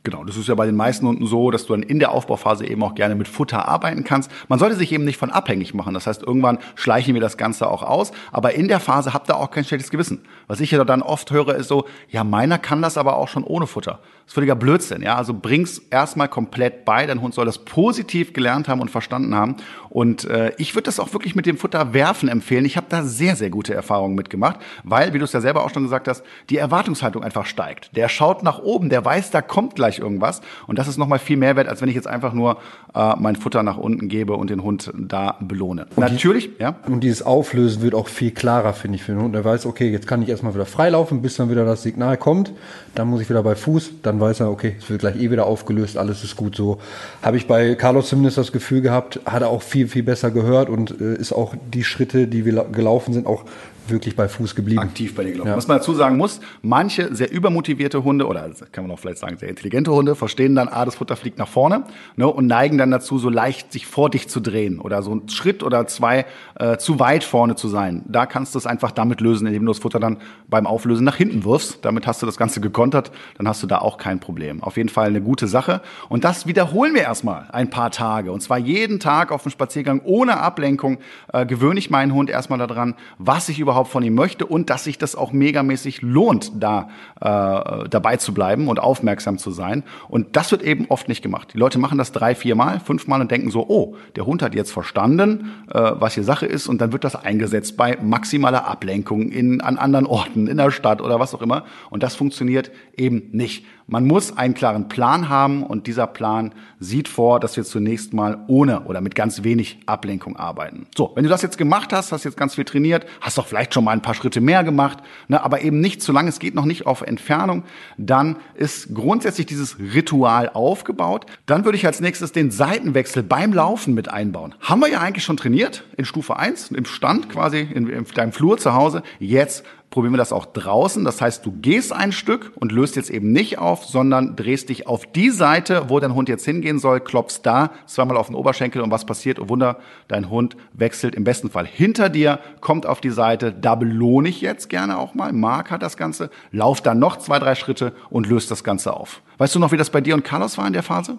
Genau, 0.10 0.24
das 0.24 0.38
ist 0.38 0.48
ja 0.48 0.56
bei 0.56 0.66
den 0.66 0.76
meisten 0.76 1.06
Hunden 1.06 1.28
so, 1.28 1.52
dass 1.52 1.68
du 1.68 1.74
dann 1.74 1.84
in 1.84 2.00
der 2.00 2.12
Aufbauphase 2.12 2.66
eben 2.66 2.82
auch 2.82 2.96
gerne 2.96 3.14
mit 3.14 3.28
Futter 3.28 3.68
arbeiten 3.68 4.04
kannst. 4.04 4.32
Man 4.48 4.58
sollte 4.58 4.76
sich 4.76 4.92
eben 4.92 5.06
nicht 5.06 5.18
von 5.18 5.30
abhängig 5.30 5.76
machen. 5.76 5.94
Das 5.94 6.08
heißt, 6.08 6.24
irgendwann 6.24 6.58
schleichen 6.74 7.14
wir 7.14 7.22
das 7.22 7.38
Ganze 7.38 7.70
auch 7.70 7.84
aus. 7.84 8.12
Aber 8.32 8.56
in 8.56 8.68
der 8.68 8.80
Phase 8.80 9.14
habt 9.14 9.30
ihr 9.30 9.38
auch 9.38 9.52
kein 9.52 9.66
schlechtes 9.66 9.92
Gewissen. 9.92 10.24
Was 10.48 10.62
ich 10.62 10.72
ja 10.72 10.84
dann 10.84 11.04
oft 11.04 11.30
höre, 11.30 11.54
ist 11.54 11.68
so, 11.68 11.86
ja, 12.10 12.24
meiner 12.24 12.58
kann 12.58 12.82
das 12.82 12.98
aber 12.98 13.18
auch 13.18 13.28
schon 13.28 13.44
ohne 13.44 13.68
Futter. 13.68 14.00
Das 14.02 14.32
ist 14.32 14.34
völliger 14.34 14.56
Blödsinn, 14.56 15.04
ja. 15.04 15.16
Also 15.16 15.36
bring's 15.36 15.78
erstmal 15.92 16.28
komplett 16.28 16.86
bei. 16.86 17.06
Dein 17.06 17.22
Hund 17.22 17.36
soll 17.36 17.46
das 17.46 17.60
positiv 17.60 18.34
gelernt 18.34 18.68
haben 18.68 18.82
und 18.82 18.90
verstanden 18.90 19.36
haben. 19.36 19.58
Und 19.90 20.26
äh, 20.26 20.54
ich 20.58 20.74
würde 20.74 20.86
das 20.86 21.00
auch 21.00 21.14
wirklich 21.14 21.36
mit 21.36 21.46
dem 21.46 21.58
Futter 21.58 21.94
werfen 21.94 22.30
empfehlen. 22.30 22.66
Ich 22.66 22.78
habe 22.78 22.88
da 22.90 23.04
sehr, 23.04 23.36
sehr 23.36 23.52
gute 23.52 23.76
Erfahrungen 23.76 24.16
mitgemacht, 24.16 24.60
weil, 24.84 25.14
wie 25.14 25.20
du 25.20 25.26
es 25.26 25.34
ja 25.34 25.42
selber 25.42 25.64
auch 25.64 25.70
schon 25.72 25.84
gesagt 25.84 26.08
hast, 26.08 26.24
die 26.50 26.58
Erwartungshaltung 26.58 27.24
einfach 27.24 27.46
steigt. 27.46 27.96
Der 27.96 28.10
schaut 28.10 28.42
nach 28.42 28.60
oben, 28.60 28.90
der 28.90 29.06
weiß, 29.06 29.30
da 29.30 29.42
kommt 29.42 29.76
gleich 29.76 29.99
irgendwas. 30.00 30.42
Und 30.68 30.80
das 30.80 30.88
ist 30.88 30.98
nochmal 30.98 31.20
viel 31.20 31.38
mehr 31.38 31.56
wert, 31.56 31.68
als 31.68 31.82
wenn 31.82 31.90
ich 31.90 31.96
jetzt 31.96 32.08
einfach 32.08 32.34
nur 32.34 32.58
äh, 32.96 33.14
mein 33.18 33.36
Futter 33.36 33.64
nach 33.64 33.78
unten 33.78 34.08
gebe 34.08 34.34
und 34.34 34.50
den 34.50 34.64
Hund 34.64 34.92
da 34.98 35.38
belohne. 35.40 35.88
Und 35.96 36.12
Natürlich, 36.12 36.56
die, 36.58 36.64
ja. 36.64 36.76
Und 36.88 37.02
dieses 37.02 37.22
Auflösen 37.22 37.82
wird 37.82 37.96
auch 37.96 38.08
viel 38.08 38.32
klarer, 38.32 38.74
finde 38.74 38.96
ich, 38.96 39.04
für 39.04 39.14
den 39.14 39.22
Hund. 39.22 39.36
Er 39.36 39.46
weiß, 39.46 39.66
okay, 39.66 39.90
jetzt 39.90 40.08
kann 40.08 40.22
ich 40.22 40.30
erstmal 40.30 40.54
wieder 40.54 40.66
freilaufen, 40.66 41.22
bis 41.22 41.36
dann 41.36 41.50
wieder 41.50 41.66
das 41.66 41.84
Signal 41.84 42.18
kommt. 42.18 42.54
Dann 42.96 43.08
muss 43.08 43.22
ich 43.22 43.30
wieder 43.30 43.44
bei 43.44 43.56
Fuß. 43.56 44.02
Dann 44.02 44.20
weiß 44.20 44.42
er, 44.42 44.50
okay, 44.50 44.76
es 44.80 44.90
wird 44.90 45.02
gleich 45.02 45.16
eh 45.18 45.32
wieder 45.32 45.46
aufgelöst, 45.46 45.98
alles 45.98 46.24
ist 46.24 46.36
gut 46.36 46.56
so. 46.56 46.80
Habe 47.22 47.38
ich 47.38 47.48
bei 47.48 47.76
Carlos 47.76 48.10
zumindest 48.10 48.38
das 48.38 48.52
Gefühl 48.52 48.82
gehabt, 48.82 49.20
hat 49.26 49.42
er 49.42 49.50
auch 49.50 49.62
viel, 49.62 49.88
viel 49.88 50.04
besser 50.04 50.32
gehört 50.32 50.70
und 50.70 51.00
äh, 51.00 51.16
ist 51.16 51.32
auch 51.34 51.56
die 51.74 51.84
Schritte, 51.84 52.28
die 52.28 52.46
wir 52.46 52.66
gelaufen 52.66 53.14
sind, 53.14 53.28
auch 53.28 53.46
wirklich 53.92 54.16
bei 54.16 54.28
Fuß 54.28 54.56
geblieben. 54.56 54.80
Aktiv 54.80 55.16
bei 55.16 55.24
dir 55.24 55.32
gelaufen. 55.32 55.50
Ja. 55.50 55.58
Was 55.58 55.68
man 55.68 55.78
dazu 55.78 55.94
sagen 55.94 56.18
muss, 56.18 56.40
manche 56.62 57.14
sehr 57.14 57.32
übermotivierte 57.32 58.04
Hunde 58.04 58.28
oder 58.28 58.50
kann 58.72 58.84
man 58.84 58.92
auch 58.92 59.00
vielleicht 59.00 59.20
sagen 59.20 59.38
sehr 59.38 59.50
intelligente 59.50 59.92
Hunde 59.92 60.16
verstehen 60.16 60.56
dann, 60.56 60.68
ah, 60.68 60.86
das 60.86 60.96
Futter 60.96 61.16
fliegt 61.16 61.38
nach 61.38 61.48
vorne 61.48 61.84
ne, 62.16 62.28
und 62.28 62.48
neigen 62.48 62.78
dann 62.78 62.92
dazu, 62.92 63.18
so 63.18 63.30
leicht 63.30 63.72
sich 63.72 63.88
vor 63.88 64.10
dich 64.10 64.28
zu 64.28 64.40
drehen 64.40 64.80
oder 64.80 65.02
so 65.02 65.12
einen 65.12 65.30
Schritt 65.30 65.64
oder 65.64 65.88
zwei 65.88 66.26
äh, 66.56 66.78
zu 66.78 67.00
weit 67.00 67.24
vorne 67.24 67.56
zu 67.56 67.68
sein. 67.68 68.04
Da 68.08 68.26
kannst 68.26 68.56
du 68.56 68.60
es 68.60 68.66
einfach 68.66 68.92
damit 68.92 69.22
lösen, 69.22 69.48
indem 69.48 69.66
du 69.66 69.72
das 69.72 69.80
Futter 69.80 70.00
dann 70.00 70.18
beim 70.48 70.68
Auflösen 70.68 71.04
nach 71.04 71.16
hinten 71.16 71.44
wirfst. 71.44 71.80
Damit 71.84 72.08
hast 72.08 72.22
du 72.22 72.26
das 72.26 72.38
Ganze 72.38 72.62
gekontert, 72.62 73.12
dann 73.38 73.48
hast 73.48 73.64
du 73.64 73.68
da 73.68 73.80
auch 73.80 73.98
kein 73.98 74.20
Problem. 74.20 74.62
Auf 74.64 74.78
jeden 74.78 74.90
Fall 74.90 75.08
eine 75.08 75.22
gute 75.22 75.48
Sache. 75.48 75.82
Und 76.10 76.24
das 76.24 76.46
wiederholen 76.46 76.94
wir 76.94 77.02
erstmal 77.02 77.48
ein 77.52 77.70
paar 77.70 77.92
Tage. 77.92 78.32
Und 78.32 78.42
zwar 78.42 78.58
jeden 78.58 79.00
Tag 79.00 79.32
auf 79.32 79.44
dem 79.44 79.52
Spaziergang 79.52 80.02
ohne 80.04 80.40
Ablenkung 80.40 81.00
äh, 81.34 81.46
gewöhne 81.46 81.80
ich 81.80 81.90
meinen 81.90 82.14
Hund 82.14 82.30
erstmal 82.30 82.60
daran, 82.60 82.96
was 83.18 83.50
ich 83.50 83.60
überhaupt 83.60 83.79
überhaupt 83.80 83.92
von 83.92 84.04
ihm 84.04 84.16
möchte 84.16 84.46
und 84.46 84.70
dass 84.70 84.84
sich 84.84 84.98
das 84.98 85.16
auch 85.16 85.32
megamäßig 85.32 86.02
lohnt, 86.02 86.52
da 86.62 86.90
äh, 87.22 87.88
dabei 87.90 88.18
zu 88.18 88.34
bleiben 88.34 88.68
und 88.68 88.80
aufmerksam 88.80 89.38
zu 89.38 89.52
sein. 89.52 89.84
Und 90.10 90.36
das 90.36 90.52
wird 90.52 90.64
eben 90.64 90.88
oft 90.90 91.08
nicht 91.08 91.22
gemacht. 91.22 91.52
Die 91.54 91.58
Leute 91.58 91.80
machen 91.80 91.98
das 91.98 92.12
drei, 92.12 92.36
vier 92.36 92.56
Mal, 92.56 92.82
fünf 92.82 93.08
Mal 93.08 93.22
und 93.22 93.32
denken 93.32 93.52
so, 93.52 93.66
oh, 93.70 93.96
der 94.18 94.26
Hund 94.26 94.42
hat 94.42 94.54
jetzt 94.54 94.72
verstanden, 94.72 95.52
äh, 95.70 95.92
was 95.94 96.16
hier 96.16 96.26
Sache 96.26 96.46
ist 96.46 96.68
und 96.68 96.82
dann 96.82 96.92
wird 96.92 97.06
das 97.06 97.16
eingesetzt 97.16 97.78
bei 97.78 97.98
maximaler 98.02 98.68
Ablenkung 98.68 99.30
in, 99.30 99.62
an 99.62 99.78
anderen 99.78 100.06
Orten, 100.06 100.48
in 100.48 100.58
der 100.58 100.72
Stadt 100.72 101.02
oder 101.02 101.20
was 101.20 101.34
auch 101.34 101.42
immer. 101.42 101.64
Und 101.90 102.04
das 102.04 102.16
funktioniert 102.16 102.72
eben 102.98 103.30
nicht. 103.32 103.66
Man 103.92 104.06
muss 104.06 104.38
einen 104.38 104.54
klaren 104.54 104.88
Plan 104.88 105.30
haben 105.30 105.64
und 105.64 105.88
dieser 105.88 106.06
Plan 106.06 106.54
sieht 106.80 107.08
vor, 107.08 107.40
dass 107.40 107.58
wir 107.58 107.64
zunächst 107.64 108.14
mal 108.14 108.38
ohne 108.46 108.82
oder 108.82 109.02
mit 109.02 109.16
ganz 109.16 109.44
wenig 109.44 109.80
Ablenkung 109.88 110.38
arbeiten. 110.38 110.86
So, 110.96 111.12
wenn 111.16 111.24
du 111.24 111.30
das 111.30 111.42
jetzt 111.42 111.58
gemacht 111.58 111.92
hast, 111.92 112.12
hast 112.12 112.24
jetzt 112.24 112.38
ganz 112.38 112.54
viel 112.54 112.66
trainiert, 112.66 113.08
hast 113.20 113.40
doch 113.40 113.48
vielleicht 113.48 113.69
schon 113.74 113.84
mal 113.84 113.92
ein 113.92 114.02
paar 114.02 114.14
Schritte 114.14 114.42
mehr 114.42 114.64
gemacht, 114.64 115.00
ne, 115.28 115.44
aber 115.44 115.62
eben 115.62 115.80
nicht, 115.80 116.02
solange 116.02 116.30
es 116.30 116.40
geht 116.40 116.56
noch 116.56 116.66
nicht 116.66 116.86
auf 116.86 117.02
Entfernung, 117.02 117.64
dann 117.98 118.38
ist 118.56 118.94
grundsätzlich 118.94 119.46
dieses 119.46 119.80
Ritual 119.80 120.50
aufgebaut. 120.50 121.26
Dann 121.46 121.66
würde 121.66 121.78
ich 121.78 121.86
als 121.86 122.00
nächstes 122.00 122.32
den 122.32 122.52
Seitenwechsel 122.52 123.24
beim 123.24 123.54
Laufen 123.54 123.94
mit 123.94 124.10
einbauen. 124.10 124.56
Haben 124.60 124.82
wir 124.82 124.90
ja 124.90 125.00
eigentlich 125.02 125.24
schon 125.24 125.38
trainiert 125.38 125.84
in 125.98 126.06
Stufe 126.06 126.38
1, 126.38 126.72
im 126.72 126.86
Stand 126.86 127.30
quasi, 127.30 127.62
in, 127.62 127.88
in 127.88 128.06
deinem 128.06 128.32
Flur 128.32 128.58
zu 128.58 128.74
Hause. 128.74 129.04
Jetzt 129.20 129.64
probieren 129.90 130.14
wir 130.14 130.18
das 130.18 130.34
auch 130.34 130.46
draußen. 130.46 131.04
Das 131.04 131.22
heißt, 131.22 131.46
du 131.46 131.52
gehst 131.52 131.92
ein 131.92 132.12
Stück 132.12 132.52
und 132.56 132.72
löst 132.72 132.96
jetzt 132.96 133.10
eben 133.10 133.32
nicht 133.32 133.58
auf, 133.58 133.86
sondern 133.86 134.36
drehst 134.36 134.70
dich 134.70 134.88
auf 134.88 135.06
die 135.06 135.30
Seite, 135.30 135.86
wo 135.88 136.00
dein 136.00 136.14
Hund 136.14 136.30
jetzt 136.30 136.46
hingehen 136.46 136.80
soll, 136.80 137.00
klopfst 137.00 137.42
da 137.44 137.72
zweimal 137.86 138.18
auf 138.18 138.28
den 138.28 138.36
Oberschenkel 138.36 138.82
und 138.82 138.92
was 138.92 139.06
passiert? 139.06 139.40
Oh 139.40 139.50
Wunder, 139.50 139.80
dein 140.08 140.30
Hund 140.30 140.56
wechselt 140.74 141.16
im 141.16 141.24
besten 141.24 141.50
Fall 141.50 141.66
hinter 141.66 142.10
dir, 142.10 142.40
kommt 142.62 142.86
auf 142.86 143.02
die 143.02 143.10
Seite, 143.10 143.52
da 143.52 143.76
belohne 143.76 144.30
ich 144.30 144.42
jetzt 144.42 144.70
gerne 144.70 144.98
auch 144.98 145.14
mal. 145.14 145.34
Mark 145.34 145.72
hat 145.72 145.82
das 145.82 145.98
Ganze, 145.98 146.30
lauf 146.52 146.82
dann 146.82 147.00
noch 147.00 147.18
zwei, 147.18 147.40
drei 147.40 147.56
Schritte 147.56 147.94
und 148.10 148.28
löst 148.28 148.52
das 148.52 148.64
Ganze 148.64 148.94
auf. 148.94 149.22
Weißt 149.38 149.56
du 149.56 149.60
noch, 149.60 149.72
wie 149.72 149.78
das 149.78 149.90
bei 149.90 150.02
dir 150.02 150.16
und 150.16 150.24
Carlos 150.24 150.58
war 150.58 150.68
in 150.68 150.74
der 150.74 150.84
Phase? 150.84 151.18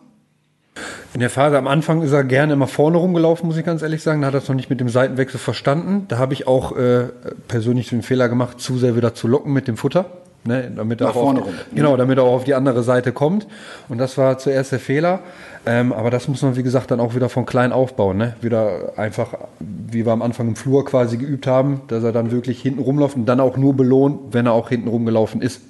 In 1.13 1.21
der 1.21 1.31
Phase 1.31 1.59
am 1.59 1.67
Anfang 1.67 2.03
ist 2.03 2.13
er 2.13 2.25
gerne 2.25 2.53
immer 2.53 2.69
vorne 2.69 2.97
rumgelaufen, 2.97 3.47
muss 3.47 3.57
ich 3.57 3.65
ganz 3.65 3.83
ehrlich 3.83 4.03
sagen. 4.03 4.21
Da 4.21 4.29
hat 4.29 4.35
er 4.35 4.39
es 4.39 4.49
noch 4.49 4.55
nicht 4.55 4.71
mit 4.71 4.81
dem 4.81 4.89
Seitenwechsel 4.89 5.41
verstanden. 5.41 6.07
Da 6.09 6.19
habe 6.19 6.35
ich 6.35 6.47
auch 6.47 6.77
äh, 6.77 7.09
persönlich 7.49 7.89
den 7.89 8.03
Fehler 8.03 8.29
gemacht, 8.29 8.61
zu 8.61 8.79
sehr 8.79 8.97
wieder 8.97 9.15
zu 9.15 9.27
locken 9.27 9.53
mit 9.53 9.67
dem 9.69 9.77
Futter. 9.77 10.07
Ne, 10.43 10.73
damit 10.75 11.01
Nach 11.01 11.09
er 11.09 11.13
vorne 11.13 11.41
auf, 11.41 11.47
rum. 11.49 11.55
Genau, 11.75 11.99
damit 11.99 12.17
er 12.17 12.25
auch 12.25 12.33
auf 12.33 12.45
die 12.45 12.55
andere 12.55 12.83
Seite 12.83 13.13
kommt. 13.13 13.47
Und 13.91 13.99
das 13.99 14.17
war 14.17 14.39
zuerst 14.39 14.73
der 14.73 14.79
Fehler. 14.79 15.21
Ähm, 15.67 15.93
aber 15.93 16.11
das 16.11 16.29
muss 16.29 16.41
man, 16.41 16.57
wie 16.57 16.63
gesagt, 16.63 16.91
dann 16.91 16.99
auch 16.99 17.15
wieder 17.15 17.29
von 17.29 17.45
klein 17.45 17.73
aufbauen. 17.73 18.17
Ne? 18.17 18.37
Wieder 18.41 18.95
einfach, 18.97 19.35
wie 19.59 20.07
wir 20.07 20.13
am 20.13 20.23
Anfang 20.23 20.49
im 20.49 20.57
Flur 20.57 20.87
quasi 20.87 21.19
geübt 21.19 21.47
haben, 21.47 21.83
dass 21.89 22.03
er 22.05 22.13
dann 22.13 22.31
wirklich 22.31 22.63
hinten 22.63 22.81
rumläuft 22.81 23.17
und 23.17 23.27
dann 23.27 23.41
auch 23.41 23.59
nur 23.59 23.77
belohnt, 23.77 24.33
wenn 24.33 24.47
er 24.47 24.53
auch 24.53 24.71
hinten 24.71 24.89
rumgelaufen 24.89 25.43
ist. 25.43 25.61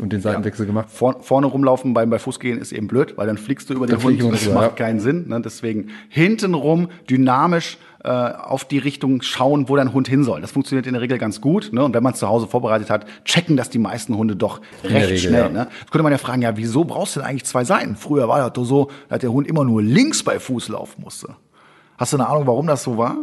Und 0.00 0.12
den 0.12 0.20
Seitenwechsel 0.20 0.64
ja. 0.64 0.68
gemacht. 0.68 0.88
Vor, 0.90 1.22
vorne 1.22 1.46
rumlaufen 1.46 1.94
beim 1.94 2.10
bei 2.10 2.18
Fußgehen 2.18 2.58
ist 2.58 2.72
eben 2.72 2.88
blöd, 2.88 3.16
weil 3.16 3.26
dann 3.26 3.38
fliegst 3.38 3.68
du 3.70 3.74
über 3.74 3.86
den 3.86 4.02
Hund. 4.02 4.22
Das 4.32 4.48
macht 4.52 4.76
keinen 4.76 5.00
Sinn. 5.00 5.28
Ne? 5.28 5.40
Deswegen 5.40 5.90
hintenrum 6.08 6.88
dynamisch 7.08 7.78
äh, 8.04 8.10
auf 8.10 8.64
die 8.64 8.78
Richtung 8.78 9.22
schauen, 9.22 9.68
wo 9.68 9.76
dein 9.76 9.92
Hund 9.92 10.08
hin 10.08 10.22
soll. 10.24 10.40
Das 10.40 10.52
funktioniert 10.52 10.86
in 10.86 10.92
der 10.92 11.02
Regel 11.02 11.18
ganz 11.18 11.40
gut. 11.40 11.72
Ne? 11.72 11.82
Und 11.82 11.94
wenn 11.94 12.02
man 12.02 12.12
es 12.12 12.20
zu 12.20 12.28
Hause 12.28 12.46
vorbereitet 12.46 12.90
hat, 12.90 13.06
checken 13.24 13.56
das 13.56 13.70
die 13.70 13.78
meisten 13.78 14.16
Hunde 14.16 14.36
doch 14.36 14.60
recht 14.84 15.06
Regel, 15.06 15.18
schnell. 15.18 15.42
Ja. 15.42 15.48
Ne? 15.48 15.68
Jetzt 15.80 15.90
könnte 15.90 16.04
man 16.04 16.12
ja 16.12 16.18
fragen, 16.18 16.42
ja, 16.42 16.56
wieso 16.56 16.84
brauchst 16.84 17.16
du 17.16 17.20
denn 17.20 17.28
eigentlich 17.28 17.44
zwei 17.44 17.64
Seiten? 17.64 17.96
Früher 17.96 18.28
war 18.28 18.38
das 18.38 18.52
doch 18.52 18.64
so, 18.64 18.90
dass 19.08 19.18
der 19.18 19.32
Hund 19.32 19.46
immer 19.46 19.64
nur 19.64 19.82
links 19.82 20.22
bei 20.22 20.38
Fuß 20.38 20.68
laufen 20.68 21.02
musste. 21.02 21.34
Hast 21.96 22.12
du 22.12 22.18
eine 22.18 22.28
Ahnung, 22.28 22.46
warum 22.46 22.66
das 22.66 22.84
so 22.84 22.96
war? 22.96 23.16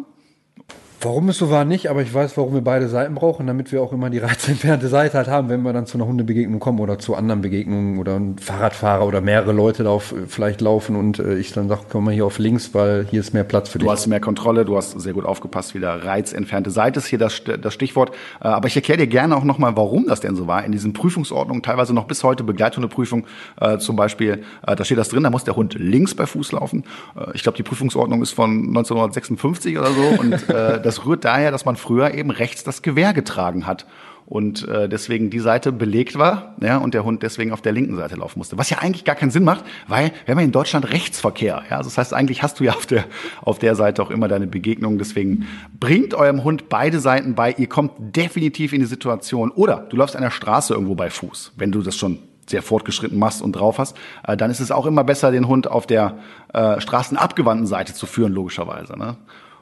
Warum 1.05 1.29
es 1.29 1.37
so 1.37 1.51
war, 1.51 1.65
nicht, 1.65 1.91
aber 1.91 2.01
ich 2.01 2.11
weiß, 2.11 2.35
warum 2.35 2.55
wir 2.55 2.63
beide 2.63 2.87
Seiten 2.89 3.13
brauchen, 3.13 3.45
damit 3.45 3.71
wir 3.71 3.79
auch 3.83 3.93
immer 3.93 4.09
die 4.09 4.17
reizentfernte 4.17 4.87
Seite 4.87 5.17
halt 5.17 5.27
haben, 5.27 5.49
wenn 5.49 5.61
wir 5.61 5.71
dann 5.71 5.85
zu 5.85 5.99
einer 5.99 6.07
Hundebegegnung 6.07 6.59
kommen 6.59 6.79
oder 6.79 6.97
zu 6.97 7.13
anderen 7.13 7.41
Begegnungen 7.41 7.99
oder 7.99 8.15
ein 8.15 8.39
Fahrradfahrer 8.39 9.05
oder 9.05 9.21
mehrere 9.21 9.51
Leute 9.51 9.83
da 9.83 9.91
auf, 9.91 10.15
vielleicht 10.27 10.61
laufen 10.61 10.95
und 10.95 11.19
äh, 11.19 11.37
ich 11.37 11.53
dann 11.53 11.67
sage, 11.67 11.81
komm 11.91 12.05
mal 12.05 12.13
hier 12.15 12.25
auf 12.25 12.39
links, 12.39 12.73
weil 12.73 13.05
hier 13.07 13.19
ist 13.19 13.35
mehr 13.35 13.43
Platz 13.43 13.69
für 13.69 13.77
du 13.77 13.83
dich. 13.83 13.87
Du 13.87 13.91
hast 13.91 14.07
mehr 14.07 14.19
Kontrolle, 14.19 14.65
du 14.65 14.75
hast 14.75 14.99
sehr 14.99 15.13
gut 15.13 15.25
aufgepasst, 15.25 15.75
wieder 15.75 16.03
reizentfernte 16.03 16.71
Seite 16.71 16.97
ist 16.97 17.05
hier 17.05 17.19
das, 17.19 17.39
das 17.43 17.71
Stichwort. 17.71 18.09
Äh, 18.41 18.47
aber 18.47 18.67
ich 18.67 18.75
erkläre 18.75 18.97
dir 18.97 19.07
gerne 19.07 19.37
auch 19.37 19.43
nochmal, 19.43 19.77
warum 19.77 20.07
das 20.07 20.21
denn 20.21 20.35
so 20.35 20.47
war. 20.47 20.65
In 20.65 20.71
diesen 20.71 20.93
Prüfungsordnungen, 20.93 21.61
teilweise 21.61 21.93
noch 21.93 22.05
bis 22.05 22.23
heute 22.23 22.43
Begleithundeprüfung 22.43 23.27
äh, 23.61 23.77
zum 23.77 23.95
Beispiel, 23.95 24.41
äh, 24.65 24.75
da 24.75 24.83
steht 24.83 24.97
das 24.97 25.09
drin, 25.09 25.21
da 25.21 25.29
muss 25.29 25.43
der 25.43 25.55
Hund 25.55 25.75
links 25.77 26.15
bei 26.15 26.25
Fuß 26.25 26.53
laufen. 26.53 26.83
Äh, 27.15 27.27
ich 27.35 27.43
glaube, 27.43 27.57
die 27.57 27.63
Prüfungsordnung 27.63 28.23
ist 28.23 28.31
von 28.31 28.69
1956 28.69 29.77
oder 29.77 29.91
so 29.91 30.01
und 30.19 30.49
äh, 30.49 30.81
das 30.81 30.94
das 30.95 31.05
rührt 31.05 31.25
daher, 31.25 31.51
dass 31.51 31.65
man 31.65 31.75
früher 31.75 32.13
eben 32.13 32.31
rechts 32.31 32.63
das 32.63 32.81
Gewehr 32.81 33.13
getragen 33.13 33.67
hat 33.67 33.85
und 34.27 34.67
äh, 34.67 34.89
deswegen 34.89 35.29
die 35.29 35.39
Seite 35.39 35.71
belegt 35.71 36.17
war 36.17 36.55
ja, 36.59 36.77
und 36.77 36.93
der 36.93 37.03
Hund 37.03 37.21
deswegen 37.21 37.51
auf 37.51 37.61
der 37.61 37.73
linken 37.73 37.95
Seite 37.95 38.15
laufen 38.15 38.39
musste. 38.39 38.57
Was 38.57 38.69
ja 38.69 38.79
eigentlich 38.79 39.05
gar 39.05 39.15
keinen 39.15 39.29
Sinn 39.29 39.43
macht, 39.43 39.63
weil 39.87 40.11
wir 40.25 40.31
haben 40.31 40.39
ja 40.39 40.45
in 40.45 40.51
Deutschland 40.51 40.91
Rechtsverkehr. 40.91 41.63
Ja? 41.69 41.77
Also 41.77 41.89
das 41.89 41.97
heißt, 41.97 42.13
eigentlich 42.13 42.41
hast 42.41 42.59
du 42.59 42.63
ja 42.63 42.73
auf 42.73 42.87
der, 42.87 43.05
auf 43.41 43.59
der 43.59 43.75
Seite 43.75 44.01
auch 44.01 44.09
immer 44.09 44.27
deine 44.27 44.47
Begegnung. 44.47 44.97
Deswegen 44.97 45.47
bringt 45.79 46.15
eurem 46.15 46.43
Hund 46.43 46.69
beide 46.69 46.99
Seiten 46.99 47.35
bei. 47.35 47.53
Ihr 47.57 47.69
kommt 47.69 47.91
definitiv 48.15 48.73
in 48.73 48.79
die 48.79 48.87
Situation 48.87 49.51
oder 49.51 49.85
du 49.89 49.97
läufst 49.97 50.15
an 50.15 50.23
der 50.23 50.31
Straße 50.31 50.73
irgendwo 50.73 50.95
bei 50.95 51.11
Fuß, 51.11 51.53
wenn 51.57 51.71
du 51.71 51.81
das 51.81 51.95
schon 51.95 52.17
sehr 52.47 52.61
fortgeschritten 52.61 53.17
machst 53.17 53.41
und 53.41 53.53
drauf 53.53 53.77
hast, 53.79 53.97
äh, 54.27 54.37
dann 54.37 54.51
ist 54.51 54.59
es 54.59 54.71
auch 54.71 54.85
immer 54.85 55.03
besser, 55.03 55.31
den 55.31 55.47
Hund 55.47 55.67
auf 55.67 55.87
der 55.87 56.17
äh, 56.53 56.79
straßenabgewandten 56.79 57.67
Seite 57.67 57.93
zu 57.93 58.05
führen, 58.05 58.33
logischerweise. 58.33 58.97
Ne? 58.97 59.17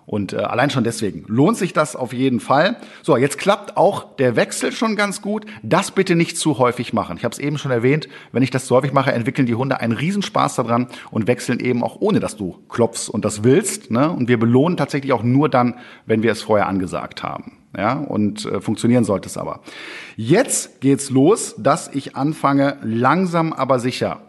Und 0.06 0.34
äh, 0.34 0.38
allein 0.38 0.70
schon 0.70 0.84
deswegen 0.84 1.24
lohnt 1.28 1.58
sich 1.58 1.74
das 1.74 1.96
auf 1.96 2.14
jeden 2.14 2.40
Fall. 2.40 2.78
So, 3.02 3.16
jetzt 3.16 3.38
klappt 3.38 3.78
auch 3.78 4.16
der 4.16 4.36
Wechsel 4.36 4.72
schon 4.72 4.96
ganz 4.96 5.22
gut. 5.22 5.46
Das 5.62 5.92
bitte 5.92 6.16
nicht 6.16 6.38
zu 6.38 6.58
häufig 6.58 6.94
machen. 6.94 7.18
Ich 7.18 7.24
habe 7.24 7.34
es 7.34 7.40
eben 7.40 7.58
schon 7.58 7.72
erwähnt, 7.72 8.10
wenn 8.32 8.44
ich 8.44 8.52
das 8.52 8.66
zu 8.66 8.76
häufig 8.76 8.94
mache, 8.94 9.12
entwickeln 9.14 9.46
die 9.46 9.56
Hunde 9.56 9.80
einen 9.80 9.94
Riesenspaß 9.94 10.56
daran 10.56 10.88
und 11.12 11.28
wechseln 11.28 11.60
eben 11.60 11.84
auch 11.84 11.98
ohne, 12.00 12.20
dass 12.20 12.36
du 12.36 12.60
klopfst 12.70 13.10
und 13.10 13.24
das 13.24 13.44
willst. 13.44 13.92
Ne? 13.92 14.12
Und 14.12 14.28
wir 14.28 14.40
belohnen 14.40 14.78
tatsächlich 14.78 15.14
auch 15.14 15.24
nur 15.24 15.50
dann, 15.50 15.76
wenn 16.06 16.24
wir 16.24 16.32
es 16.32 16.42
vorher 16.42 16.68
angesagt 16.68 17.24
haben. 17.24 17.60
Ja, 17.76 17.94
und 17.94 18.46
äh, 18.46 18.62
funktionieren 18.62 19.04
sollte 19.04 19.28
es 19.28 19.36
aber. 19.36 19.62
Jetzt 20.16 20.80
geht's 20.82 21.10
los, 21.10 21.56
dass 21.58 21.88
ich 21.88 22.16
anfange, 22.16 22.78
langsam 22.84 23.52
aber 23.52 23.80
sicher 23.80 24.22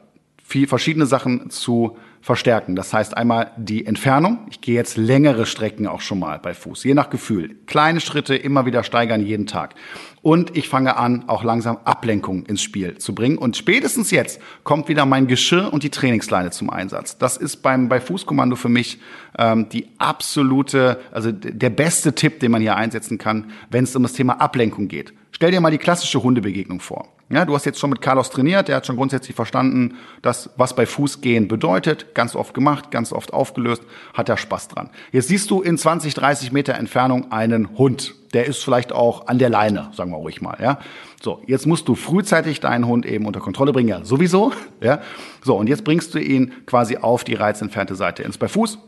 viel, 0.42 0.66
verschiedene 0.66 1.06
Sachen 1.06 1.50
zu 1.50 1.96
verstärken. 2.24 2.74
Das 2.74 2.94
heißt 2.94 3.18
einmal 3.18 3.50
die 3.58 3.84
Entfernung. 3.84 4.46
Ich 4.48 4.62
gehe 4.62 4.74
jetzt 4.74 4.96
längere 4.96 5.44
Strecken 5.44 5.86
auch 5.86 6.00
schon 6.00 6.18
mal 6.18 6.38
bei 6.38 6.54
Fuß, 6.54 6.82
je 6.84 6.94
nach 6.94 7.10
Gefühl. 7.10 7.54
Kleine 7.66 8.00
Schritte 8.00 8.34
immer 8.34 8.64
wieder 8.64 8.82
steigern 8.82 9.20
jeden 9.20 9.46
Tag. 9.46 9.74
Und 10.22 10.56
ich 10.56 10.70
fange 10.70 10.96
an, 10.96 11.24
auch 11.26 11.44
langsam 11.44 11.76
Ablenkung 11.84 12.46
ins 12.46 12.62
Spiel 12.62 12.96
zu 12.96 13.14
bringen. 13.14 13.36
Und 13.36 13.58
spätestens 13.58 14.10
jetzt 14.10 14.40
kommt 14.62 14.88
wieder 14.88 15.04
mein 15.04 15.26
Geschirr 15.26 15.70
und 15.70 15.82
die 15.82 15.90
Trainingsleine 15.90 16.50
zum 16.50 16.70
Einsatz. 16.70 17.18
Das 17.18 17.36
ist 17.36 17.58
beim 17.58 17.90
bei 17.90 18.00
Fußkommando 18.00 18.56
für 18.56 18.70
mich 18.70 19.00
ähm, 19.36 19.68
die 19.68 19.88
absolute, 19.98 21.00
also 21.12 21.30
der 21.30 21.70
beste 21.70 22.14
Tipp, 22.14 22.40
den 22.40 22.52
man 22.52 22.62
hier 22.62 22.74
einsetzen 22.74 23.18
kann, 23.18 23.50
wenn 23.68 23.84
es 23.84 23.94
um 23.94 24.02
das 24.02 24.14
Thema 24.14 24.40
Ablenkung 24.40 24.88
geht. 24.88 25.12
Stell 25.30 25.50
dir 25.50 25.60
mal 25.60 25.70
die 25.70 25.78
klassische 25.78 26.22
Hundebegegnung 26.22 26.80
vor. 26.80 27.13
Ja, 27.30 27.46
du 27.46 27.54
hast 27.54 27.64
jetzt 27.64 27.78
schon 27.78 27.88
mit 27.88 28.02
Carlos 28.02 28.28
trainiert, 28.28 28.68
der 28.68 28.76
hat 28.76 28.86
schon 28.86 28.96
grundsätzlich 28.96 29.34
verstanden, 29.34 29.96
dass 30.20 30.50
was 30.56 30.76
bei 30.76 30.84
Fußgehen 30.84 31.48
bedeutet, 31.48 32.14
ganz 32.14 32.36
oft 32.36 32.52
gemacht, 32.52 32.90
ganz 32.90 33.12
oft 33.12 33.32
aufgelöst, 33.32 33.82
hat 34.12 34.28
er 34.28 34.36
Spaß 34.36 34.68
dran. 34.68 34.90
Jetzt 35.10 35.28
siehst 35.28 35.50
du 35.50 35.62
in 35.62 35.78
20, 35.78 36.12
30 36.12 36.52
Meter 36.52 36.74
Entfernung 36.74 37.32
einen 37.32 37.78
Hund. 37.78 38.14
Der 38.34 38.44
ist 38.44 38.62
vielleicht 38.62 38.92
auch 38.92 39.26
an 39.26 39.38
der 39.38 39.48
Leine, 39.48 39.88
sagen 39.94 40.10
wir 40.10 40.18
ruhig 40.18 40.42
mal, 40.42 40.58
ja. 40.60 40.78
So, 41.22 41.40
jetzt 41.46 41.66
musst 41.66 41.88
du 41.88 41.94
frühzeitig 41.94 42.60
deinen 42.60 42.86
Hund 42.86 43.06
eben 43.06 43.24
unter 43.24 43.40
Kontrolle 43.40 43.72
bringen, 43.72 43.88
ja, 43.88 44.04
sowieso, 44.04 44.52
ja. 44.82 45.00
So, 45.42 45.56
und 45.56 45.68
jetzt 45.68 45.84
bringst 45.84 46.12
du 46.14 46.18
ihn 46.18 46.52
quasi 46.66 46.98
auf 46.98 47.24
die 47.24 47.34
reizentfernte 47.34 47.94
Seite. 47.94 48.22
Ins 48.22 48.36
bei 48.36 48.48
Fuß, 48.48 48.78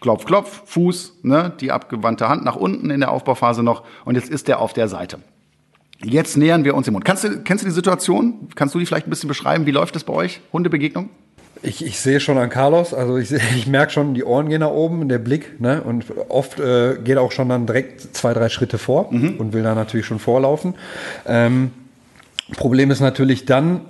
Klopf, 0.00 0.24
Klopf, 0.24 0.62
Fuß, 0.64 1.18
ne, 1.22 1.52
die 1.60 1.70
abgewandte 1.70 2.30
Hand 2.30 2.44
nach 2.44 2.56
unten 2.56 2.88
in 2.88 3.00
der 3.00 3.12
Aufbauphase 3.12 3.62
noch 3.62 3.84
und 4.06 4.14
jetzt 4.14 4.30
ist 4.30 4.48
er 4.48 4.60
auf 4.60 4.72
der 4.72 4.88
Seite. 4.88 5.18
Jetzt 6.02 6.36
nähern 6.36 6.64
wir 6.64 6.74
uns 6.74 6.84
dem 6.84 6.94
Hund. 6.94 7.04
Kannst 7.04 7.24
du, 7.24 7.40
kennst 7.42 7.64
du 7.64 7.68
die 7.68 7.74
Situation? 7.74 8.48
Kannst 8.54 8.74
du 8.74 8.78
die 8.78 8.86
vielleicht 8.86 9.06
ein 9.06 9.10
bisschen 9.10 9.28
beschreiben? 9.28 9.66
Wie 9.66 9.72
läuft 9.72 9.96
es 9.96 10.04
bei 10.04 10.12
euch? 10.12 10.40
Hundebegegnung? 10.52 11.10
Ich, 11.62 11.84
ich 11.84 11.98
sehe 11.98 12.20
schon 12.20 12.38
an 12.38 12.50
Carlos, 12.50 12.94
also 12.94 13.16
ich, 13.16 13.32
ich 13.56 13.66
merke 13.66 13.92
schon, 13.92 14.14
die 14.14 14.22
Ohren 14.22 14.48
gehen 14.48 14.60
nach 14.60 14.70
oben, 14.70 15.08
der 15.08 15.18
Blick, 15.18 15.60
ne? 15.60 15.82
Und 15.82 16.04
oft 16.28 16.60
äh, 16.60 16.98
geht 17.02 17.16
er 17.16 17.22
auch 17.22 17.32
schon 17.32 17.48
dann 17.48 17.66
direkt 17.66 18.16
zwei, 18.16 18.32
drei 18.32 18.48
Schritte 18.48 18.78
vor 18.78 19.12
mhm. 19.12 19.36
und 19.38 19.52
will 19.52 19.64
da 19.64 19.74
natürlich 19.74 20.06
schon 20.06 20.20
vorlaufen. 20.20 20.74
Ähm, 21.26 21.72
Problem 22.56 22.90
ist 22.90 23.00
natürlich 23.00 23.44
dann, 23.44 23.80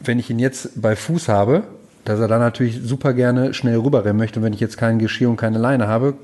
wenn 0.00 0.18
ich 0.18 0.28
ihn 0.30 0.38
jetzt 0.38 0.82
bei 0.82 0.96
Fuß 0.96 1.28
habe, 1.28 1.62
dass 2.04 2.20
er 2.20 2.28
dann 2.28 2.40
natürlich 2.40 2.80
super 2.82 3.12
gerne 3.12 3.54
schnell 3.54 3.78
rüberrennen 3.78 4.16
möchte. 4.16 4.40
Und 4.40 4.44
wenn 4.44 4.52
ich 4.52 4.60
jetzt 4.60 4.76
kein 4.76 4.98
Geschirr 4.98 5.30
und 5.30 5.36
keine 5.36 5.58
Leine 5.58 5.88
habe, 5.88 6.14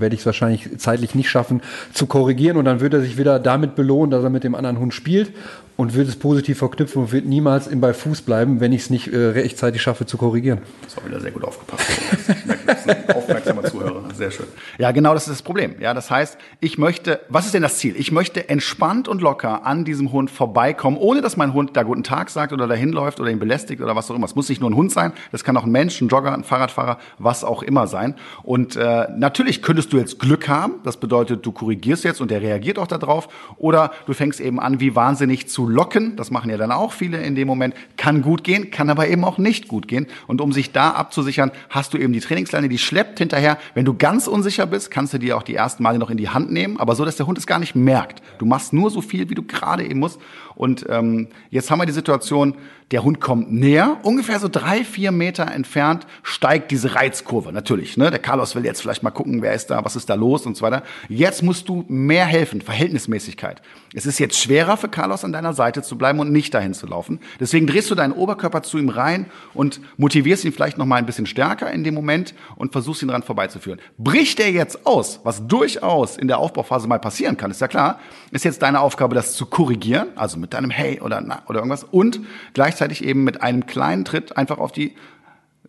werde 0.00 0.14
ich 0.14 0.20
es 0.20 0.26
wahrscheinlich 0.26 0.78
zeitlich 0.78 1.14
nicht 1.14 1.30
schaffen 1.30 1.62
zu 1.92 2.06
korrigieren. 2.06 2.56
Und 2.56 2.64
dann 2.64 2.80
wird 2.80 2.94
er 2.94 3.00
sich 3.00 3.18
wieder 3.18 3.38
damit 3.38 3.74
belohnen, 3.74 4.10
dass 4.10 4.24
er 4.24 4.30
mit 4.30 4.44
dem 4.44 4.54
anderen 4.54 4.78
Hund 4.78 4.94
spielt 4.94 5.32
und 5.76 5.94
wird 5.94 6.08
es 6.08 6.16
positiv 6.16 6.58
verknüpfen 6.58 7.02
und 7.02 7.12
wird 7.12 7.26
niemals 7.26 7.66
im 7.66 7.80
bei 7.80 7.92
Fuß 7.92 8.22
bleiben, 8.22 8.60
wenn 8.60 8.72
ich 8.72 8.82
es 8.82 8.90
nicht 8.90 9.12
äh, 9.12 9.16
rechtzeitig 9.16 9.82
schaffe 9.82 10.06
zu 10.06 10.16
korrigieren. 10.16 10.60
Das 10.82 10.96
auch 10.98 11.04
wieder 11.04 11.20
sehr 11.20 11.30
gut 11.30 11.44
aufgepasst. 11.44 11.86
aufmerksamer 13.14 13.64
Zuhörer. 13.64 14.04
Sehr 14.14 14.30
schön. 14.30 14.46
Ja, 14.78 14.90
genau 14.92 15.14
das 15.14 15.24
ist 15.24 15.32
das 15.32 15.42
Problem. 15.42 15.76
Ja, 15.80 15.94
das 15.94 16.10
heißt, 16.10 16.38
ich 16.60 16.78
möchte, 16.78 17.20
was 17.28 17.46
ist 17.46 17.54
denn 17.54 17.62
das 17.62 17.78
Ziel? 17.78 17.94
Ich 17.96 18.12
möchte 18.12 18.48
entspannt 18.48 19.08
und 19.08 19.20
locker 19.20 19.66
an 19.66 19.84
diesem 19.84 20.12
Hund 20.12 20.30
vorbeikommen, 20.30 20.96
ohne 20.96 21.20
dass 21.20 21.36
mein 21.36 21.52
Hund 21.52 21.76
da 21.76 21.82
guten 21.82 22.02
Tag 22.02 22.30
sagt 22.30 22.52
oder 22.52 22.66
dahin 22.66 22.90
läuft 22.90 23.20
oder 23.20 23.30
ihn 23.30 23.38
belästigt 23.38 23.80
oder 23.82 23.96
was 23.96 24.10
auch 24.10 24.14
immer. 24.14 24.26
Es 24.26 24.34
muss 24.34 24.48
nicht 24.48 24.60
nur 24.60 24.70
ein 24.70 24.76
Hund 24.76 24.92
sein, 24.92 25.12
das 25.32 25.44
kann 25.44 25.56
auch 25.56 25.64
ein 25.64 25.70
Mensch, 25.70 26.00
ein 26.00 26.08
Jogger, 26.08 26.32
ein 26.32 26.44
Fahrradfahrer, 26.44 26.98
was 27.18 27.44
auch 27.44 27.62
immer 27.62 27.86
sein. 27.86 28.14
Und 28.42 28.76
äh, 28.76 29.08
natürlich 29.16 29.62
könntest 29.62 29.92
du 29.92 29.98
jetzt 29.98 30.18
Glück 30.18 30.48
haben. 30.48 30.74
Das 30.84 30.96
bedeutet, 30.96 31.44
du 31.44 31.52
korrigierst 31.52 32.04
jetzt 32.04 32.20
und 32.20 32.30
der 32.30 32.40
reagiert 32.42 32.78
auch 32.78 32.86
darauf. 32.86 33.28
Oder 33.58 33.92
du 34.06 34.12
fängst 34.12 34.40
eben 34.40 34.60
an, 34.60 34.80
wie 34.80 34.94
wahnsinnig 34.94 35.48
locken. 35.68 36.16
Das 36.16 36.30
machen 36.30 36.50
ja 36.50 36.56
dann 36.56 36.72
auch 36.72 36.92
viele 36.92 37.22
in 37.22 37.34
dem 37.34 37.46
Moment. 37.46 37.74
Kann 37.96 38.22
gut 38.22 38.44
gehen, 38.44 38.70
kann 38.70 38.90
aber 38.90 39.08
eben 39.08 39.24
auch 39.24 39.38
nicht 39.38 39.68
gut 39.68 39.88
gehen. 39.88 40.06
Und 40.26 40.40
um 40.40 40.52
sich 40.52 40.72
da 40.72 40.90
abzusichern, 40.90 41.50
hast 41.70 41.94
du 41.94 41.98
eben 41.98 42.12
die 42.12 42.20
Trainingsleine, 42.20 42.68
die 42.68 42.78
schleppt 42.78 43.18
hinterher. 43.18 43.58
Wenn 43.74 43.84
du 43.84 43.94
ganz 43.94 44.26
unsicher 44.26 44.66
bist, 44.66 44.90
kannst 44.90 45.14
du 45.14 45.18
die 45.18 45.32
auch 45.32 45.42
die 45.42 45.54
ersten 45.54 45.82
Male 45.82 45.98
noch 45.98 46.10
in 46.10 46.16
die 46.16 46.28
Hand 46.28 46.52
nehmen, 46.52 46.78
aber 46.78 46.94
so, 46.94 47.04
dass 47.04 47.16
der 47.16 47.26
Hund 47.26 47.38
es 47.38 47.46
gar 47.46 47.58
nicht 47.58 47.74
merkt. 47.74 48.22
Du 48.38 48.46
machst 48.46 48.72
nur 48.72 48.90
so 48.90 49.00
viel, 49.00 49.28
wie 49.30 49.34
du 49.34 49.42
gerade 49.42 49.84
eben 49.84 50.00
musst. 50.00 50.20
Und 50.54 50.86
ähm, 50.88 51.28
jetzt 51.50 51.70
haben 51.70 51.78
wir 51.78 51.86
die 51.86 51.92
Situation, 51.92 52.54
der 52.92 53.02
Hund 53.02 53.20
kommt 53.20 53.52
näher, 53.52 53.96
ungefähr 54.04 54.38
so 54.38 54.46
drei, 54.48 54.84
vier 54.84 55.10
Meter 55.10 55.50
entfernt 55.50 56.06
steigt 56.22 56.70
diese 56.70 56.94
Reizkurve. 56.94 57.52
Natürlich, 57.52 57.96
ne? 57.96 58.10
Der 58.10 58.20
Carlos 58.20 58.54
will 58.54 58.64
jetzt 58.64 58.80
vielleicht 58.80 59.02
mal 59.02 59.10
gucken, 59.10 59.42
wer 59.42 59.54
ist 59.54 59.70
da, 59.70 59.84
was 59.84 59.96
ist 59.96 60.08
da 60.08 60.14
los 60.14 60.46
und 60.46 60.56
so 60.56 60.62
weiter. 60.62 60.84
Jetzt 61.08 61.42
musst 61.42 61.68
du 61.68 61.84
mehr 61.88 62.26
helfen, 62.26 62.60
Verhältnismäßigkeit. 62.60 63.60
Es 63.92 64.06
ist 64.06 64.20
jetzt 64.20 64.38
schwerer 64.38 64.76
für 64.76 64.88
Carlos 64.88 65.24
an 65.24 65.32
deiner 65.32 65.52
Seite 65.52 65.82
zu 65.82 65.98
bleiben 65.98 66.20
und 66.20 66.30
nicht 66.30 66.54
dahin 66.54 66.74
zu 66.74 66.86
laufen. 66.86 67.18
Deswegen 67.40 67.66
drehst 67.66 67.90
du 67.90 67.96
deinen 67.96 68.12
Oberkörper 68.12 68.62
zu 68.62 68.78
ihm 68.78 68.88
rein 68.88 69.26
und 69.52 69.80
motivierst 69.96 70.44
ihn 70.44 70.52
vielleicht 70.52 70.78
noch 70.78 70.86
mal 70.86 70.96
ein 70.96 71.06
bisschen 71.06 71.26
stärker 71.26 71.72
in 71.72 71.82
dem 71.82 71.94
Moment 71.94 72.34
und 72.54 72.70
versuchst 72.70 73.02
ihn 73.02 73.08
dran 73.08 73.24
vorbeizuführen. 73.24 73.80
Bricht 73.98 74.38
er 74.38 74.52
jetzt 74.52 74.86
aus, 74.86 75.20
was 75.24 75.44
durchaus 75.48 76.16
in 76.16 76.28
der 76.28 76.38
Aufbauphase 76.38 76.86
mal 76.86 77.00
passieren 77.00 77.36
kann, 77.36 77.50
ist 77.50 77.60
ja 77.60 77.68
klar, 77.68 77.98
ist 78.30 78.44
jetzt 78.44 78.62
deine 78.62 78.80
Aufgabe, 78.80 79.16
das 79.16 79.32
zu 79.32 79.46
korrigieren, 79.46 80.08
also 80.14 80.38
mit 80.38 80.54
deinem 80.54 80.70
Hey 80.70 81.00
oder 81.00 81.20
na 81.20 81.42
oder 81.48 81.58
irgendwas 81.58 81.82
und 81.82 82.20
gleich 82.54 82.75
gleichzeitig 82.76 83.04
eben 83.04 83.24
mit 83.24 83.42
einem 83.42 83.66
kleinen 83.66 84.04
Tritt 84.04 84.36
einfach 84.36 84.58
auf 84.58 84.70
die 84.70 84.94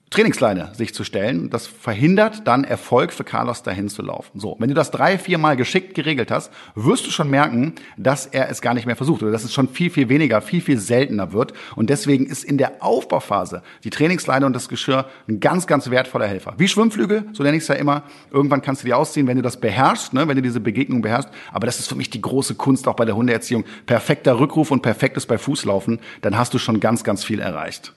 Trainingsleine 0.10 0.70
sich 0.74 0.94
zu 0.94 1.04
stellen. 1.04 1.50
Das 1.50 1.68
verhindert 1.68 2.48
dann 2.48 2.64
Erfolg 2.64 3.12
für 3.12 3.26
Carlos 3.26 3.62
dahin 3.62 3.90
zu 3.90 4.02
laufen. 4.02 4.40
So, 4.40 4.56
wenn 4.58 4.70
du 4.70 4.74
das 4.74 4.90
drei, 4.90 5.18
vier 5.18 5.38
Mal 5.38 5.58
geschickt 5.58 5.96
geregelt 5.96 6.32
hast, 6.32 6.52
wirst 6.76 7.06
du 7.06 7.12
schon 7.12 7.30
merken, 7.30 7.76
dass 7.98 8.26
er 8.26 8.50
es 8.50 8.62
gar 8.62 8.74
nicht 8.74 8.86
mehr 8.86 8.96
versucht 8.96 9.22
oder 9.22 9.34
dass 9.34 9.44
es 9.44 9.54
schon 9.54 9.68
viel, 9.68 9.90
viel 9.90 10.08
weniger, 10.08 10.42
viel, 10.42 10.62
viel 10.62 10.78
seltener 10.78 11.34
wird. 11.34 11.54
Und 11.76 11.90
deswegen 11.90 12.26
ist 12.26 12.46
in 12.46 12.58
der 12.58 12.82
Aufbauphase 12.82 13.64
die 13.84 13.90
Trainingsleine 13.90 14.46
und 14.46 14.54
das 14.54 14.70
Geschirr 14.70 15.10
ein 15.28 15.42
ganz, 15.42 15.68
ganz 15.68 15.90
wertvoller 15.90 16.28
Helfer. 16.28 16.54
Wie 16.58 16.70
Schwimmflügel, 16.70 17.26
so 17.34 17.44
nenne 17.44 17.58
ich 17.58 17.64
es 17.64 17.68
ja 17.68 17.76
immer. 17.76 18.04
Irgendwann 18.32 18.62
kannst 18.62 18.84
du 18.84 18.86
die 18.86 18.94
ausziehen, 18.94 19.28
wenn 19.28 19.38
du 19.38 19.44
das 19.44 19.60
beherrschst, 19.60 20.14
ne, 20.14 20.26
wenn 20.30 20.38
du 20.38 20.42
diese 20.42 20.62
Begegnung 20.62 21.02
beherrschst. 21.02 21.30
Aber 21.52 21.66
das 21.66 21.80
ist 21.80 21.90
für 21.90 21.96
mich 21.96 22.10
die 22.10 22.22
große 22.22 22.56
Kunst 22.56 22.88
auch 22.88 22.96
bei 22.96 23.04
der 23.04 23.18
Hundeerziehung. 23.18 23.66
Perfekter 23.86 24.40
Rückruf 24.40 24.72
und 24.72 24.82
perfektes 24.82 25.26
bei 25.26 25.38
Fußlaufen, 25.38 26.00
dann 26.22 26.38
hast 26.38 26.54
du 26.54 26.60
schon 26.60 26.80
ganz, 26.80 27.04
ganz 27.04 27.26
viel 27.26 27.42
erreicht. 27.42 27.94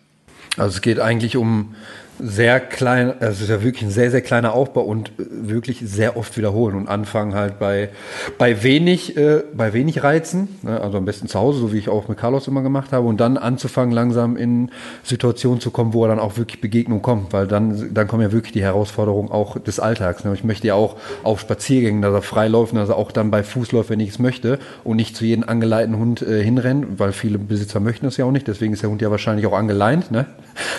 Also 0.57 0.77
es 0.77 0.81
geht 0.83 0.99
eigentlich 0.99 1.37
um 1.37 1.75
sehr 2.23 2.61
klein, 2.61 3.15
also 3.21 3.33
es 3.33 3.41
ist 3.43 3.49
ja 3.49 3.63
wirklich 3.63 3.83
ein 3.83 3.91
sehr, 3.91 4.11
sehr 4.11 4.21
kleiner 4.21 4.53
Aufbau 4.53 4.83
und 4.83 5.13
wirklich 5.17 5.81
sehr 5.85 6.17
oft 6.17 6.37
wiederholen 6.37 6.77
und 6.77 6.89
anfangen 6.89 7.35
halt 7.35 7.59
bei, 7.59 7.91
bei 8.39 8.63
wenig, 8.63 9.17
äh, 9.17 9.43
bei 9.55 9.73
wenig 9.73 10.03
Reizen, 10.03 10.49
ne? 10.63 10.81
also 10.81 10.99
am 10.99 11.05
besten 11.05 11.29
zu 11.29 11.39
Hause, 11.39 11.61
so 11.61 11.73
wie 11.73 11.79
ich 11.79 11.89
auch 11.89 12.09
mit 12.09 12.19
Carlos 12.19 12.49
immer 12.49 12.63
gemacht 12.63 12.93
habe 12.93 13.07
und 13.07 13.21
dann 13.21 13.37
anzufangen 13.37 13.93
langsam 13.93 14.37
in 14.37 14.71
Situationen 15.03 15.61
zu 15.61 15.71
kommen, 15.71 15.95
wo 15.95 16.05
er 16.05 16.09
dann 16.09 16.19
auch 16.19 16.37
wirklich 16.37 16.61
Begegnung 16.61 17.03
kommt, 17.03 17.33
weil 17.33 17.47
dann, 17.47 17.93
dann 17.95 18.07
kommen 18.07 18.23
ja 18.23 18.33
wirklich 18.33 18.53
die 18.53 18.63
Herausforderungen 18.63 19.31
auch 19.31 19.59
des 19.59 19.81
Alltags. 19.81 20.25
Ne? 20.25 20.33
Ich 20.35 20.45
möchte 20.45 20.67
ja 20.67 20.75
auch 20.75 20.97
auf 21.23 21.41
Spaziergängen, 21.41 22.03
dass 22.03 22.13
er 22.13 22.23
frei 22.23 22.49
läuft, 22.49 22.77
dass 22.77 22.89
er 22.89 22.97
auch 22.97 23.13
dann 23.13 23.31
bei 23.31 23.43
Fuß 23.43 23.73
läuft, 23.73 23.91
wenn 23.91 24.01
ich 24.01 24.11
es 24.11 24.19
möchte 24.19 24.59
und 24.85 24.97
nicht 24.97 25.17
zu 25.17 25.25
jedem 25.25 25.45
angeleiteten 25.45 25.99
Hund 25.99 26.23
äh, 26.23 26.43
hinrennen, 26.43 26.99
weil 26.99 27.13
viele 27.13 27.39
Besitzer 27.39 27.81
möchten 27.81 28.07
das 28.07 28.17
ja 28.17 28.25
auch 28.25 28.31
nicht, 28.31 28.47
deswegen 28.47 28.73
ist 28.73 28.83
der 28.83 28.91
Hund 28.91 29.03
ja 29.03 29.11
wahrscheinlich 29.11 29.47
auch 29.47 29.53
angeleint, 29.53 30.11
ne? 30.11 30.27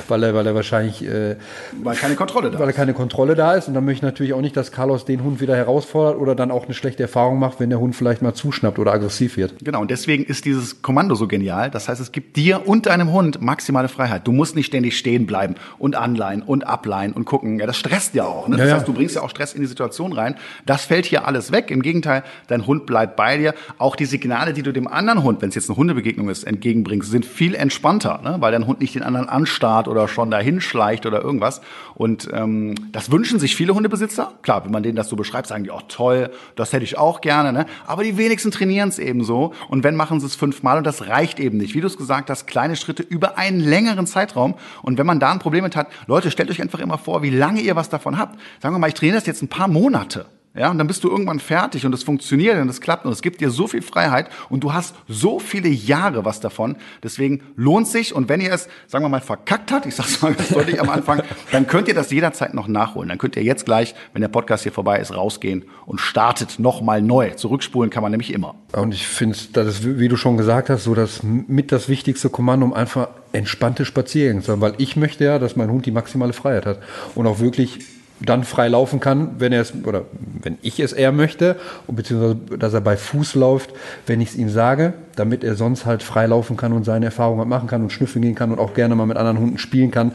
Weil 0.07 0.23
er, 0.23 0.33
weil 0.33 0.45
er 0.47 0.55
wahrscheinlich 0.55 1.05
äh, 1.05 1.35
weil 1.81 1.95
keine 1.95 2.15
Kontrolle 2.15 2.51
da 2.51 2.59
weil 2.59 2.69
ist. 2.69 2.75
keine 2.75 2.93
Kontrolle 2.93 3.35
da 3.35 3.53
ist. 3.53 3.67
Und 3.67 3.73
dann 3.73 3.85
möchte 3.85 3.97
ich 3.97 4.03
natürlich 4.03 4.33
auch 4.33 4.41
nicht, 4.41 4.55
dass 4.57 4.71
Carlos 4.71 5.05
den 5.05 5.23
Hund 5.23 5.41
wieder 5.41 5.55
herausfordert 5.55 6.17
oder 6.17 6.35
dann 6.35 6.51
auch 6.51 6.65
eine 6.65 6.73
schlechte 6.73 7.03
Erfahrung 7.03 7.39
macht, 7.39 7.59
wenn 7.59 7.69
der 7.69 7.79
Hund 7.79 7.95
vielleicht 7.95 8.21
mal 8.21 8.33
zuschnappt 8.33 8.79
oder 8.79 8.93
aggressiv 8.93 9.37
wird. 9.37 9.55
Genau, 9.63 9.81
und 9.81 9.91
deswegen 9.91 10.23
ist 10.23 10.45
dieses 10.45 10.81
Kommando 10.81 11.15
so 11.15 11.27
genial. 11.27 11.69
Das 11.71 11.89
heißt, 11.89 12.01
es 12.01 12.11
gibt 12.11 12.35
dir 12.37 12.67
und 12.67 12.85
deinem 12.85 13.11
Hund 13.11 13.41
maximale 13.41 13.87
Freiheit. 13.87 14.27
Du 14.27 14.31
musst 14.31 14.55
nicht 14.55 14.67
ständig 14.67 14.97
stehen 14.97 15.25
bleiben 15.25 15.55
und 15.77 15.95
anleihen 15.95 16.41
und 16.41 16.67
ableihen 16.67 17.13
und 17.13 17.25
gucken. 17.25 17.59
Ja, 17.59 17.65
das 17.65 17.77
stresst 17.77 18.15
ja 18.15 18.25
auch. 18.25 18.47
Ne? 18.47 18.57
Das 18.57 18.69
ja, 18.69 18.75
heißt, 18.75 18.87
du 18.87 18.93
bringst 18.93 19.15
ja 19.15 19.21
auch 19.21 19.29
Stress 19.29 19.53
in 19.53 19.61
die 19.61 19.67
Situation 19.67 20.13
rein. 20.13 20.35
Das 20.65 20.85
fällt 20.85 21.05
hier 21.05 21.27
alles 21.27 21.51
weg. 21.51 21.71
Im 21.71 21.81
Gegenteil, 21.81 22.23
dein 22.47 22.67
Hund 22.67 22.85
bleibt 22.85 23.15
bei 23.15 23.37
dir. 23.37 23.53
Auch 23.77 23.95
die 23.95 24.05
Signale, 24.05 24.53
die 24.53 24.63
du 24.63 24.71
dem 24.71 24.87
anderen 24.87 25.23
Hund, 25.23 25.41
wenn 25.41 25.49
es 25.49 25.55
jetzt 25.55 25.69
eine 25.69 25.77
Hundebegegnung 25.77 26.29
ist, 26.29 26.43
entgegenbringst, 26.43 27.09
sind 27.09 27.25
viel 27.25 27.55
entspannter, 27.55 28.21
ne? 28.23 28.37
weil 28.39 28.51
dein 28.51 28.67
Hund 28.67 28.79
nicht 28.79 28.95
den 28.95 29.03
anderen 29.03 29.29
anstarrt 29.29 29.70
oder 29.87 30.07
schon 30.07 30.31
dahin 30.31 30.61
schleicht 30.61 31.05
oder 31.05 31.21
irgendwas. 31.21 31.61
Und 31.95 32.29
ähm, 32.33 32.75
das 32.91 33.11
wünschen 33.11 33.39
sich 33.39 33.55
viele 33.55 33.73
Hundebesitzer. 33.73 34.33
Klar, 34.41 34.65
wenn 34.65 34.71
man 34.71 34.83
denen 34.83 34.95
das 34.95 35.09
so 35.09 35.15
beschreibt, 35.15 35.47
sagen 35.47 35.63
die, 35.63 35.71
oh 35.71 35.81
toll, 35.87 36.31
das 36.55 36.73
hätte 36.73 36.83
ich 36.83 36.97
auch 36.97 37.21
gerne. 37.21 37.53
Ne? 37.53 37.65
Aber 37.85 38.03
die 38.03 38.17
wenigsten 38.17 38.51
trainieren 38.51 38.89
es 38.89 38.99
eben 38.99 39.23
so. 39.23 39.53
Und 39.69 39.83
wenn, 39.83 39.95
machen 39.95 40.19
sie 40.19 40.25
es 40.25 40.35
fünfmal 40.35 40.77
und 40.77 40.85
das 40.85 41.07
reicht 41.07 41.39
eben 41.39 41.57
nicht. 41.57 41.73
Wie 41.73 41.81
du 41.81 41.87
es 41.87 41.97
gesagt 41.97 42.29
hast, 42.29 42.47
kleine 42.47 42.75
Schritte 42.75 43.03
über 43.03 43.37
einen 43.37 43.59
längeren 43.59 44.07
Zeitraum. 44.07 44.55
Und 44.81 44.97
wenn 44.97 45.05
man 45.05 45.19
da 45.19 45.31
ein 45.31 45.39
Problem 45.39 45.63
mit 45.63 45.75
hat, 45.75 45.87
Leute, 46.07 46.31
stellt 46.31 46.49
euch 46.49 46.61
einfach 46.61 46.79
immer 46.79 46.97
vor, 46.97 47.23
wie 47.23 47.29
lange 47.29 47.61
ihr 47.61 47.75
was 47.75 47.89
davon 47.89 48.17
habt. 48.17 48.39
Sagen 48.61 48.75
wir 48.75 48.79
mal, 48.79 48.87
ich 48.87 48.93
trainiere 48.93 49.17
das 49.17 49.27
jetzt 49.27 49.41
ein 49.41 49.47
paar 49.47 49.67
Monate. 49.67 50.25
Ja, 50.53 50.69
und 50.69 50.77
dann 50.77 50.87
bist 50.87 51.01
du 51.05 51.09
irgendwann 51.09 51.39
fertig 51.39 51.85
und 51.85 51.93
es 51.93 52.03
funktioniert 52.03 52.59
und 52.59 52.67
es 52.67 52.81
klappt 52.81 53.05
und 53.05 53.13
es 53.13 53.21
gibt 53.21 53.39
dir 53.39 53.49
so 53.51 53.67
viel 53.67 53.81
Freiheit 53.81 54.29
und 54.49 54.65
du 54.65 54.73
hast 54.73 54.95
so 55.07 55.39
viele 55.39 55.69
Jahre 55.69 56.25
was 56.25 56.41
davon. 56.41 56.75
Deswegen 57.01 57.41
lohnt 57.55 57.87
sich 57.87 58.13
und 58.13 58.27
wenn 58.27 58.41
ihr 58.41 58.51
es, 58.51 58.67
sagen 58.87 59.05
wir 59.05 59.09
mal, 59.09 59.21
verkackt 59.21 59.71
hat, 59.71 59.85
ich 59.85 59.95
sag's 59.95 60.21
mal 60.21 60.33
ganz 60.35 60.49
deutlich 60.49 60.81
am 60.81 60.89
Anfang, 60.89 61.23
dann 61.53 61.67
könnt 61.67 61.87
ihr 61.87 61.93
das 61.93 62.11
jederzeit 62.11 62.53
noch 62.53 62.67
nachholen. 62.67 63.07
Dann 63.07 63.17
könnt 63.17 63.37
ihr 63.37 63.43
jetzt 63.43 63.63
gleich, 63.65 63.95
wenn 64.11 64.21
der 64.21 64.27
Podcast 64.27 64.63
hier 64.63 64.73
vorbei 64.73 64.99
ist, 64.99 65.15
rausgehen 65.15 65.63
und 65.85 66.01
startet 66.01 66.59
nochmal 66.59 67.01
neu. 67.01 67.29
Zurückspulen 67.29 67.89
kann 67.89 68.03
man 68.03 68.11
nämlich 68.11 68.33
immer. 68.33 68.55
Und 68.73 68.93
ich 68.93 69.07
finde, 69.07 69.37
das 69.53 69.67
ist, 69.67 69.99
wie 69.99 70.09
du 70.09 70.17
schon 70.17 70.35
gesagt 70.35 70.69
hast, 70.69 70.83
so 70.83 70.93
das 70.93 71.23
mit 71.23 71.71
das 71.71 71.87
wichtigste 71.87 72.29
Kommando, 72.29 72.65
um 72.65 72.73
einfach 72.73 73.07
entspannte 73.31 73.85
Spaziergänge 73.85 74.41
zu 74.41 74.51
haben, 74.51 74.59
weil 74.59 74.73
ich 74.79 74.97
möchte 74.97 75.23
ja, 75.23 75.39
dass 75.39 75.55
mein 75.55 75.71
Hund 75.71 75.85
die 75.85 75.91
maximale 75.91 76.33
Freiheit 76.33 76.65
hat 76.65 76.79
und 77.15 77.25
auch 77.25 77.39
wirklich 77.39 77.79
dann 78.25 78.43
frei 78.43 78.67
laufen 78.67 78.99
kann, 78.99 79.31
wenn 79.39 79.51
er 79.51 79.61
es 79.61 79.73
oder 79.83 80.03
wenn 80.41 80.57
ich 80.61 80.79
es 80.79 80.93
eher 80.93 81.11
möchte, 81.11 81.55
beziehungsweise 81.87 82.57
dass 82.57 82.73
er 82.73 82.81
bei 82.81 82.97
Fuß 82.97 83.35
läuft, 83.35 83.71
wenn 84.05 84.21
ich 84.21 84.29
es 84.29 84.35
ihm 84.35 84.49
sage, 84.49 84.93
damit 85.15 85.43
er 85.43 85.55
sonst 85.55 85.85
halt 85.85 86.03
frei 86.03 86.27
laufen 86.27 86.57
kann 86.57 86.73
und 86.73 86.83
seine 86.83 87.05
Erfahrungen 87.05 87.47
machen 87.49 87.67
kann 87.67 87.81
und 87.81 87.91
schnüffeln 87.91 88.21
gehen 88.21 88.35
kann 88.35 88.51
und 88.51 88.59
auch 88.59 88.73
gerne 88.73 88.95
mal 88.95 89.05
mit 89.05 89.17
anderen 89.17 89.39
Hunden 89.39 89.57
spielen 89.57 89.91
kann, 89.91 90.11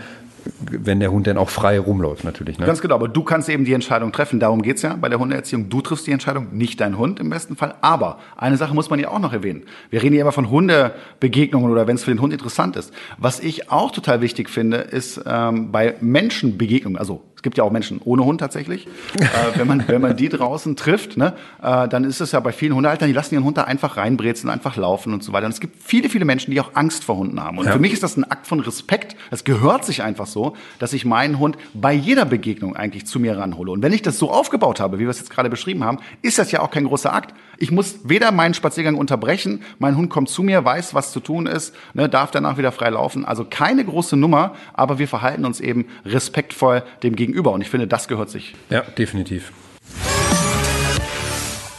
wenn 0.70 1.00
der 1.00 1.10
Hund 1.10 1.26
dann 1.26 1.38
auch 1.38 1.50
frei 1.50 1.78
rumläuft 1.78 2.24
natürlich. 2.24 2.58
Ne? 2.58 2.66
Ganz 2.66 2.80
genau, 2.80 2.94
aber 2.94 3.08
du 3.08 3.22
kannst 3.22 3.48
eben 3.48 3.64
die 3.64 3.72
Entscheidung 3.72 4.12
treffen. 4.12 4.40
Darum 4.40 4.62
geht's 4.62 4.82
ja 4.82 4.94
bei 4.94 5.08
der 5.08 5.18
Hundeerziehung. 5.18 5.68
Du 5.68 5.80
triffst 5.80 6.06
die 6.06 6.12
Entscheidung, 6.12 6.48
nicht 6.52 6.80
dein 6.80 6.98
Hund 6.98 7.20
im 7.20 7.30
besten 7.30 7.56
Fall. 7.56 7.74
Aber 7.80 8.18
eine 8.36 8.56
Sache 8.56 8.74
muss 8.74 8.90
man 8.90 8.98
ja 8.98 9.08
auch 9.08 9.18
noch 9.18 9.32
erwähnen. 9.32 9.62
Wir 9.90 10.02
reden 10.02 10.14
ja 10.14 10.22
immer 10.22 10.32
von 10.32 10.50
Hundebegegnungen 10.50 11.70
oder 11.70 11.86
wenn 11.86 11.96
es 11.96 12.04
für 12.04 12.10
den 12.10 12.20
Hund 12.20 12.32
interessant 12.32 12.76
ist. 12.76 12.92
Was 13.18 13.40
ich 13.40 13.70
auch 13.70 13.90
total 13.90 14.20
wichtig 14.20 14.50
finde, 14.50 14.78
ist 14.78 15.20
ähm, 15.26 15.72
bei 15.72 15.94
Menschenbegegnungen, 16.00 16.98
also 16.98 17.22
es 17.36 17.42
gibt 17.42 17.58
ja 17.58 17.64
auch 17.64 17.70
Menschen 17.70 18.00
ohne 18.02 18.24
Hund 18.24 18.40
tatsächlich. 18.40 18.86
äh, 19.20 19.26
wenn, 19.56 19.66
man, 19.66 19.84
wenn 19.86 20.00
man 20.00 20.16
die 20.16 20.30
draußen 20.30 20.74
trifft, 20.74 21.18
ne, 21.18 21.34
äh, 21.62 21.86
dann 21.86 22.04
ist 22.04 22.20
es 22.20 22.32
ja 22.32 22.40
bei 22.40 22.50
vielen 22.50 22.74
Hundehaltern, 22.74 23.08
die 23.08 23.14
lassen 23.14 23.34
ihren 23.34 23.44
Hund 23.44 23.58
da 23.58 23.64
einfach 23.64 23.98
reinbrezeln, 23.98 24.50
einfach 24.50 24.76
laufen 24.76 25.12
und 25.12 25.22
so 25.22 25.32
weiter. 25.32 25.44
Und 25.44 25.52
es 25.52 25.60
gibt 25.60 25.76
viele, 25.82 26.08
viele 26.08 26.24
Menschen, 26.24 26.50
die 26.50 26.60
auch 26.60 26.70
Angst 26.74 27.04
vor 27.04 27.18
Hunden 27.18 27.42
haben. 27.42 27.58
Und 27.58 27.66
ja. 27.66 27.72
für 27.72 27.78
mich 27.78 27.92
ist 27.92 28.02
das 28.02 28.16
ein 28.16 28.24
Akt 28.24 28.46
von 28.46 28.60
Respekt. 28.60 29.16
Es 29.30 29.44
gehört 29.44 29.84
sich 29.84 30.02
einfach 30.02 30.26
so, 30.26 30.35
dass 30.78 30.92
ich 30.92 31.04
meinen 31.04 31.38
Hund 31.38 31.56
bei 31.74 31.92
jeder 31.92 32.24
Begegnung 32.24 32.76
eigentlich 32.76 33.06
zu 33.06 33.18
mir 33.18 33.36
ranhole. 33.38 33.72
Und 33.72 33.82
wenn 33.82 33.92
ich 33.92 34.02
das 34.02 34.18
so 34.18 34.30
aufgebaut 34.30 34.80
habe, 34.80 34.98
wie 34.98 35.02
wir 35.04 35.10
es 35.10 35.18
jetzt 35.18 35.30
gerade 35.30 35.50
beschrieben 35.50 35.84
haben, 35.84 35.98
ist 36.22 36.38
das 36.38 36.52
ja 36.52 36.60
auch 36.60 36.70
kein 36.70 36.84
großer 36.84 37.12
Akt. 37.12 37.34
Ich 37.58 37.70
muss 37.70 38.00
weder 38.04 38.32
meinen 38.32 38.54
Spaziergang 38.54 38.96
unterbrechen, 38.96 39.62
mein 39.78 39.96
Hund 39.96 40.10
kommt 40.10 40.28
zu 40.28 40.42
mir, 40.42 40.64
weiß, 40.64 40.94
was 40.94 41.12
zu 41.12 41.20
tun 41.20 41.46
ist, 41.46 41.74
ne, 41.94 42.08
darf 42.08 42.30
danach 42.30 42.58
wieder 42.58 42.72
frei 42.72 42.90
laufen. 42.90 43.24
Also 43.24 43.46
keine 43.48 43.84
große 43.84 44.16
Nummer, 44.16 44.54
aber 44.74 44.98
wir 44.98 45.08
verhalten 45.08 45.44
uns 45.44 45.60
eben 45.60 45.86
respektvoll 46.04 46.82
dem 47.02 47.16
Gegenüber. 47.16 47.52
Und 47.52 47.62
ich 47.62 47.70
finde, 47.70 47.86
das 47.86 48.08
gehört 48.08 48.30
sich. 48.30 48.54
Ja, 48.70 48.82
definitiv. 48.82 49.52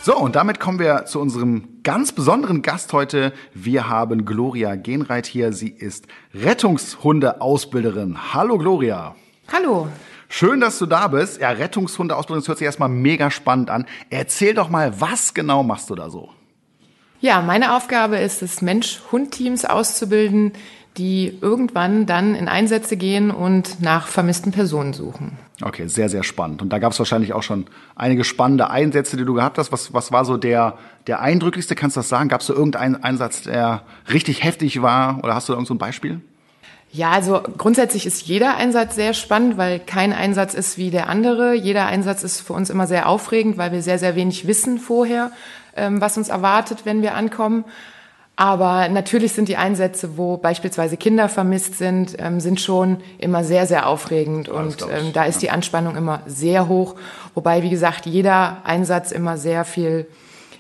So, 0.08 0.18
und 0.18 0.38
damit 0.38 0.62
kommen 0.62 0.80
wir 0.80 1.04
zu 1.04 1.20
unserem 1.20 1.82
ganz 1.84 2.14
besonderen 2.14 2.62
Gast 2.62 2.94
heute. 2.94 3.34
Wir 3.54 3.90
haben 3.90 4.24
Gloria 4.24 4.76
Genreit 4.76 5.26
hier. 5.26 5.52
Sie 5.52 5.68
ist 5.68 6.08
Rettungshunde-Ausbilderin. 6.34 8.34
Hallo 8.34 8.58
Gloria. 8.58 9.18
Hallo. 9.52 9.90
Schön, 10.30 10.62
dass 10.62 10.80
du 10.80 10.86
da 10.86 11.10
bist. 11.10 11.42
Ja, 11.42 11.50
Rettungshunde-Ausbildung, 11.50 12.40
das 12.40 12.48
hört 12.48 12.58
sich 12.58 12.66
erstmal 12.66 12.88
mega 12.88 13.30
spannend 13.30 13.70
an. 13.70 13.86
Erzähl 14.10 14.54
doch 14.54 14.70
mal, 14.70 15.02
was 15.02 15.34
genau 15.34 15.62
machst 15.62 15.90
du 15.90 15.96
da 15.96 16.10
so? 16.10 16.30
Ja, 17.20 17.42
meine 17.42 17.76
Aufgabe 17.76 18.16
ist 18.16 18.42
es, 18.42 18.62
Mensch-Hund-Teams 18.62 19.66
auszubilden, 19.66 20.54
die 20.98 21.38
irgendwann 21.42 22.06
dann 22.06 22.36
in 22.36 22.48
Einsätze 22.48 22.98
gehen 22.98 23.32
und 23.32 23.82
nach 23.82 24.08
vermissten 24.08 24.52
Personen 24.52 24.94
suchen. 24.94 25.38
Okay, 25.62 25.88
sehr, 25.88 26.10
sehr 26.10 26.24
spannend. 26.24 26.62
Und 26.62 26.70
da 26.70 26.80
gab 26.80 26.92
es 26.92 27.00
wahrscheinlich 27.00 27.34
auch 27.34 27.44
schon 27.44 27.66
einige 27.96 28.24
spannende 28.24 28.70
Einsätze, 28.70 29.18
die 29.18 29.26
du 29.26 29.34
gehabt 29.34 29.58
hast. 29.58 29.72
Was, 29.72 29.94
was 29.94 30.12
war 30.12 30.24
so 30.26 30.38
der, 30.38 30.78
der 31.08 31.22
eindrücklichste? 31.22 31.76
Kannst 31.76 31.96
du 31.96 32.00
das 32.00 32.10
sagen? 32.10 32.30
Gab 32.30 32.42
es 32.42 32.48
so 32.48 32.54
irgendeinen 32.54 33.04
Einsatz, 33.04 33.44
der 33.44 33.84
richtig 34.12 34.44
heftig 34.44 34.82
war? 34.82 35.20
Oder 35.24 35.36
hast 35.36 35.50
du 35.50 35.54
da 35.54 35.58
irgend 35.58 35.68
so 35.68 35.74
ein 35.74 35.80
Beispiel? 35.80 36.22
Ja, 36.92 37.12
also 37.12 37.42
grundsätzlich 37.58 38.06
ist 38.06 38.28
jeder 38.28 38.56
Einsatz 38.56 38.96
sehr 38.96 39.14
spannend, 39.14 39.58
weil 39.58 39.80
kein 39.80 40.14
Einsatz 40.14 40.54
ist 40.54 40.78
wie 40.78 40.90
der 40.90 41.10
andere. 41.10 41.54
Jeder 41.54 41.86
Einsatz 41.88 42.24
ist 42.24 42.42
für 42.42 42.54
uns 42.54 42.70
immer 42.70 42.88
sehr 42.88 43.10
aufregend, 43.10 43.58
weil 43.58 43.72
wir 43.72 43.82
sehr, 43.82 44.00
sehr 44.00 44.16
wenig 44.16 44.48
wissen 44.48 44.78
vorher, 44.78 45.32
ähm, 45.76 46.02
was 46.02 46.18
uns 46.18 46.30
erwartet, 46.30 46.82
wenn 46.86 47.02
wir 47.02 47.16
ankommen. 47.16 47.66
Aber 48.40 48.88
natürlich 48.88 49.34
sind 49.34 49.50
die 49.50 49.58
Einsätze, 49.58 50.16
wo 50.16 50.38
beispielsweise 50.38 50.96
Kinder 50.96 51.28
vermisst 51.28 51.80
sind, 51.80 52.16
ähm, 52.20 52.40
sind 52.40 52.62
schon 52.62 52.98
immer 53.18 53.44
sehr, 53.44 53.66
sehr 53.66 53.88
aufregend. 53.88 54.48
und 54.48 54.84
ähm, 54.84 55.12
da 55.12 55.26
ist 55.26 55.42
die 55.42 55.50
Anspannung 55.50 55.96
immer 55.96 56.22
sehr 56.28 56.68
hoch. 56.68 56.96
Wobei, 57.34 57.64
wie 57.64 57.72
gesagt, 57.72 58.06
jeder 58.06 58.62
Einsatz 58.64 59.12
immer 59.12 59.38
sehr 59.38 59.66
viel 59.66 60.06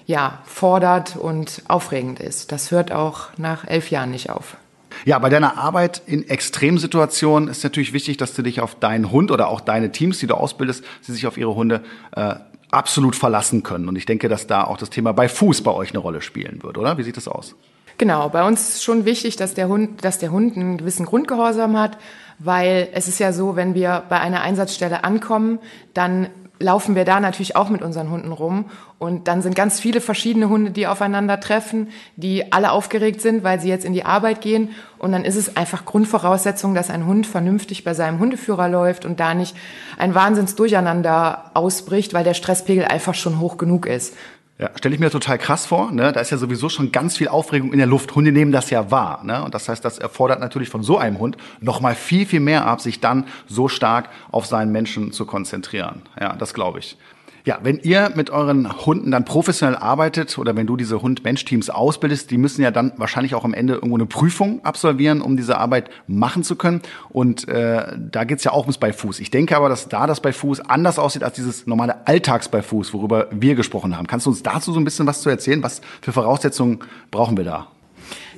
ja, 0.07 0.39
fordert 0.45 1.17
und 1.17 1.61
aufregend 1.67 2.19
ist. 2.19 2.51
Das 2.51 2.71
hört 2.71 2.91
auch 2.91 3.27
nach 3.37 3.67
elf 3.67 3.91
Jahren 3.91 4.09
nicht 4.09 4.31
auf. 4.31 4.57
Ja, 5.05 5.19
bei 5.19 5.29
deiner 5.29 5.57
Arbeit 5.57 6.01
in 6.07 6.27
Extremsituationen 6.27 7.47
ist 7.49 7.63
natürlich 7.63 7.93
wichtig, 7.93 8.17
dass 8.17 8.33
du 8.33 8.41
dich 8.41 8.59
auf 8.59 8.73
deinen 8.73 9.11
Hund 9.11 9.29
oder 9.29 9.49
auch 9.49 9.61
deine 9.61 9.91
Teams, 9.91 10.17
die 10.17 10.25
du 10.25 10.33
ausbildest, 10.33 10.83
die 11.07 11.11
sich 11.11 11.27
auf 11.27 11.37
ihre 11.37 11.53
Hunde 11.53 11.83
äh, 12.15 12.35
absolut 12.71 13.15
verlassen 13.15 13.63
können. 13.63 13.87
Und 13.87 13.95
ich 13.95 14.05
denke, 14.05 14.29
dass 14.29 14.47
da 14.47 14.63
auch 14.63 14.77
das 14.77 14.89
Thema 14.89 15.13
bei 15.13 15.29
Fuß 15.29 15.61
bei 15.61 15.71
euch 15.71 15.91
eine 15.91 15.99
Rolle 15.99 16.21
spielen 16.21 16.61
wird, 16.63 16.77
oder? 16.77 16.97
Wie 16.97 17.03
sieht 17.03 17.17
das 17.17 17.27
aus? 17.27 17.55
Genau, 17.97 18.29
bei 18.29 18.45
uns 18.45 18.75
ist 18.75 18.83
schon 18.83 19.05
wichtig, 19.05 19.37
dass 19.37 19.55
der 19.55 19.67
Hund, 19.69 20.03
dass 20.05 20.19
der 20.19 20.31
Hund 20.31 20.55
einen 20.55 20.77
gewissen 20.77 21.05
Grundgehorsam 21.05 21.77
hat, 21.77 21.97
weil 22.37 22.89
es 22.93 23.07
ist 23.07 23.19
ja 23.19 23.33
so, 23.33 23.55
wenn 23.55 23.73
wir 23.73 24.03
bei 24.09 24.19
einer 24.19 24.41
Einsatzstelle 24.41 25.03
ankommen, 25.03 25.59
dann 25.95 26.29
laufen 26.59 26.95
wir 26.95 27.05
da 27.05 27.19
natürlich 27.19 27.55
auch 27.55 27.69
mit 27.69 27.81
unseren 27.81 28.09
Hunden 28.09 28.31
rum. 28.31 28.65
Und 28.99 29.27
dann 29.27 29.41
sind 29.41 29.55
ganz 29.55 29.79
viele 29.79 30.01
verschiedene 30.01 30.49
Hunde, 30.49 30.71
die 30.71 30.87
aufeinander 30.87 31.39
treffen, 31.39 31.89
die 32.15 32.51
alle 32.51 32.71
aufgeregt 32.71 33.21
sind, 33.21 33.43
weil 33.43 33.59
sie 33.59 33.69
jetzt 33.69 33.85
in 33.85 33.93
die 33.93 34.05
Arbeit 34.05 34.41
gehen. 34.41 34.69
Und 34.97 35.11
dann 35.11 35.23
ist 35.23 35.35
es 35.35 35.55
einfach 35.55 35.85
Grundvoraussetzung, 35.85 36.73
dass 36.73 36.89
ein 36.89 37.05
Hund 37.05 37.27
vernünftig 37.27 37.83
bei 37.83 37.93
seinem 37.93 38.19
Hundeführer 38.19 38.69
läuft 38.69 39.05
und 39.05 39.19
da 39.19 39.33
nicht 39.33 39.55
ein 39.97 40.15
Wahnsinnsdurcheinander 40.15 41.51
ausbricht, 41.53 42.13
weil 42.13 42.23
der 42.23 42.33
Stresspegel 42.33 42.85
einfach 42.85 43.13
schon 43.13 43.39
hoch 43.39 43.57
genug 43.57 43.85
ist. 43.85 44.15
Ja, 44.59 44.71
stelle 44.75 44.95
ich 44.95 44.99
mir 44.99 45.11
total 45.11 45.37
krass 45.37 45.67
vor. 45.67 45.91
Ne? 45.91 46.11
Da 46.11 46.19
ist 46.19 46.31
ja 46.31 46.37
sowieso 46.37 46.67
schon 46.67 46.91
ganz 46.91 47.15
viel 47.15 47.27
Aufregung 47.27 47.71
in 47.71 47.77
der 47.77 47.85
Luft. 47.85 48.15
Hunde 48.15 48.31
nehmen 48.31 48.51
das 48.51 48.71
ja 48.71 48.89
wahr. 48.89 49.23
Ne? 49.23 49.43
Und 49.43 49.53
das 49.53 49.69
heißt, 49.69 49.85
das 49.85 49.99
erfordert 49.99 50.39
natürlich 50.39 50.69
von 50.69 50.81
so 50.81 50.97
einem 50.97 51.19
Hund 51.19 51.37
noch 51.61 51.79
mal 51.79 51.93
viel, 51.93 52.25
viel 52.25 52.39
mehr 52.39 52.65
ab, 52.65 52.81
sich 52.81 52.99
dann 52.99 53.25
so 53.47 53.67
stark 53.67 54.09
auf 54.31 54.47
seinen 54.47 54.71
Menschen 54.71 55.11
zu 55.11 55.27
konzentrieren. 55.27 56.01
Ja, 56.19 56.35
das 56.35 56.55
glaube 56.55 56.79
ich. 56.79 56.97
Ja, 57.47 57.59
wenn 57.63 57.79
ihr 57.79 58.11
mit 58.13 58.29
euren 58.29 58.85
Hunden 58.85 59.09
dann 59.09 59.23
professionell 59.23 59.77
arbeitet 59.77 60.37
oder 60.37 60.57
wenn 60.57 60.67
du 60.67 60.75
diese 60.75 61.01
Hund-Mensch-Teams 61.01 61.69
ausbildest, 61.69 62.29
die 62.29 62.37
müssen 62.37 62.61
ja 62.61 62.71
dann 62.71 62.91
wahrscheinlich 62.97 63.35
auch 63.35 63.45
am 63.45 63.53
Ende 63.53 63.75
irgendwo 63.75 63.95
eine 63.95 64.05
Prüfung 64.05 64.65
absolvieren, 64.65 65.21
um 65.21 65.37
diese 65.37 65.57
Arbeit 65.57 65.89
machen 66.07 66.43
zu 66.43 66.57
können. 66.57 66.81
Und 67.07 67.47
äh, 67.47 67.97
da 67.97 68.25
geht's 68.25 68.43
ja 68.43 68.51
auch 68.51 68.63
ums 68.63 68.77
bei 68.77 68.91
Fuß. 68.91 69.21
Ich 69.21 69.31
denke 69.31 69.55
aber, 69.55 69.69
dass 69.69 69.87
da 69.87 70.07
das 70.07 70.19
bei 70.19 70.33
Fuß 70.33 70.59
anders 70.59 70.99
aussieht 70.99 71.23
als 71.23 71.35
dieses 71.35 71.67
normale 71.67 72.05
Alltags 72.05 72.49
bei 72.49 72.61
Fuß, 72.61 72.93
worüber 72.93 73.27
wir 73.31 73.55
gesprochen 73.55 73.95
haben. 73.95 74.07
Kannst 74.07 74.25
du 74.25 74.31
uns 74.31 74.43
dazu 74.43 74.73
so 74.73 74.79
ein 74.81 74.83
bisschen 74.83 75.07
was 75.07 75.21
zu 75.21 75.29
erzählen? 75.29 75.63
Was 75.63 75.79
für 76.01 76.11
Voraussetzungen 76.11 76.79
brauchen 77.11 77.37
wir 77.37 77.45
da? 77.45 77.67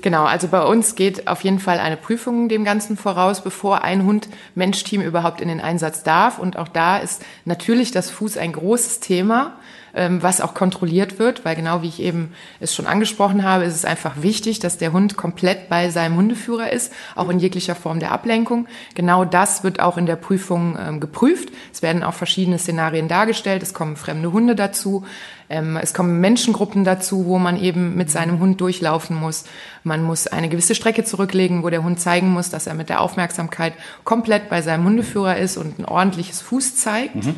Genau, 0.02 0.26
also 0.26 0.48
bei 0.48 0.64
uns 0.64 0.96
geht 0.96 1.28
auf 1.28 1.44
jeden 1.44 1.60
Fall 1.60 1.80
eine 1.80 1.98
Prüfung 1.98 2.48
dem 2.48 2.64
Ganzen 2.64 2.96
voraus, 2.96 3.42
bevor 3.42 3.84
ein 3.84 4.06
Hund-Mensch-Team 4.06 5.02
überhaupt 5.02 5.42
in 5.42 5.50
den 5.50 5.60
Einsatz 5.60 6.04
darf. 6.04 6.40
Und 6.40 6.58
auch 6.58 6.70
da 6.70 6.98
ist 6.98 7.24
natürlich 7.46 7.92
das 7.92 8.10
Fuß 8.10 8.38
ein 8.38 8.54
großes 8.54 9.00
Thema. 9.00 9.54
Ähm, 9.94 10.22
was 10.22 10.40
auch 10.40 10.54
kontrolliert 10.54 11.18
wird, 11.18 11.46
weil 11.46 11.56
genau 11.56 11.82
wie 11.82 11.88
ich 11.88 12.00
eben 12.00 12.34
es 12.60 12.76
schon 12.76 12.86
angesprochen 12.86 13.44
habe, 13.44 13.64
ist 13.64 13.76
es 13.76 13.86
einfach 13.86 14.22
wichtig, 14.22 14.60
dass 14.60 14.78
der 14.78 14.94
Hund 14.94 15.18
komplett 15.18 15.68
bei 15.68 15.90
seinem 15.90 16.16
Hundeführer 16.16 16.72
ist, 16.72 16.94
auch 17.16 17.28
in 17.30 17.40
jeglicher 17.40 17.74
Form 17.74 18.00
der 18.00 18.12
Ablenkung. 18.12 18.68
Genau 18.94 19.26
das 19.26 19.64
wird 19.64 19.80
auch 19.80 19.98
in 19.98 20.06
der 20.06 20.16
Prüfung 20.16 20.78
ähm, 20.80 21.00
geprüft. 21.00 21.50
Es 21.74 21.82
werden 21.82 22.04
auch 22.04 22.14
verschiedene 22.14 22.60
Szenarien 22.60 23.08
dargestellt. 23.08 23.64
Es 23.64 23.74
kommen 23.74 23.96
fremde 23.96 24.32
Hunde 24.32 24.56
dazu. 24.56 25.06
Ähm, 25.50 25.78
es 25.78 25.94
kommen 25.94 26.22
Menschengruppen 26.22 26.84
dazu, 26.84 27.26
wo 27.26 27.40
man 27.40 27.60
eben 27.60 27.96
mit 27.96 28.12
seinem 28.12 28.40
Hund 28.40 28.62
durchlaufen 28.62 29.16
muss. 29.16 29.46
Man 29.84 30.04
muss 30.04 30.28
eine 30.28 30.50
gewisse 30.50 30.76
Strecke 30.76 31.04
zurücklegen, 31.04 31.64
wo 31.64 31.70
der 31.70 31.84
Hund 31.84 32.00
zeigen 32.00 32.32
muss, 32.32 32.50
dass 32.50 32.68
er 32.68 32.74
mit 32.74 32.90
der 32.90 33.02
Aufmerksamkeit 33.02 33.74
komplett 34.04 34.50
bei 34.50 34.62
seinem 34.62 34.86
Hundeführer 34.86 35.38
ist 35.38 35.58
und 35.58 35.80
ein 35.80 35.86
ordentliches 35.86 36.42
Fuß 36.42 36.76
zeigt. 36.76 37.16
Mhm. 37.16 37.36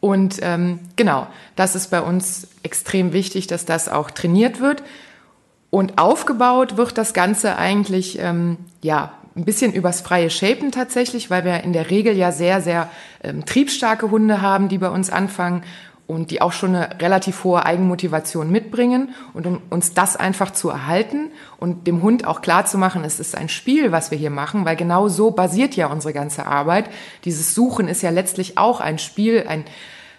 Und 0.00 0.40
ähm, 0.42 0.80
genau, 0.96 1.28
das 1.54 1.76
ist 1.76 1.90
bei 1.90 2.00
uns 2.00 2.48
extrem 2.62 3.12
wichtig, 3.12 3.46
dass 3.46 3.64
das 3.64 3.88
auch 3.88 4.10
trainiert 4.10 4.60
wird. 4.60 4.82
Und 5.70 5.98
aufgebaut 5.98 6.76
wird 6.76 6.98
das 6.98 7.14
Ganze 7.14 7.56
eigentlich, 7.56 8.18
ähm, 8.18 8.58
ja, 8.82 9.12
ein 9.34 9.44
bisschen 9.44 9.72
übers 9.72 10.00
freie 10.00 10.28
Shapen 10.28 10.72
tatsächlich, 10.72 11.30
weil 11.30 11.44
wir 11.44 11.62
in 11.62 11.72
der 11.72 11.88
Regel 11.88 12.16
ja 12.16 12.32
sehr, 12.32 12.60
sehr 12.60 12.90
ähm, 13.22 13.46
triebstarke 13.46 14.10
Hunde 14.10 14.42
haben, 14.42 14.68
die 14.68 14.78
bei 14.78 14.90
uns 14.90 15.08
anfangen 15.08 15.62
und 16.06 16.30
die 16.30 16.42
auch 16.42 16.52
schon 16.52 16.74
eine 16.74 17.00
relativ 17.00 17.44
hohe 17.44 17.64
Eigenmotivation 17.64 18.50
mitbringen. 18.50 19.14
Und 19.34 19.46
um 19.46 19.62
uns 19.70 19.94
das 19.94 20.16
einfach 20.16 20.50
zu 20.50 20.68
erhalten 20.68 21.30
und 21.58 21.86
dem 21.86 22.02
Hund 22.02 22.26
auch 22.26 22.42
klar 22.42 22.66
zu 22.66 22.76
machen, 22.78 23.04
es 23.04 23.20
ist 23.20 23.36
ein 23.36 23.48
Spiel, 23.48 23.92
was 23.92 24.10
wir 24.10 24.18
hier 24.18 24.30
machen, 24.30 24.64
weil 24.64 24.76
genau 24.76 25.08
so 25.08 25.30
basiert 25.30 25.74
ja 25.74 25.86
unsere 25.86 26.12
ganze 26.12 26.46
Arbeit. 26.46 26.90
Dieses 27.24 27.54
Suchen 27.54 27.88
ist 27.88 28.02
ja 28.02 28.10
letztlich 28.10 28.58
auch 28.58 28.80
ein 28.80 28.98
Spiel, 28.98 29.44
ein, 29.48 29.64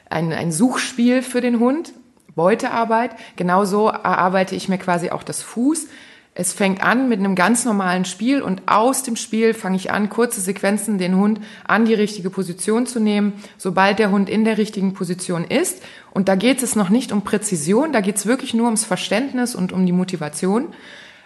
ein, 0.10 0.32
ein 0.32 0.52
Suchspiel 0.52 1.22
für 1.22 1.42
den 1.42 1.60
Hund, 1.60 1.94
Beutearbeit. 2.36 3.12
Genauso 3.36 3.90
erarbeite 3.90 4.56
ich 4.56 4.70
mir 4.70 4.78
quasi 4.78 5.12
auch 5.12 5.24
das 5.24 5.44
Fuß. 5.44 5.88
Es 6.36 6.52
fängt 6.52 6.82
an 6.82 7.10
mit 7.10 7.20
einem 7.20 7.36
ganz 7.36 7.64
normalen 7.64 8.06
Spiel 8.06 8.42
und 8.42 8.64
aus 8.66 9.04
dem 9.04 9.16
Spiel 9.16 9.54
fange 9.54 9.76
ich 9.76 9.92
an, 9.92 10.10
kurze 10.10 10.42
Sequenzen 10.42 10.98
den 10.98 11.16
Hund 11.16 11.40
an 11.64 11.86
die 11.86 11.94
richtige 11.94 12.32
Position 12.32 12.88
zu 12.88 13.00
nehmen, 13.00 13.34
sobald 13.58 14.00
der 14.00 14.10
Hund 14.10 14.30
in 14.30 14.44
der 14.44 14.58
richtigen 14.58 14.94
Position 14.94 15.44
ist. 15.44 15.84
Und 16.10 16.28
da 16.30 16.36
geht 16.36 16.64
es 16.64 16.76
noch 16.76 16.90
nicht 16.90 17.12
um 17.12 17.22
Präzision, 17.22 17.94
da 17.94 18.02
geht 18.02 18.16
es 18.16 18.26
wirklich 18.26 18.56
nur 18.56 18.66
ums 18.66 18.84
Verständnis 18.84 19.54
und 19.54 19.72
um 19.74 19.86
die 19.86 19.92
Motivation. 19.92 20.74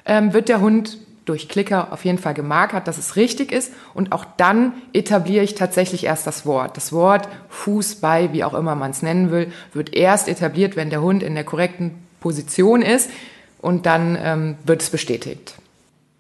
Ähm, 0.06 0.34
wird 0.34 0.50
der 0.50 0.60
Hund 0.60 0.98
durch 1.24 1.48
Klicker 1.48 1.94
auf 1.94 2.04
jeden 2.04 2.18
Fall 2.18 2.34
gemarkert, 2.34 2.88
dass 2.88 2.98
es 2.98 3.16
richtig 3.16 3.54
ist. 3.54 3.74
Und 3.94 4.12
auch 4.12 4.26
dann 4.36 4.74
etabliere 4.92 5.44
ich 5.44 5.56
tatsächlich 5.56 6.06
erst 6.06 6.28
das 6.28 6.46
Wort. 6.46 6.76
Das 6.76 6.92
Wort 6.92 7.30
Fuß, 7.50 7.96
bei, 7.96 8.34
wie 8.34 8.44
auch 8.44 8.54
immer 8.54 8.76
man 8.76 8.92
es 8.92 9.02
nennen 9.02 9.32
will, 9.32 9.52
wird 9.74 9.94
erst 9.94 10.28
etabliert, 10.28 10.76
wenn 10.76 10.90
der 10.90 11.02
Hund 11.02 11.24
in 11.24 11.36
der 11.36 11.44
korrekten 11.44 11.92
Position 12.20 12.82
ist 12.82 13.10
und 13.62 13.86
dann 13.86 14.18
ähm, 14.22 14.56
wird 14.66 14.82
es 14.82 14.90
bestätigt. 14.90 15.56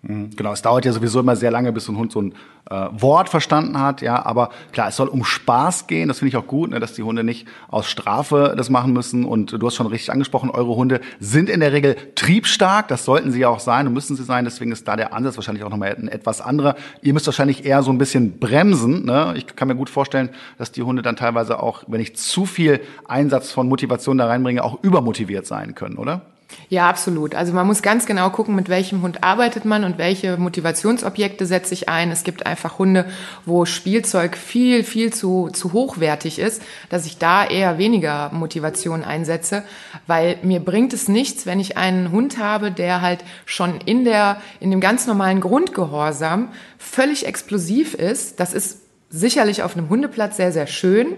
Mhm, 0.03 0.29
genau, 0.35 0.53
es 0.53 0.61
dauert 0.61 0.85
ja 0.85 0.93
sowieso 0.93 1.19
immer 1.19 1.35
sehr 1.35 1.51
lange, 1.51 1.73
bis 1.73 1.85
so 1.85 1.91
ein 1.91 1.97
Hund 1.97 2.11
so 2.11 2.21
ein 2.21 2.33
äh, 2.69 2.87
Wort 2.91 3.29
verstanden 3.29 3.79
hat, 3.79 4.01
ja, 4.01 4.25
aber 4.25 4.51
klar, 4.71 4.89
es 4.89 4.95
soll 4.95 5.07
um 5.07 5.25
Spaß 5.25 5.87
gehen, 5.87 6.07
das 6.07 6.19
finde 6.19 6.29
ich 6.29 6.37
auch 6.37 6.45
gut, 6.45 6.69
ne, 6.69 6.79
dass 6.79 6.93
die 6.93 7.01
Hunde 7.01 7.23
nicht 7.23 7.47
aus 7.67 7.87
Strafe 7.87 8.53
das 8.55 8.69
machen 8.69 8.93
müssen 8.93 9.25
und 9.25 9.51
du 9.51 9.65
hast 9.65 9.75
schon 9.75 9.87
richtig 9.87 10.11
angesprochen, 10.11 10.51
eure 10.51 10.75
Hunde 10.75 11.01
sind 11.19 11.49
in 11.49 11.61
der 11.61 11.73
Regel 11.73 11.95
triebstark, 12.13 12.87
das 12.89 13.05
sollten 13.05 13.31
sie 13.31 13.39
ja 13.39 13.49
auch 13.49 13.59
sein 13.59 13.87
und 13.87 13.93
müssen 13.93 14.15
sie 14.15 14.23
sein, 14.23 14.45
deswegen 14.45 14.71
ist 14.71 14.87
da 14.87 14.95
der 14.95 15.13
Ansatz 15.13 15.35
wahrscheinlich 15.35 15.63
auch 15.63 15.69
nochmal 15.69 15.95
ein 15.97 16.07
etwas 16.07 16.41
anderer. 16.41 16.75
Ihr 17.01 17.13
müsst 17.13 17.25
wahrscheinlich 17.25 17.65
eher 17.65 17.81
so 17.81 17.91
ein 17.91 17.97
bisschen 17.97 18.39
bremsen, 18.39 19.05
ne? 19.05 19.33
ich 19.35 19.55
kann 19.55 19.67
mir 19.67 19.75
gut 19.75 19.89
vorstellen, 19.89 20.29
dass 20.57 20.71
die 20.71 20.83
Hunde 20.83 21.01
dann 21.01 21.15
teilweise 21.15 21.61
auch, 21.61 21.83
wenn 21.87 22.01
ich 22.01 22.15
zu 22.15 22.45
viel 22.45 22.81
Einsatz 23.07 23.51
von 23.51 23.67
Motivation 23.67 24.17
da 24.17 24.27
reinbringe, 24.27 24.63
auch 24.63 24.83
übermotiviert 24.83 25.47
sein 25.47 25.73
können, 25.73 25.97
oder? 25.97 26.21
Ja, 26.69 26.89
absolut. 26.89 27.35
Also 27.35 27.53
man 27.53 27.67
muss 27.67 27.81
ganz 27.81 28.05
genau 28.05 28.29
gucken, 28.29 28.55
mit 28.55 28.69
welchem 28.69 29.01
Hund 29.01 29.23
arbeitet 29.23 29.65
man 29.65 29.83
und 29.83 29.97
welche 29.97 30.37
Motivationsobjekte 30.37 31.45
setze 31.45 31.73
ich 31.73 31.89
ein. 31.89 32.11
Es 32.11 32.23
gibt 32.23 32.45
einfach 32.45 32.77
Hunde, 32.77 33.05
wo 33.45 33.65
Spielzeug 33.65 34.37
viel, 34.37 34.83
viel 34.83 35.13
zu, 35.13 35.49
zu 35.51 35.73
hochwertig 35.73 36.39
ist, 36.39 36.61
dass 36.89 37.05
ich 37.05 37.17
da 37.17 37.45
eher 37.45 37.77
weniger 37.77 38.31
Motivation 38.33 39.03
einsetze, 39.03 39.63
weil 40.07 40.37
mir 40.41 40.59
bringt 40.59 40.93
es 40.93 41.07
nichts, 41.07 41.45
wenn 41.45 41.59
ich 41.59 41.77
einen 41.77 42.11
Hund 42.11 42.37
habe, 42.37 42.71
der 42.71 43.01
halt 43.01 43.23
schon 43.45 43.79
in 43.85 44.05
der, 44.05 44.41
in 44.59 44.71
dem 44.71 44.81
ganz 44.81 45.07
normalen 45.07 45.41
Grundgehorsam 45.41 46.49
völlig 46.77 47.25
explosiv 47.25 47.93
ist. 47.93 48.39
Das 48.39 48.53
ist 48.53 48.79
sicherlich 49.09 49.63
auf 49.63 49.75
einem 49.75 49.89
Hundeplatz 49.89 50.37
sehr, 50.37 50.51
sehr 50.51 50.67
schön. 50.67 51.15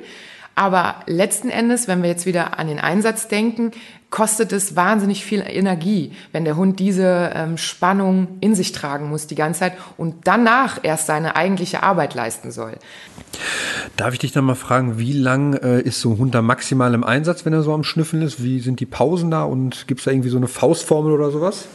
Aber 0.55 0.95
letzten 1.05 1.49
Endes, 1.49 1.87
wenn 1.87 2.01
wir 2.01 2.09
jetzt 2.09 2.25
wieder 2.25 2.59
an 2.59 2.67
den 2.67 2.79
Einsatz 2.79 3.29
denken, 3.29 3.71
kostet 4.09 4.51
es 4.53 4.75
wahnsinnig 4.75 5.23
viel 5.23 5.43
Energie, 5.45 6.13
wenn 6.31 6.45
der 6.45 6.55
Hund 6.55 6.79
diese 6.79 7.31
ähm, 7.33 7.57
Spannung 7.57 8.27
in 8.39 8.55
sich 8.55 8.71
tragen 8.71 9.09
muss 9.09 9.27
die 9.27 9.35
ganze 9.35 9.61
Zeit 9.61 9.73
und 9.97 10.15
danach 10.23 10.79
erst 10.83 11.07
seine 11.07 11.35
eigentliche 11.35 11.83
Arbeit 11.83 12.15
leisten 12.15 12.51
soll. 12.51 12.73
Darf 13.97 14.13
ich 14.13 14.19
dich 14.19 14.31
dann 14.31 14.45
mal 14.45 14.55
fragen, 14.55 14.97
wie 14.97 15.13
lang 15.13 15.53
äh, 15.53 15.81
ist 15.81 16.01
so 16.01 16.11
ein 16.11 16.17
Hund 16.17 16.33
da 16.33 16.41
maximal 16.41 16.93
im 16.93 17.03
Einsatz, 17.03 17.45
wenn 17.45 17.53
er 17.53 17.61
so 17.61 17.73
am 17.73 17.83
Schnüffeln 17.83 18.23
ist? 18.23 18.43
Wie 18.43 18.59
sind 18.59 18.79
die 18.79 18.85
Pausen 18.85 19.29
da 19.29 19.43
und 19.43 19.87
gibt 19.87 19.99
es 19.99 20.05
da 20.05 20.11
irgendwie 20.11 20.29
so 20.29 20.37
eine 20.37 20.47
Faustformel 20.47 21.13
oder 21.13 21.29
sowas? 21.29 21.67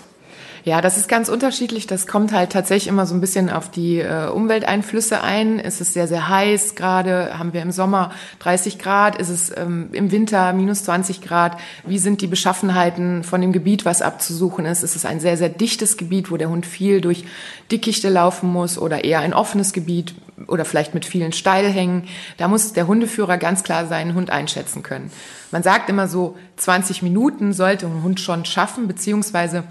Ja, 0.66 0.80
das 0.80 0.96
ist 0.96 1.08
ganz 1.08 1.28
unterschiedlich. 1.28 1.86
Das 1.86 2.06
kommt 2.06 2.32
halt 2.32 2.50
tatsächlich 2.50 2.88
immer 2.88 3.04
so 3.04 3.14
ein 3.14 3.20
bisschen 3.20 3.50
auf 3.50 3.70
die 3.70 3.98
äh, 3.98 4.28
Umwelteinflüsse 4.28 5.20
ein. 5.22 5.60
Es 5.60 5.82
ist 5.82 5.92
sehr, 5.92 6.08
sehr 6.08 6.26
heiß. 6.30 6.74
Gerade 6.74 7.38
haben 7.38 7.52
wir 7.52 7.60
im 7.60 7.70
Sommer 7.70 8.12
30 8.38 8.78
Grad. 8.78 9.16
Ist 9.16 9.28
es 9.28 9.54
ähm, 9.54 9.90
im 9.92 10.10
Winter 10.10 10.54
minus 10.54 10.84
20 10.84 11.20
Grad? 11.20 11.58
Wie 11.84 11.98
sind 11.98 12.22
die 12.22 12.26
Beschaffenheiten 12.26 13.24
von 13.24 13.42
dem 13.42 13.52
Gebiet, 13.52 13.84
was 13.84 14.00
abzusuchen 14.00 14.64
ist? 14.64 14.82
Ist 14.82 14.96
es 14.96 15.04
ein 15.04 15.20
sehr, 15.20 15.36
sehr 15.36 15.50
dichtes 15.50 15.98
Gebiet, 15.98 16.30
wo 16.30 16.38
der 16.38 16.48
Hund 16.48 16.64
viel 16.64 17.02
durch 17.02 17.26
Dickichte 17.70 18.08
laufen 18.08 18.50
muss 18.50 18.78
oder 18.78 19.04
eher 19.04 19.20
ein 19.20 19.34
offenes 19.34 19.74
Gebiet 19.74 20.14
oder 20.46 20.64
vielleicht 20.64 20.94
mit 20.94 21.04
vielen 21.04 21.34
Steilhängen? 21.34 22.04
Da 22.38 22.48
muss 22.48 22.72
der 22.72 22.86
Hundeführer 22.86 23.36
ganz 23.36 23.64
klar 23.64 23.86
seinen 23.86 24.14
Hund 24.14 24.30
einschätzen 24.30 24.82
können. 24.82 25.10
Man 25.50 25.62
sagt 25.62 25.90
immer 25.90 26.08
so, 26.08 26.38
20 26.56 27.02
Minuten 27.02 27.52
sollte 27.52 27.84
ein 27.84 28.02
Hund 28.02 28.18
schon 28.18 28.46
schaffen, 28.46 28.88
beziehungsweise 28.88 29.64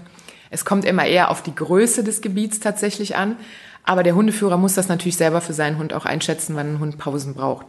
es 0.54 0.64
kommt 0.64 0.84
immer 0.84 1.04
eher 1.04 1.30
auf 1.30 1.42
die 1.42 1.54
Größe 1.54 2.04
des 2.04 2.20
Gebiets 2.20 2.60
tatsächlich 2.60 3.16
an. 3.16 3.36
Aber 3.82 4.02
der 4.02 4.14
Hundeführer 4.14 4.56
muss 4.56 4.74
das 4.74 4.88
natürlich 4.88 5.16
selber 5.16 5.40
für 5.40 5.52
seinen 5.52 5.78
Hund 5.78 5.92
auch 5.92 6.06
einschätzen, 6.06 6.56
wann 6.56 6.74
ein 6.74 6.78
Hund 6.78 6.96
Pausen 6.96 7.34
braucht. 7.34 7.66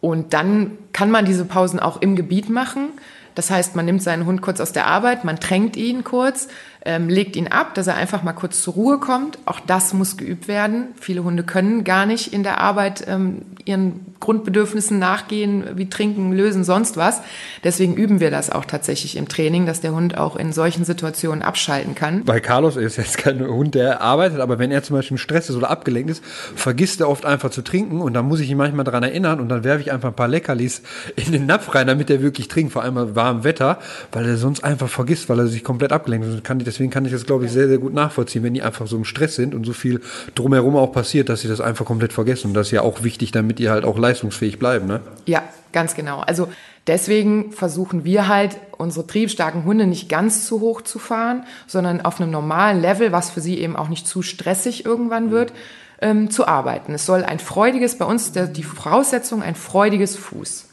Und 0.00 0.34
dann 0.34 0.72
kann 0.92 1.10
man 1.10 1.24
diese 1.24 1.44
Pausen 1.44 1.80
auch 1.80 2.02
im 2.02 2.16
Gebiet 2.16 2.50
machen. 2.50 2.88
Das 3.36 3.50
heißt, 3.50 3.76
man 3.76 3.86
nimmt 3.86 4.02
seinen 4.02 4.26
Hund 4.26 4.42
kurz 4.42 4.60
aus 4.60 4.72
der 4.72 4.86
Arbeit, 4.86 5.24
man 5.24 5.38
tränkt 5.38 5.76
ihn 5.76 6.04
kurz, 6.04 6.48
ähm, 6.86 7.08
legt 7.08 7.36
ihn 7.36 7.48
ab, 7.48 7.74
dass 7.74 7.88
er 7.88 7.96
einfach 7.96 8.22
mal 8.22 8.32
kurz 8.32 8.62
zur 8.62 8.74
Ruhe 8.74 8.98
kommt. 8.98 9.38
Auch 9.44 9.60
das 9.60 9.92
muss 9.92 10.16
geübt 10.16 10.48
werden. 10.48 10.88
Viele 10.98 11.24
Hunde 11.24 11.42
können 11.42 11.84
gar 11.84 12.06
nicht 12.06 12.32
in 12.32 12.42
der 12.42 12.60
Arbeit 12.60 13.04
ähm, 13.08 13.42
ihren 13.64 14.06
Grundbedürfnissen 14.20 14.98
nachgehen, 14.98 15.64
wie 15.74 15.90
trinken, 15.90 16.32
lösen, 16.32 16.64
sonst 16.64 16.96
was. 16.96 17.20
Deswegen 17.64 17.94
üben 17.94 18.20
wir 18.20 18.30
das 18.30 18.50
auch 18.50 18.64
tatsächlich 18.64 19.16
im 19.16 19.28
Training, 19.28 19.66
dass 19.66 19.80
der 19.80 19.92
Hund 19.92 20.16
auch 20.16 20.36
in 20.36 20.52
solchen 20.52 20.84
Situationen 20.84 21.42
abschalten 21.42 21.94
kann. 21.94 22.24
Bei 22.24 22.40
Carlos 22.40 22.76
ist 22.76 22.96
jetzt 22.96 23.18
kein 23.18 23.44
Hund, 23.46 23.74
der 23.74 24.00
arbeitet, 24.00 24.40
aber 24.40 24.58
wenn 24.58 24.70
er 24.70 24.82
zum 24.82 24.96
Beispiel 24.96 25.16
im 25.16 25.18
Stress 25.18 25.50
ist 25.50 25.56
oder 25.56 25.70
abgelenkt 25.70 26.10
ist, 26.10 26.24
vergisst 26.24 27.00
er 27.00 27.08
oft 27.08 27.26
einfach 27.26 27.50
zu 27.50 27.62
trinken 27.62 28.00
und 28.00 28.14
dann 28.14 28.26
muss 28.26 28.40
ich 28.40 28.48
ihn 28.48 28.56
manchmal 28.56 28.84
daran 28.84 29.02
erinnern 29.02 29.40
und 29.40 29.48
dann 29.48 29.64
werfe 29.64 29.80
ich 29.80 29.92
einfach 29.92 30.08
ein 30.10 30.16
paar 30.16 30.28
Leckerlis 30.28 30.82
in 31.16 31.32
den 31.32 31.46
Napf 31.46 31.74
rein, 31.74 31.88
damit 31.88 32.08
er 32.10 32.22
wirklich 32.22 32.48
trinkt, 32.48 32.72
vor 32.72 32.82
allem 32.82 32.94
bei 32.94 33.16
warmem 33.16 33.44
Wetter, 33.44 33.78
weil 34.12 34.26
er 34.26 34.36
sonst 34.36 34.62
einfach 34.62 34.88
vergisst, 34.88 35.28
weil 35.28 35.40
er 35.40 35.46
sich 35.48 35.64
komplett 35.64 35.92
abgelenkt 35.92 36.26
ist. 36.26 36.44
Kann, 36.44 36.60
deswegen 36.76 36.90
kann 36.90 37.06
ich 37.06 37.12
das, 37.12 37.24
glaube 37.24 37.46
ich, 37.46 37.50
sehr, 37.50 37.68
sehr 37.68 37.78
gut 37.78 37.94
nachvollziehen, 37.94 38.42
wenn 38.42 38.52
die 38.52 38.62
einfach 38.62 38.86
so 38.86 38.96
im 38.96 39.04
Stress 39.04 39.34
sind 39.34 39.54
und 39.54 39.64
so 39.64 39.72
viel 39.72 40.00
drumherum 40.34 40.76
auch 40.76 40.92
passiert, 40.92 41.30
dass 41.30 41.40
sie 41.40 41.48
das 41.48 41.60
einfach 41.60 41.86
komplett 41.86 42.12
vergessen. 42.12 42.48
Und 42.48 42.54
das 42.54 42.68
ist 42.68 42.72
ja 42.72 42.82
auch 42.82 43.02
wichtig, 43.02 43.32
damit 43.32 43.58
ihr 43.60 43.70
halt 43.70 43.84
auch 43.84 43.98
leistungsfähig 43.98 44.58
bleiben, 44.58 44.86
ne? 44.86 45.00
Ja, 45.24 45.42
ganz 45.72 45.94
genau. 45.94 46.20
Also 46.20 46.48
deswegen 46.86 47.52
versuchen 47.52 48.04
wir 48.04 48.28
halt, 48.28 48.58
unsere 48.76 49.06
triebstarken 49.06 49.64
Hunde 49.64 49.86
nicht 49.86 50.10
ganz 50.10 50.46
zu 50.46 50.60
hoch 50.60 50.82
zu 50.82 50.98
fahren, 50.98 51.44
sondern 51.66 52.02
auf 52.02 52.20
einem 52.20 52.30
normalen 52.30 52.80
Level, 52.80 53.10
was 53.10 53.30
für 53.30 53.40
sie 53.40 53.58
eben 53.58 53.74
auch 53.74 53.88
nicht 53.88 54.06
zu 54.06 54.20
stressig 54.20 54.84
irgendwann 54.84 55.30
wird, 55.30 55.54
ähm, 56.02 56.30
zu 56.30 56.46
arbeiten. 56.46 56.92
Es 56.92 57.06
soll 57.06 57.24
ein 57.24 57.38
freudiges, 57.38 57.96
bei 57.96 58.04
uns 58.04 58.32
der, 58.32 58.48
die 58.48 58.62
Voraussetzung, 58.62 59.42
ein 59.42 59.54
freudiges 59.54 60.14
Fuß. 60.16 60.66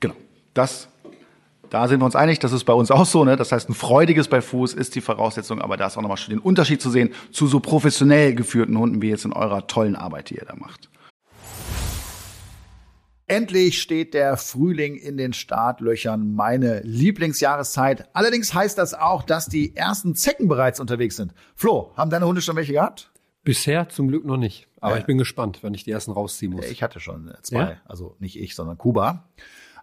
Genau. 0.00 0.14
Das 0.52 0.88
da 1.74 1.88
sind 1.88 2.00
wir 2.00 2.04
uns 2.04 2.14
einig, 2.14 2.38
das 2.38 2.52
ist 2.52 2.62
bei 2.62 2.72
uns 2.72 2.92
auch 2.92 3.04
so. 3.04 3.24
Ne? 3.24 3.34
Das 3.34 3.50
heißt, 3.50 3.68
ein 3.68 3.74
freudiges 3.74 4.28
bei 4.28 4.40
Fuß 4.40 4.74
ist 4.74 4.94
die 4.94 5.00
Voraussetzung, 5.00 5.60
aber 5.60 5.76
da 5.76 5.88
ist 5.88 5.96
auch 5.96 6.02
nochmal 6.02 6.18
schon 6.18 6.30
den 6.30 6.38
Unterschied 6.38 6.80
zu 6.80 6.88
sehen 6.88 7.12
zu 7.32 7.48
so 7.48 7.58
professionell 7.58 8.32
geführten 8.36 8.78
Hunden 8.78 9.02
wie 9.02 9.08
jetzt 9.08 9.24
in 9.24 9.32
eurer 9.32 9.66
tollen 9.66 9.96
Arbeit, 9.96 10.30
die 10.30 10.36
ihr 10.36 10.44
da 10.46 10.54
macht. 10.54 10.88
Endlich 13.26 13.82
steht 13.82 14.14
der 14.14 14.36
Frühling 14.36 14.94
in 14.94 15.16
den 15.16 15.32
Startlöchern, 15.32 16.32
meine 16.34 16.80
Lieblingsjahreszeit. 16.84 18.08
Allerdings 18.12 18.54
heißt 18.54 18.78
das 18.78 18.94
auch, 18.94 19.24
dass 19.24 19.46
die 19.46 19.74
ersten 19.74 20.14
Zecken 20.14 20.46
bereits 20.46 20.78
unterwegs 20.78 21.16
sind. 21.16 21.34
Flo, 21.56 21.92
haben 21.96 22.10
deine 22.10 22.26
Hunde 22.26 22.40
schon 22.40 22.54
welche 22.54 22.74
gehabt? 22.74 23.10
Bisher 23.42 23.88
zum 23.88 24.06
Glück 24.06 24.24
noch 24.24 24.36
nicht. 24.36 24.68
Aber 24.80 24.94
ja. 24.94 25.00
ich 25.00 25.06
bin 25.06 25.18
gespannt, 25.18 25.64
wenn 25.64 25.74
ich 25.74 25.82
die 25.82 25.90
ersten 25.90 26.12
rausziehen 26.12 26.52
muss. 26.52 26.66
Ich 26.66 26.84
hatte 26.84 27.00
schon 27.00 27.34
zwei. 27.42 27.58
Ja? 27.58 27.76
Also 27.84 28.14
nicht 28.20 28.38
ich, 28.38 28.54
sondern 28.54 28.78
Kuba. 28.78 29.24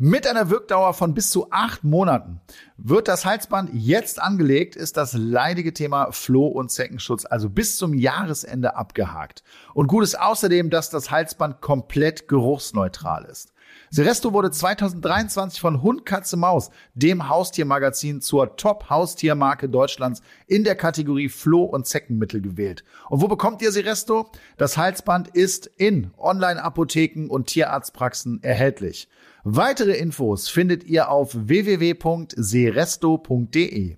Mit 0.00 0.28
einer 0.28 0.48
Wirkdauer 0.48 0.94
von 0.94 1.12
bis 1.12 1.30
zu 1.30 1.50
acht 1.50 1.82
Monaten. 1.82 2.40
Wird 2.76 3.08
das 3.08 3.24
Halsband 3.24 3.70
jetzt 3.72 4.22
angelegt, 4.22 4.76
ist 4.76 4.96
das 4.96 5.12
leidige 5.12 5.72
Thema 5.72 6.12
Floh- 6.12 6.46
und 6.46 6.70
Zeckenschutz 6.70 7.24
also 7.24 7.50
bis 7.50 7.76
zum 7.76 7.94
Jahresende 7.94 8.76
abgehakt. 8.76 9.42
Und 9.74 9.88
gut 9.88 10.04
ist 10.04 10.16
außerdem, 10.16 10.70
dass 10.70 10.90
das 10.90 11.10
Halsband 11.10 11.60
komplett 11.60 12.28
geruchsneutral 12.28 13.24
ist. 13.24 13.52
Seresto 13.90 14.32
wurde 14.32 14.50
2023 14.50 15.60
von 15.60 15.82
Hund, 15.82 16.04
Katze, 16.04 16.36
Maus, 16.36 16.70
dem 16.94 17.28
Haustiermagazin, 17.28 18.20
zur 18.20 18.56
Top-Haustiermarke 18.56 19.68
Deutschlands 19.68 20.22
in 20.46 20.64
der 20.64 20.74
Kategorie 20.74 21.28
Floh- 21.28 21.64
und 21.64 21.86
Zeckenmittel 21.86 22.42
gewählt. 22.42 22.84
Und 23.08 23.22
wo 23.22 23.28
bekommt 23.28 23.62
ihr 23.62 23.72
Seresto? 23.72 24.30
Das 24.56 24.76
Halsband 24.76 25.28
ist 25.28 25.70
in 25.76 26.10
Online-Apotheken 26.18 27.28
und 27.28 27.46
Tierarztpraxen 27.46 28.42
erhältlich. 28.42 29.08
Weitere 29.44 29.96
Infos 29.96 30.48
findet 30.48 30.84
ihr 30.84 31.10
auf 31.10 31.34
www.seresto.de. 31.34 33.96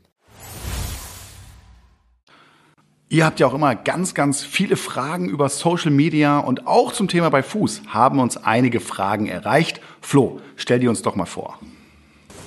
Ihr 3.13 3.27
habt 3.27 3.41
ja 3.41 3.49
auch 3.49 3.55
immer 3.55 3.75
ganz, 3.75 4.15
ganz 4.15 4.45
viele 4.45 4.77
Fragen 4.77 5.29
über 5.29 5.49
Social 5.49 5.91
Media 5.91 6.39
und 6.39 6.69
auch 6.69 6.93
zum 6.93 7.09
Thema 7.09 7.29
bei 7.29 7.43
Fuß 7.43 7.83
haben 7.89 8.21
uns 8.21 8.37
einige 8.37 8.79
Fragen 8.79 9.27
erreicht. 9.27 9.81
Flo, 10.01 10.41
stell 10.55 10.79
die 10.79 10.87
uns 10.87 11.03
doch 11.03 11.17
mal 11.17 11.27
vor. 11.27 11.59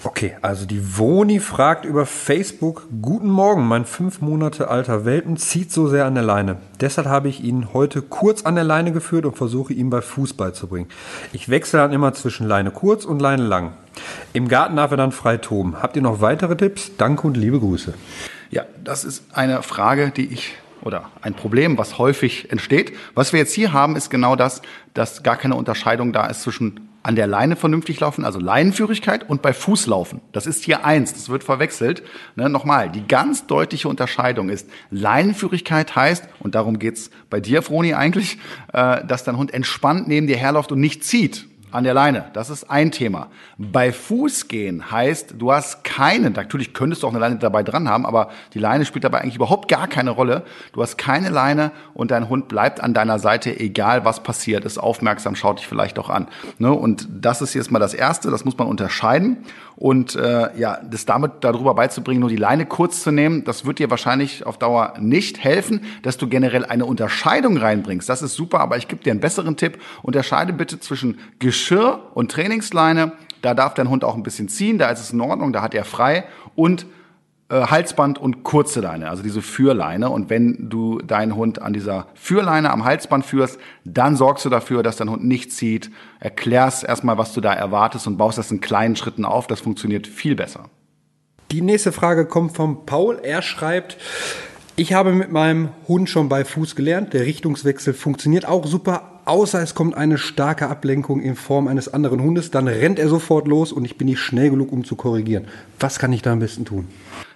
Okay, 0.05 0.37
also 0.41 0.65
die 0.65 0.97
Woni 0.97 1.41
fragt 1.41 1.83
über 1.83 2.05
Facebook, 2.05 2.87
guten 3.01 3.27
Morgen, 3.27 3.67
mein 3.67 3.83
fünf 3.83 4.21
Monate 4.21 4.69
alter 4.69 5.03
Welpen 5.03 5.35
zieht 5.35 5.69
so 5.69 5.89
sehr 5.89 6.05
an 6.05 6.15
der 6.15 6.23
Leine. 6.23 6.55
Deshalb 6.79 7.07
habe 7.07 7.27
ich 7.27 7.43
ihn 7.43 7.73
heute 7.73 8.01
kurz 8.01 8.43
an 8.43 8.55
der 8.55 8.63
Leine 8.63 8.93
geführt 8.93 9.25
und 9.25 9.35
versuche 9.35 9.73
ihm 9.73 9.89
bei 9.89 10.01
Fuß 10.01 10.33
beizubringen. 10.35 10.87
Ich 11.33 11.49
wechsle 11.49 11.79
dann 11.79 11.91
immer 11.91 12.13
zwischen 12.13 12.47
Leine 12.47 12.71
kurz 12.71 13.03
und 13.03 13.21
Leine 13.21 13.43
lang. 13.43 13.73
Im 14.31 14.47
Garten 14.47 14.77
darf 14.77 14.91
er 14.91 14.97
dann 14.97 15.11
frei 15.11 15.35
toben. 15.35 15.81
Habt 15.81 15.97
ihr 15.97 16.01
noch 16.01 16.21
weitere 16.21 16.55
Tipps? 16.55 16.91
Danke 16.97 17.27
und 17.27 17.35
liebe 17.35 17.59
Grüße. 17.59 17.93
Ja, 18.53 18.65
das 18.83 19.03
ist 19.03 19.23
eine 19.33 19.63
Frage, 19.63 20.11
die 20.11 20.27
ich 20.27 20.53
oder 20.83 21.09
ein 21.23 21.33
Problem, 21.33 21.79
was 21.79 21.97
häufig 21.97 22.51
entsteht. 22.51 22.93
Was 23.15 23.33
wir 23.33 23.39
jetzt 23.39 23.53
hier 23.53 23.73
haben, 23.73 23.95
ist 23.95 24.11
genau 24.11 24.35
das, 24.35 24.61
dass 24.93 25.23
gar 25.23 25.37
keine 25.37 25.55
Unterscheidung 25.55 26.13
da 26.13 26.27
ist 26.27 26.43
zwischen 26.43 26.87
an 27.01 27.15
der 27.15 27.25
Leine 27.25 27.55
vernünftig 27.55 27.99
laufen, 27.99 28.23
also 28.25 28.39
Leinenführigkeit 28.39 29.27
und 29.27 29.41
bei 29.41 29.53
Fußlaufen. 29.53 30.21
Das 30.33 30.45
ist 30.45 30.63
hier 30.63 30.85
eins, 30.85 31.13
das 31.13 31.29
wird 31.29 31.43
verwechselt. 31.43 32.03
Ne, 32.35 32.47
nochmal, 32.47 32.91
die 32.91 33.07
ganz 33.07 33.47
deutliche 33.47 33.89
Unterscheidung 33.89 34.49
ist, 34.49 34.69
Leinenführigkeit 34.91 35.95
heißt, 35.95 36.25
und 36.39 36.53
darum 36.53 36.77
geht's 36.77 37.09
bei 37.31 37.39
dir, 37.39 37.63
Froni, 37.63 37.95
eigentlich, 37.95 38.37
äh, 38.71 39.03
dass 39.03 39.23
dein 39.23 39.37
Hund 39.37 39.51
entspannt 39.51 40.07
neben 40.07 40.27
dir 40.27 40.37
herläuft 40.37 40.71
und 40.71 40.79
nicht 40.79 41.03
zieht 41.03 41.47
an 41.73 41.83
der 41.83 41.93
Leine. 41.93 42.25
Das 42.33 42.49
ist 42.49 42.69
ein 42.69 42.91
Thema. 42.91 43.27
Bei 43.57 43.91
Fußgehen 43.91 44.91
heißt, 44.91 45.35
du 45.37 45.51
hast 45.51 45.83
keine, 45.83 46.29
natürlich 46.29 46.73
könntest 46.73 47.03
du 47.03 47.07
auch 47.07 47.11
eine 47.11 47.19
Leine 47.19 47.37
dabei 47.37 47.63
dran 47.63 47.89
haben, 47.89 48.05
aber 48.05 48.29
die 48.53 48.59
Leine 48.59 48.85
spielt 48.85 49.03
dabei 49.03 49.21
eigentlich 49.21 49.35
überhaupt 49.35 49.67
gar 49.67 49.87
keine 49.87 50.11
Rolle. 50.11 50.43
Du 50.73 50.81
hast 50.81 50.97
keine 50.97 51.29
Leine 51.29 51.71
und 51.93 52.11
dein 52.11 52.29
Hund 52.29 52.47
bleibt 52.47 52.81
an 52.81 52.93
deiner 52.93 53.19
Seite, 53.19 53.59
egal 53.59 54.05
was 54.05 54.21
passiert, 54.21 54.65
ist 54.65 54.77
aufmerksam, 54.77 55.35
schaut 55.35 55.59
dich 55.59 55.67
vielleicht 55.67 55.97
auch 55.97 56.09
an. 56.09 56.27
Ne? 56.59 56.71
Und 56.71 57.07
das 57.11 57.41
ist 57.41 57.53
jetzt 57.53 57.71
mal 57.71 57.79
das 57.79 57.93
Erste, 57.93 58.29
das 58.29 58.45
muss 58.45 58.57
man 58.57 58.67
unterscheiden. 58.67 59.45
Und 59.75 60.15
äh, 60.15 60.55
ja, 60.57 60.79
das 60.83 61.05
damit 61.05 61.31
darüber 61.41 61.73
beizubringen, 61.73 62.19
nur 62.19 62.29
die 62.29 62.35
Leine 62.35 62.65
kurz 62.65 63.01
zu 63.01 63.11
nehmen, 63.11 63.43
das 63.43 63.65
wird 63.65 63.79
dir 63.79 63.89
wahrscheinlich 63.89 64.45
auf 64.45 64.57
Dauer 64.57 64.93
nicht 64.99 65.43
helfen, 65.43 65.81
dass 66.03 66.17
du 66.17 66.27
generell 66.27 66.63
eine 66.65 66.85
Unterscheidung 66.85 67.57
reinbringst. 67.57 68.07
Das 68.07 68.21
ist 68.21 68.35
super, 68.35 68.59
aber 68.59 68.77
ich 68.77 68.87
gebe 68.87 69.03
dir 69.03 69.11
einen 69.11 69.19
besseren 69.19 69.57
Tipp. 69.57 69.79
Unterscheide 70.03 70.53
bitte 70.53 70.79
zwischen 70.79 71.19
Geschirr 71.63 72.11
und 72.13 72.29
Trainingsleine. 72.29 73.13
Da 73.41 73.53
darf 73.53 73.73
dein 73.73 73.89
Hund 73.89 74.03
auch 74.03 74.15
ein 74.15 74.23
bisschen 74.23 74.49
ziehen, 74.49 74.77
da 74.77 74.89
ist 74.89 74.99
es 74.99 75.13
in 75.13 75.21
Ordnung, 75.21 75.53
da 75.53 75.61
hat 75.61 75.73
er 75.73 75.85
frei. 75.85 76.25
Und 76.55 76.85
äh, 77.47 77.67
Halsband 77.67 78.19
und 78.19 78.43
kurze 78.43 78.81
Leine, 78.81 79.09
also 79.09 79.23
diese 79.23 79.41
Führleine. 79.41 80.09
Und 80.09 80.29
wenn 80.29 80.69
du 80.69 80.99
deinen 80.99 81.37
Hund 81.37 81.61
an 81.61 81.71
dieser 81.71 82.07
Führleine 82.15 82.69
am 82.69 82.83
Halsband 82.83 83.25
führst, 83.25 83.59
dann 83.85 84.17
sorgst 84.17 84.43
du 84.43 84.49
dafür, 84.49 84.83
dass 84.83 84.97
dein 84.97 85.09
Hund 85.09 85.23
nicht 85.23 85.53
zieht. 85.53 85.89
Erklärst 86.19 86.83
erstmal, 86.83 87.17
was 87.17 87.33
du 87.33 87.39
da 87.39 87.53
erwartest 87.53 88.07
und 88.07 88.17
baust 88.17 88.37
das 88.37 88.51
in 88.51 88.59
kleinen 88.59 88.97
Schritten 88.97 89.23
auf. 89.23 89.47
Das 89.47 89.61
funktioniert 89.61 90.05
viel 90.05 90.35
besser. 90.35 90.65
Die 91.51 91.61
nächste 91.61 91.93
Frage 91.93 92.25
kommt 92.25 92.57
von 92.57 92.85
Paul. 92.85 93.21
Er 93.23 93.41
schreibt, 93.41 93.97
ich 94.75 94.91
habe 94.91 95.13
mit 95.13 95.31
meinem 95.31 95.69
Hund 95.87 96.09
schon 96.09 96.27
bei 96.27 96.43
Fuß 96.43 96.75
gelernt. 96.75 97.13
Der 97.13 97.25
Richtungswechsel 97.25 97.93
funktioniert 97.93 98.45
auch 98.45 98.65
super, 98.65 99.12
außer 99.25 99.61
es 99.61 99.75
kommt 99.75 99.95
eine 99.95 100.17
starke 100.17 100.67
Ablenkung 100.67 101.21
in 101.21 101.35
Form 101.35 101.67
eines 101.67 101.93
anderen 101.93 102.21
Hundes. 102.21 102.51
Dann 102.51 102.67
rennt 102.67 102.99
er 102.99 103.09
sofort 103.09 103.47
los 103.47 103.71
und 103.71 103.85
ich 103.85 103.97
bin 103.97 104.07
nicht 104.07 104.19
schnell 104.19 104.49
genug, 104.49 104.71
um 104.71 104.83
zu 104.83 104.95
korrigieren. 104.95 105.47
Was 105.79 105.99
kann 105.99 106.13
ich 106.13 106.21
da 106.21 106.33
am 106.33 106.39
besten 106.39 106.65
tun? 106.65 106.87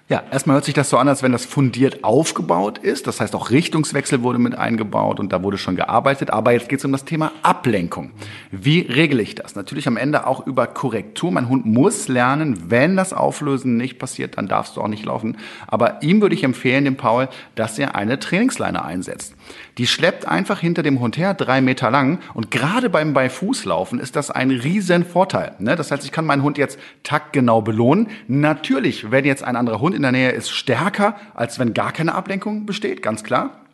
Ja, 0.10 0.24
erstmal 0.32 0.54
hört 0.54 0.64
sich 0.64 0.74
das 0.74 0.90
so 0.90 0.98
an, 0.98 1.10
als 1.10 1.22
wenn 1.22 1.34
das 1.34 1.46
fundiert 1.46 2.06
aufgebaut 2.06 2.78
ist. 2.78 3.08
Das 3.08 3.20
heißt, 3.20 3.36
auch 3.36 3.50
Richtungswechsel 3.50 4.24
wurde 4.24 4.40
mit 4.40 4.56
eingebaut 4.56 5.20
und 5.20 5.34
da 5.34 5.44
wurde 5.44 5.58
schon 5.58 5.76
gearbeitet. 5.76 6.30
Aber 6.30 6.54
jetzt 6.54 6.70
geht 6.70 6.80
es 6.80 6.86
um 6.86 6.94
das 6.94 7.04
Thema 7.04 7.34
Ablenkung. 7.44 8.12
Wie 8.50 8.80
regle 8.80 9.22
ich 9.22 9.36
das? 9.36 9.56
Natürlich 9.56 9.86
am 9.86 9.98
Ende 9.98 10.26
auch 10.26 10.48
über 10.48 10.66
Korrektur. 10.66 11.30
Mein 11.34 11.50
Hund 11.50 11.66
muss 11.66 12.08
lernen, 12.08 12.70
wenn 12.70 12.96
das 12.96 13.12
Auflösen 13.12 13.76
nicht 13.76 14.00
passiert, 14.00 14.38
dann 14.38 14.48
darfst 14.48 14.78
du 14.78 14.82
auch 14.82 14.88
nicht 14.88 15.04
laufen. 15.04 15.36
Aber 15.68 16.02
ihm 16.02 16.22
würde 16.22 16.36
ich 16.36 16.46
empfehlen, 16.46 16.86
dem 16.86 16.96
Paul, 16.96 17.28
dass 17.56 17.78
er 17.78 17.96
eine 17.96 18.18
Trainingsleine 18.18 18.86
einsetzt. 18.86 19.36
Die 19.78 19.88
schleppt 19.88 20.26
einfach 20.26 20.60
hinter 20.60 20.84
dem 20.84 21.02
Hund 21.02 21.18
her, 21.18 21.34
drei 21.34 21.60
Meter 21.60 21.92
lang. 21.92 22.20
Und 22.34 22.50
gerade 22.50 22.90
beim 22.90 23.14
Beifußlaufen 23.14 24.00
ist 24.00 24.16
das 24.16 24.32
ein 24.32 24.52
riesen 24.52 25.04
Vorteil. 25.04 25.52
Ne? 25.60 25.76
Das 25.76 25.92
heißt, 25.92 26.06
ich 26.06 26.14
kann 26.14 26.26
meinen 26.26 26.44
Hund 26.44 26.58
jetzt 26.58 26.80
taktgenau 27.04 27.62
belohnen. 27.62 28.08
Natürlich, 28.30 29.12
wenn 29.12 29.26
jetzt 29.26 29.44
ein 29.44 29.58
anderer 29.58 29.82
Hund 29.82 29.97
in 29.98 30.04
der 30.04 30.14
Nähe 30.14 30.32
ist, 30.32 30.50
stärker, 30.50 31.16
als 31.34 31.60
wenn 31.60 31.74
gar 31.74 31.92
keine 31.92 32.16
Ablenkung 32.16 32.66
besteht, 32.66 33.02
ganz 33.02 33.24
klar. 33.24 33.66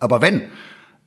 Aber 0.00 0.20
wenn 0.20 0.50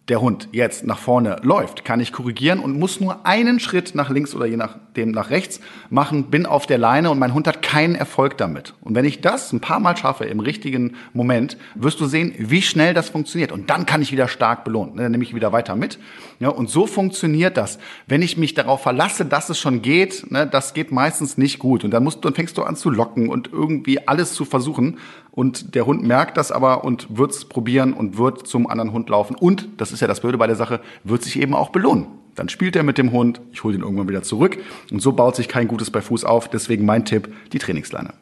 der 0.10 0.20
Hund 0.20 0.49
jetzt 0.51 0.86
nach 0.86 0.97
vorne 0.97 1.38
läuft, 1.43 1.86
kann 1.86 2.01
ich 2.01 2.12
korrigieren 2.12 2.60
und 2.60 2.78
muss 2.78 2.99
nur 2.99 3.26
einen 3.26 3.62
Schritt 3.62 3.95
nach 3.95 4.10
links 4.10 4.36
oder 4.36 4.45
je 4.45 4.58
nachdem 4.58 5.12
nach 5.12 5.30
rechts 5.30 5.62
machen, 5.89 6.26
bin 6.26 6.45
auf 6.45 6.66
der 6.68 6.78
Leine 6.78 7.10
und 7.10 7.20
mein 7.20 7.34
Hund 7.34 7.47
hat 7.47 7.62
keinen 7.62 7.95
Erfolg 7.95 8.38
damit. 8.38 8.74
Und 8.82 8.95
wenn 8.95 9.06
ich 9.06 9.22
das 9.22 9.54
ein 9.54 9.62
paar 9.62 9.80
Mal 9.80 9.95
schaffe 9.95 10.26
im 10.26 10.41
richtigen 10.41 10.97
Moment, 11.14 11.58
wirst 11.76 12.01
du 12.01 12.06
sehen, 12.06 12.34
wie 12.38 12.62
schnell 12.62 12.93
das 12.93 13.10
funktioniert. 13.10 13.54
Und 13.54 13.70
dann 13.70 13.86
kann 13.86 14.01
ich 14.01 14.12
wieder 14.12 14.28
stark 14.28 14.66
belohnen. 14.66 14.97
Dann 14.97 15.12
nehme 15.12 15.24
ich 15.24 15.34
wieder 15.34 15.54
weiter 15.54 15.78
mit. 15.78 15.99
Und 16.39 16.70
so 16.70 16.86
funktioniert 16.86 17.56
das. 17.56 17.80
Wenn 18.06 18.22
ich 18.22 18.38
mich 18.38 18.54
darauf 18.54 18.82
verlasse, 18.84 19.26
dass 19.26 19.49
es 19.49 19.58
schon 19.58 19.82
geht, 19.82 20.30
ne, 20.30 20.45
das 20.45 20.74
geht 20.74 20.91
meistens 20.91 21.38
nicht 21.38 21.60
gut. 21.60 21.86
Und 21.86 21.91
dann 21.91 22.04
musst 22.04 22.26
dann 22.26 22.34
fängst 22.34 22.58
du 22.58 22.64
an 22.64 22.76
zu 22.76 22.89
locken 22.89 23.30
und 23.30 23.54
irgendwie 23.54 24.06
alles 24.06 24.34
zu 24.34 24.43
versuchen. 24.43 24.97
Und 25.36 25.74
der 25.74 25.88
Hund 25.88 26.04
merkt 26.04 26.38
das 26.38 26.52
aber 26.52 26.84
und 26.84 27.18
wird 27.18 27.32
es 27.32 27.46
probieren 27.46 27.94
und 27.94 28.20
wird 28.20 28.48
zum 28.48 28.68
anderen 28.68 28.92
Hund 28.92 29.10
laufen. 29.10 29.36
Und, 29.36 29.68
das 29.78 29.92
ist 29.92 30.00
ja 30.00 30.08
das 30.08 30.20
Blöde 30.20 30.38
bei 30.38 30.46
der 30.46 30.56
Sache, 30.56 30.80
wird 31.04 31.24
sich 31.24 31.42
eben 31.42 31.56
auch 31.56 31.72
belohnen. 31.72 32.06
Dann 32.36 32.50
spielt 32.50 32.76
er 32.76 32.84
mit 32.84 33.00
dem 33.00 33.12
Hund, 33.12 33.42
ich 33.52 33.64
hole 33.64 33.76
ihn 33.76 33.82
irgendwann 33.82 34.08
wieder 34.08 34.22
zurück. 34.22 34.60
Und 34.92 35.02
so 35.02 35.12
baut 35.12 35.36
sich 35.36 35.48
kein 35.48 35.68
Gutes 35.68 35.90
bei 35.90 36.02
Fuß 36.02 36.24
auf. 36.24 36.50
Deswegen 36.50 36.86
mein 36.86 37.04
Tipp, 37.04 37.34
die 37.52 37.58
Trainingsleine. 37.58 38.14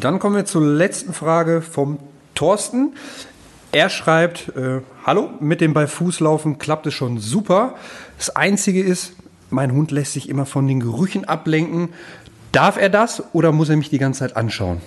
Dann 0.00 0.20
kommen 0.20 0.36
wir 0.36 0.44
zur 0.44 0.62
letzten 0.62 1.12
Frage 1.12 1.60
vom 1.60 1.98
Thorsten. 2.36 2.94
Er 3.72 3.88
schreibt, 3.88 4.54
äh, 4.56 4.80
hallo, 5.04 5.30
mit 5.40 5.60
dem 5.60 5.74
bei 5.74 5.88
Fußlaufen 5.88 6.58
klappt 6.58 6.86
es 6.86 6.94
schon 6.94 7.18
super. 7.18 7.74
Das 8.16 8.30
Einzige 8.36 8.80
ist, 8.80 9.14
mein 9.50 9.72
Hund 9.72 9.90
lässt 9.90 10.12
sich 10.12 10.28
immer 10.28 10.46
von 10.46 10.68
den 10.68 10.78
Gerüchen 10.78 11.24
ablenken. 11.24 11.88
Darf 12.52 12.76
er 12.76 12.90
das 12.90 13.24
oder 13.34 13.50
muss 13.50 13.70
er 13.70 13.76
mich 13.76 13.90
die 13.90 13.98
ganze 13.98 14.20
Zeit 14.20 14.36
anschauen? 14.36 14.80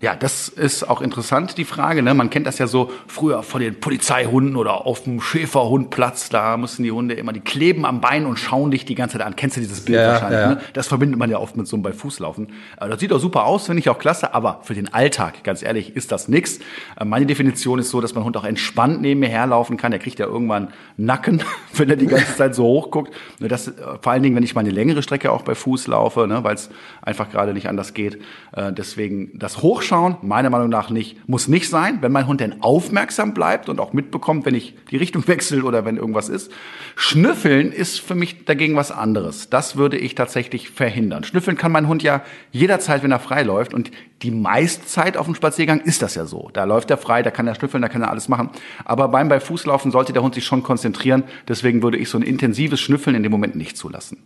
Ja, 0.00 0.14
das 0.14 0.48
ist 0.48 0.88
auch 0.88 1.00
interessant, 1.00 1.58
die 1.58 1.64
Frage. 1.64 2.04
Ne? 2.04 2.14
Man 2.14 2.30
kennt 2.30 2.46
das 2.46 2.58
ja 2.58 2.68
so 2.68 2.92
früher 3.08 3.42
von 3.42 3.60
den 3.60 3.80
Polizeihunden 3.80 4.54
oder 4.54 4.86
auf 4.86 5.02
dem 5.02 5.20
Schäferhundplatz. 5.20 6.28
Da 6.28 6.56
müssen 6.56 6.84
die 6.84 6.92
Hunde 6.92 7.14
immer, 7.14 7.32
die 7.32 7.40
kleben 7.40 7.84
am 7.84 8.00
Bein 8.00 8.24
und 8.24 8.38
schauen 8.38 8.70
dich 8.70 8.84
die 8.84 8.94
ganze 8.94 9.18
Zeit 9.18 9.26
an. 9.26 9.34
Kennst 9.34 9.56
du 9.56 9.60
dieses 9.60 9.84
Bild 9.84 9.98
ja, 9.98 10.12
wahrscheinlich? 10.12 10.40
Ja. 10.40 10.48
Ne? 10.50 10.60
Das 10.72 10.86
verbindet 10.86 11.18
man 11.18 11.30
ja 11.30 11.38
oft 11.38 11.56
mit 11.56 11.66
so 11.66 11.74
einem 11.74 11.82
bei 11.82 11.92
Fußlaufen. 11.92 12.52
Äh, 12.80 12.88
das 12.88 13.00
sieht 13.00 13.12
auch 13.12 13.18
super 13.18 13.44
aus, 13.44 13.66
finde 13.66 13.80
ich 13.80 13.88
auch 13.88 13.98
klasse. 13.98 14.34
Aber 14.34 14.60
für 14.62 14.74
den 14.74 14.92
Alltag, 14.94 15.42
ganz 15.42 15.64
ehrlich, 15.64 15.96
ist 15.96 16.12
das 16.12 16.28
nix. 16.28 16.60
Äh, 16.96 17.04
meine 17.04 17.26
Definition 17.26 17.80
ist 17.80 17.90
so, 17.90 18.00
dass 18.00 18.14
mein 18.14 18.22
Hund 18.22 18.36
auch 18.36 18.44
entspannt 18.44 19.00
neben 19.00 19.18
mir 19.18 19.28
herlaufen 19.28 19.76
kann. 19.76 19.90
Der 19.90 19.98
kriegt 19.98 20.20
ja 20.20 20.26
irgendwann 20.26 20.68
Nacken, 20.96 21.42
wenn 21.74 21.90
er 21.90 21.96
die 21.96 22.06
ganze 22.06 22.36
Zeit 22.36 22.54
so 22.54 22.62
hoch 22.62 22.92
guckt. 22.92 23.12
Das, 23.40 23.66
äh, 23.66 23.72
vor 24.00 24.12
allen 24.12 24.22
Dingen, 24.22 24.36
wenn 24.36 24.44
ich 24.44 24.54
mal 24.54 24.60
eine 24.60 24.70
längere 24.70 25.02
Strecke 25.02 25.32
auch 25.32 25.42
bei 25.42 25.56
Fuß 25.56 25.88
laufe, 25.88 26.28
ne? 26.28 26.44
weil 26.44 26.54
es 26.54 26.70
einfach 27.02 27.30
gerade 27.30 27.52
nicht 27.52 27.68
anders 27.68 27.94
geht. 27.94 28.20
Deswegen 28.54 29.38
das 29.38 29.62
Hochschauen 29.62 29.87
Zuschauen, 29.88 30.18
meiner 30.20 30.50
Meinung 30.50 30.68
nach 30.68 30.90
nicht, 30.90 31.26
muss 31.26 31.48
nicht 31.48 31.70
sein, 31.70 32.02
wenn 32.02 32.12
mein 32.12 32.26
Hund 32.26 32.42
denn 32.42 32.60
aufmerksam 32.60 33.32
bleibt 33.32 33.70
und 33.70 33.80
auch 33.80 33.94
mitbekommt, 33.94 34.44
wenn 34.44 34.54
ich 34.54 34.74
die 34.90 34.98
Richtung 34.98 35.26
wechsle 35.28 35.62
oder 35.62 35.86
wenn 35.86 35.96
irgendwas 35.96 36.28
ist. 36.28 36.52
Schnüffeln 36.94 37.72
ist 37.72 37.98
für 37.98 38.14
mich 38.14 38.44
dagegen 38.44 38.76
was 38.76 38.90
anderes. 38.90 39.48
Das 39.48 39.76
würde 39.76 39.96
ich 39.96 40.14
tatsächlich 40.14 40.68
verhindern. 40.68 41.24
Schnüffeln 41.24 41.56
kann 41.56 41.72
mein 41.72 41.88
Hund 41.88 42.02
ja 42.02 42.22
jederzeit, 42.52 43.02
wenn 43.02 43.12
er 43.12 43.18
frei 43.18 43.42
läuft 43.44 43.72
und 43.72 43.90
die 44.20 44.30
meiste 44.30 44.84
Zeit 44.84 45.16
auf 45.16 45.24
dem 45.24 45.34
Spaziergang 45.34 45.80
ist 45.80 46.02
das 46.02 46.14
ja 46.16 46.26
so. 46.26 46.50
Da 46.52 46.64
läuft 46.64 46.90
er 46.90 46.98
frei, 46.98 47.22
da 47.22 47.30
kann 47.30 47.46
er 47.46 47.54
schnüffeln, 47.54 47.80
da 47.80 47.88
kann 47.88 48.02
er 48.02 48.10
alles 48.10 48.28
machen. 48.28 48.50
Aber 48.84 49.08
beim 49.08 49.30
bei 49.30 49.40
Fußlaufen 49.40 49.90
sollte 49.90 50.12
der 50.12 50.22
Hund 50.22 50.34
sich 50.34 50.44
schon 50.44 50.62
konzentrieren. 50.62 51.24
Deswegen 51.48 51.82
würde 51.82 51.96
ich 51.96 52.10
so 52.10 52.18
ein 52.18 52.22
intensives 52.22 52.80
Schnüffeln 52.80 53.16
in 53.16 53.22
dem 53.22 53.32
Moment 53.32 53.56
nicht 53.56 53.78
zulassen. 53.78 54.18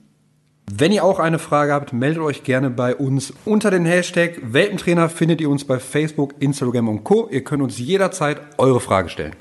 Wenn 0.71 0.93
ihr 0.93 1.05
auch 1.05 1.19
eine 1.19 1.39
Frage 1.39 1.73
habt, 1.73 1.93
meldet 1.93 2.23
euch 2.23 2.45
gerne 2.45 2.71
bei 2.71 2.95
uns. 2.95 3.33
Unter 3.45 3.71
den 3.71 3.85
Hashtag 3.85 4.39
Welpentrainer 4.43 5.09
findet 5.09 5.41
ihr 5.41 5.51
uns 5.51 5.65
bei 5.65 5.79
Facebook, 5.79 6.35
Instagram 6.39 6.89
und 6.89 7.05
Co. 7.05 7.29
Ihr 7.31 7.45
könnt 7.45 7.63
uns 7.63 7.79
jederzeit 7.79 8.41
eure 8.59 8.81
Frage 8.81 9.09
stellen. 9.09 9.35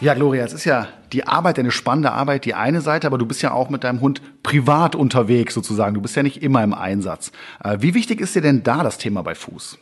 Ja, 0.00 0.14
Gloria, 0.14 0.44
es 0.44 0.52
ist 0.52 0.64
ja 0.64 0.88
die 1.12 1.26
Arbeit, 1.26 1.58
eine 1.58 1.70
spannende 1.70 2.12
Arbeit, 2.12 2.44
die 2.44 2.54
eine 2.54 2.80
Seite, 2.80 3.06
aber 3.06 3.18
du 3.18 3.26
bist 3.26 3.42
ja 3.42 3.52
auch 3.52 3.68
mit 3.70 3.84
deinem 3.84 4.00
Hund 4.00 4.22
privat 4.42 4.94
unterwegs 4.94 5.52
sozusagen. 5.52 5.94
Du 5.94 6.00
bist 6.00 6.16
ja 6.16 6.22
nicht 6.22 6.42
immer 6.42 6.62
im 6.62 6.72
Einsatz. 6.72 7.32
Äh, 7.62 7.78
wie 7.80 7.94
wichtig 7.94 8.20
ist 8.20 8.34
dir 8.34 8.42
denn 8.42 8.62
da 8.62 8.82
das 8.82 8.98
Thema 8.98 9.22
bei 9.22 9.34
Fuß? 9.34 9.78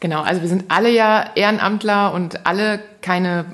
Genau, 0.00 0.22
also 0.22 0.40
wir 0.40 0.48
sind 0.48 0.64
alle 0.68 0.90
ja 0.90 1.30
Ehrenamtler 1.34 2.12
und 2.12 2.46
alle 2.46 2.80
keine 3.02 3.46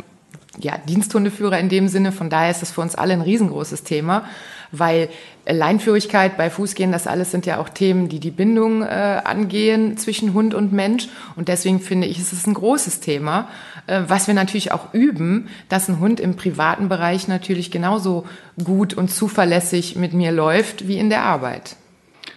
ja, 0.59 0.79
Diensthundeführer 0.79 1.59
in 1.59 1.69
dem 1.69 1.89
Sinne. 1.89 2.13
Von 2.13 2.31
daher 2.31 2.51
ist 2.51 2.63
das 2.63 2.71
für 2.71 2.81
uns 2.81 2.95
alle 2.95 3.15
ein 3.15 3.21
riesengroßes 3.21 3.83
Thema, 3.83 4.25
weil 4.73 5.09
Leinführigkeit 5.47 6.37
bei 6.37 6.51
Fußgehen, 6.51 6.93
das 6.93 7.07
alles 7.07 7.31
sind 7.31 7.47
ja 7.47 7.59
auch 7.59 7.69
Themen, 7.69 8.09
die 8.09 8.21
die 8.21 8.31
Bindung 8.31 8.83
äh, 8.83 9.21
angehen 9.25 9.97
zwischen 9.97 10.35
Hund 10.35 10.55
und 10.55 10.73
Mensch. 10.73 11.09
Und 11.37 11.49
deswegen 11.49 11.81
finde 11.81 12.07
ich, 12.07 12.19
ist 12.19 12.33
es 12.33 12.47
ein 12.47 12.55
großes 12.55 13.01
Thema, 13.01 13.49
äh, 13.87 14.03
was 14.07 14.27
wir 14.27 14.35
natürlich 14.35 14.73
auch 14.73 14.93
üben, 14.93 15.49
dass 15.69 15.89
ein 15.89 16.01
Hund 16.01 16.19
im 16.21 16.37
privaten 16.37 16.89
Bereich 16.89 17.29
natürlich 17.29 17.71
genauso 17.71 18.27
gut 18.63 18.95
und 18.95 19.11
zuverlässig 19.11 19.97
mit 19.97 20.15
mir 20.15 20.33
läuft 20.33 20.89
wie 20.89 20.99
in 20.99 21.11
der 21.11 21.23
Arbeit. 21.23 21.77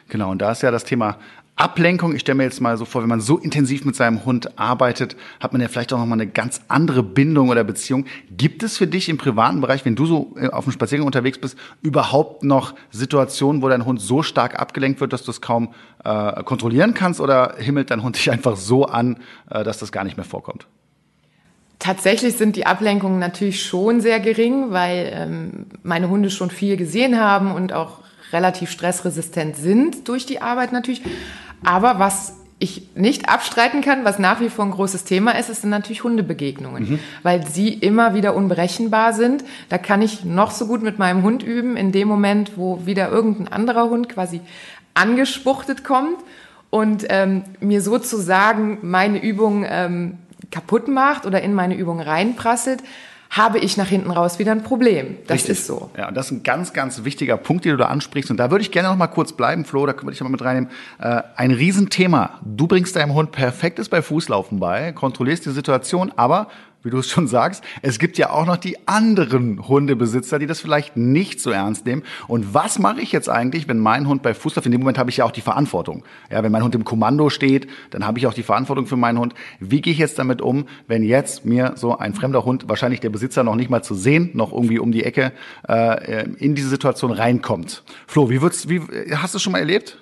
Genau, 0.09 0.31
und 0.31 0.41
da 0.41 0.51
ist 0.51 0.63
ja 0.63 0.71
das 0.71 0.83
Thema 0.83 1.17
Ablenkung. 1.59 2.15
Ich 2.15 2.21
stelle 2.21 2.37
mir 2.37 2.45
jetzt 2.45 2.61
mal 2.61 2.77
so 2.77 2.85
vor, 2.85 3.01
wenn 3.01 3.09
man 3.09 3.19
so 3.19 3.37
intensiv 3.37 3.83
mit 3.83 3.93
seinem 3.93 4.23
Hund 4.23 4.57
arbeitet, 4.57 5.17
hat 5.41 5.51
man 5.51 5.61
ja 5.61 5.67
vielleicht 5.67 5.91
auch 5.91 5.99
noch 5.99 6.05
mal 6.05 6.13
eine 6.13 6.27
ganz 6.27 6.61
andere 6.69 7.03
Bindung 7.03 7.49
oder 7.49 7.65
Beziehung. 7.65 8.05
Gibt 8.31 8.63
es 8.63 8.77
für 8.77 8.87
dich 8.87 9.09
im 9.09 9.17
privaten 9.17 9.59
Bereich, 9.59 9.83
wenn 9.83 9.95
du 9.95 10.05
so 10.05 10.35
äh, 10.37 10.47
auf 10.47 10.63
dem 10.63 10.71
Spaziergang 10.71 11.05
unterwegs 11.05 11.37
bist, 11.37 11.57
überhaupt 11.81 12.43
noch 12.43 12.75
Situationen, 12.91 13.61
wo 13.61 13.67
dein 13.67 13.85
Hund 13.85 13.99
so 13.99 14.23
stark 14.23 14.57
abgelenkt 14.57 15.01
wird, 15.01 15.11
dass 15.11 15.23
du 15.23 15.31
es 15.31 15.41
kaum 15.41 15.73
äh, 16.05 16.43
kontrollieren 16.43 16.93
kannst? 16.93 17.19
Oder 17.19 17.55
himmelt 17.57 17.91
dein 17.91 18.03
Hund 18.03 18.15
dich 18.17 18.31
einfach 18.31 18.55
so 18.55 18.85
an, 18.85 19.17
äh, 19.49 19.65
dass 19.65 19.79
das 19.79 19.91
gar 19.91 20.05
nicht 20.05 20.15
mehr 20.15 20.25
vorkommt? 20.25 20.65
Tatsächlich 21.77 22.37
sind 22.37 22.55
die 22.55 22.65
Ablenkungen 22.65 23.19
natürlich 23.19 23.63
schon 23.63 23.99
sehr 23.99 24.21
gering, 24.21 24.71
weil 24.71 25.11
ähm, 25.13 25.65
meine 25.83 26.09
Hunde 26.09 26.29
schon 26.29 26.51
viel 26.51 26.77
gesehen 26.77 27.19
haben 27.19 27.51
und 27.51 27.73
auch 27.73 27.99
relativ 28.31 28.71
stressresistent 28.71 29.55
sind 29.55 30.07
durch 30.07 30.25
die 30.25 30.41
Arbeit 30.41 30.71
natürlich. 30.71 31.01
Aber 31.63 31.99
was 31.99 32.33
ich 32.59 32.89
nicht 32.95 33.29
abstreiten 33.29 33.81
kann, 33.81 34.03
was 34.03 34.19
nach 34.19 34.41
wie 34.41 34.49
vor 34.49 34.65
ein 34.65 34.71
großes 34.71 35.05
Thema 35.05 35.31
ist, 35.31 35.49
ist 35.49 35.61
sind 35.61 35.69
natürlich 35.69 36.03
Hundebegegnungen, 36.03 36.89
mhm. 36.89 36.99
weil 37.23 37.47
sie 37.47 37.69
immer 37.69 38.13
wieder 38.13 38.35
unberechenbar 38.35 39.13
sind. 39.13 39.45
Da 39.69 39.77
kann 39.77 40.01
ich 40.01 40.25
noch 40.25 40.51
so 40.51 40.67
gut 40.67 40.83
mit 40.83 40.99
meinem 40.99 41.23
Hund 41.23 41.41
üben, 41.41 41.77
in 41.77 41.93
dem 41.93 42.09
Moment, 42.09 42.57
wo 42.57 42.85
wieder 42.85 43.09
irgendein 43.09 43.47
anderer 43.47 43.89
Hund 43.89 44.09
quasi 44.09 44.41
angespuchtet 44.93 45.85
kommt 45.85 46.17
und 46.69 47.05
ähm, 47.09 47.43
mir 47.61 47.81
sozusagen 47.81 48.79
meine 48.81 49.23
Übung 49.23 49.65
ähm, 49.67 50.17
kaputt 50.51 50.89
macht 50.89 51.25
oder 51.25 51.41
in 51.41 51.53
meine 51.53 51.75
Übung 51.75 52.01
reinprasselt, 52.01 52.83
habe 53.29 53.59
ich 53.59 53.77
nach 53.77 53.87
hinten 53.87 54.09
raus 54.09 54.39
wieder 54.39 54.51
ein 54.51 54.63
Problem. 54.63 55.17
Das 55.27 55.35
Richtig. 55.35 55.51
ist 55.51 55.67
so. 55.67 55.91
Ja, 55.95 56.07
und 56.07 56.17
das 56.17 56.27
ist 56.27 56.31
ein 56.31 56.43
ganz, 56.43 56.73
ganz 56.73 57.03
wichtiger 57.03 57.37
Punkt, 57.37 57.63
den 57.63 57.71
du 57.73 57.77
da 57.77 57.85
ansprichst. 57.85 58.31
Und 58.31 58.37
da 58.37 58.49
würde 58.49 58.63
ich 58.63 58.71
gerne 58.71 58.89
noch 58.89 58.95
mal 58.95 59.07
kurz 59.07 59.33
bleiben, 59.33 59.65
Flo, 59.65 59.85
da 59.85 59.93
würde 59.95 60.13
ich 60.13 60.21
mal 60.21 60.29
mit 60.29 60.43
reinnehmen. 60.43 60.69
Äh, 60.99 61.21
ein 61.35 61.51
Riesenthema. 61.51 62.39
Du 62.43 62.65
bringst 62.65 62.95
deinem 62.95 63.13
Hund 63.13 63.31
perfektes 63.31 63.87
bei 63.87 64.01
Fußlaufen 64.01 64.59
bei, 64.59 64.93
kontrollierst 64.93 65.45
die 65.45 65.51
Situation, 65.51 66.11
aber 66.15 66.47
wie 66.83 66.89
du 66.89 66.97
es 66.99 67.09
schon 67.09 67.27
sagst, 67.27 67.63
es 67.81 67.99
gibt 67.99 68.17
ja 68.17 68.29
auch 68.29 68.45
noch 68.45 68.57
die 68.57 68.87
anderen 68.87 69.67
Hundebesitzer, 69.67 70.39
die 70.39 70.47
das 70.47 70.61
vielleicht 70.61 70.95
nicht 70.95 71.41
so 71.41 71.51
ernst 71.51 71.85
nehmen. 71.85 72.03
Und 72.27 72.53
was 72.53 72.79
mache 72.79 73.01
ich 73.01 73.11
jetzt 73.11 73.29
eigentlich, 73.29 73.67
wenn 73.67 73.79
mein 73.79 74.07
Hund 74.07 74.21
bei 74.21 74.33
Fußlauf, 74.33 74.65
in 74.65 74.71
dem 74.71 74.81
Moment 74.81 74.97
habe 74.97 75.09
ich 75.09 75.17
ja 75.17 75.25
auch 75.25 75.31
die 75.31 75.41
Verantwortung. 75.41 76.03
Ja, 76.29 76.41
wenn 76.43 76.51
mein 76.51 76.63
Hund 76.63 76.75
im 76.75 76.85
Kommando 76.85 77.29
steht, 77.29 77.67
dann 77.91 78.05
habe 78.05 78.17
ich 78.19 78.27
auch 78.27 78.33
die 78.33 78.43
Verantwortung 78.43 78.85
für 78.85 78.97
meinen 78.97 79.19
Hund. 79.19 79.33
Wie 79.59 79.81
gehe 79.81 79.93
ich 79.93 79.99
jetzt 79.99 80.19
damit 80.19 80.41
um, 80.41 80.65
wenn 80.87 81.03
jetzt 81.03 81.45
mir 81.45 81.73
so 81.75 81.97
ein 81.97 82.13
fremder 82.13 82.45
Hund, 82.45 82.69
wahrscheinlich 82.69 82.99
der 83.01 83.09
Besitzer 83.09 83.43
noch 83.43 83.55
nicht 83.55 83.69
mal 83.69 83.83
zu 83.83 83.95
sehen, 83.95 84.31
noch 84.33 84.53
irgendwie 84.53 84.79
um 84.79 84.91
die 84.91 85.03
Ecke, 85.03 85.33
äh, 85.67 86.25
in 86.37 86.55
diese 86.55 86.69
Situation 86.69 87.11
reinkommt? 87.11 87.83
Flo, 88.07 88.29
wie 88.29 88.41
wird's, 88.41 88.69
wie, 88.69 88.81
hast 89.15 89.33
du 89.33 89.37
es 89.37 89.43
schon 89.43 89.53
mal 89.53 89.59
erlebt? 89.59 89.97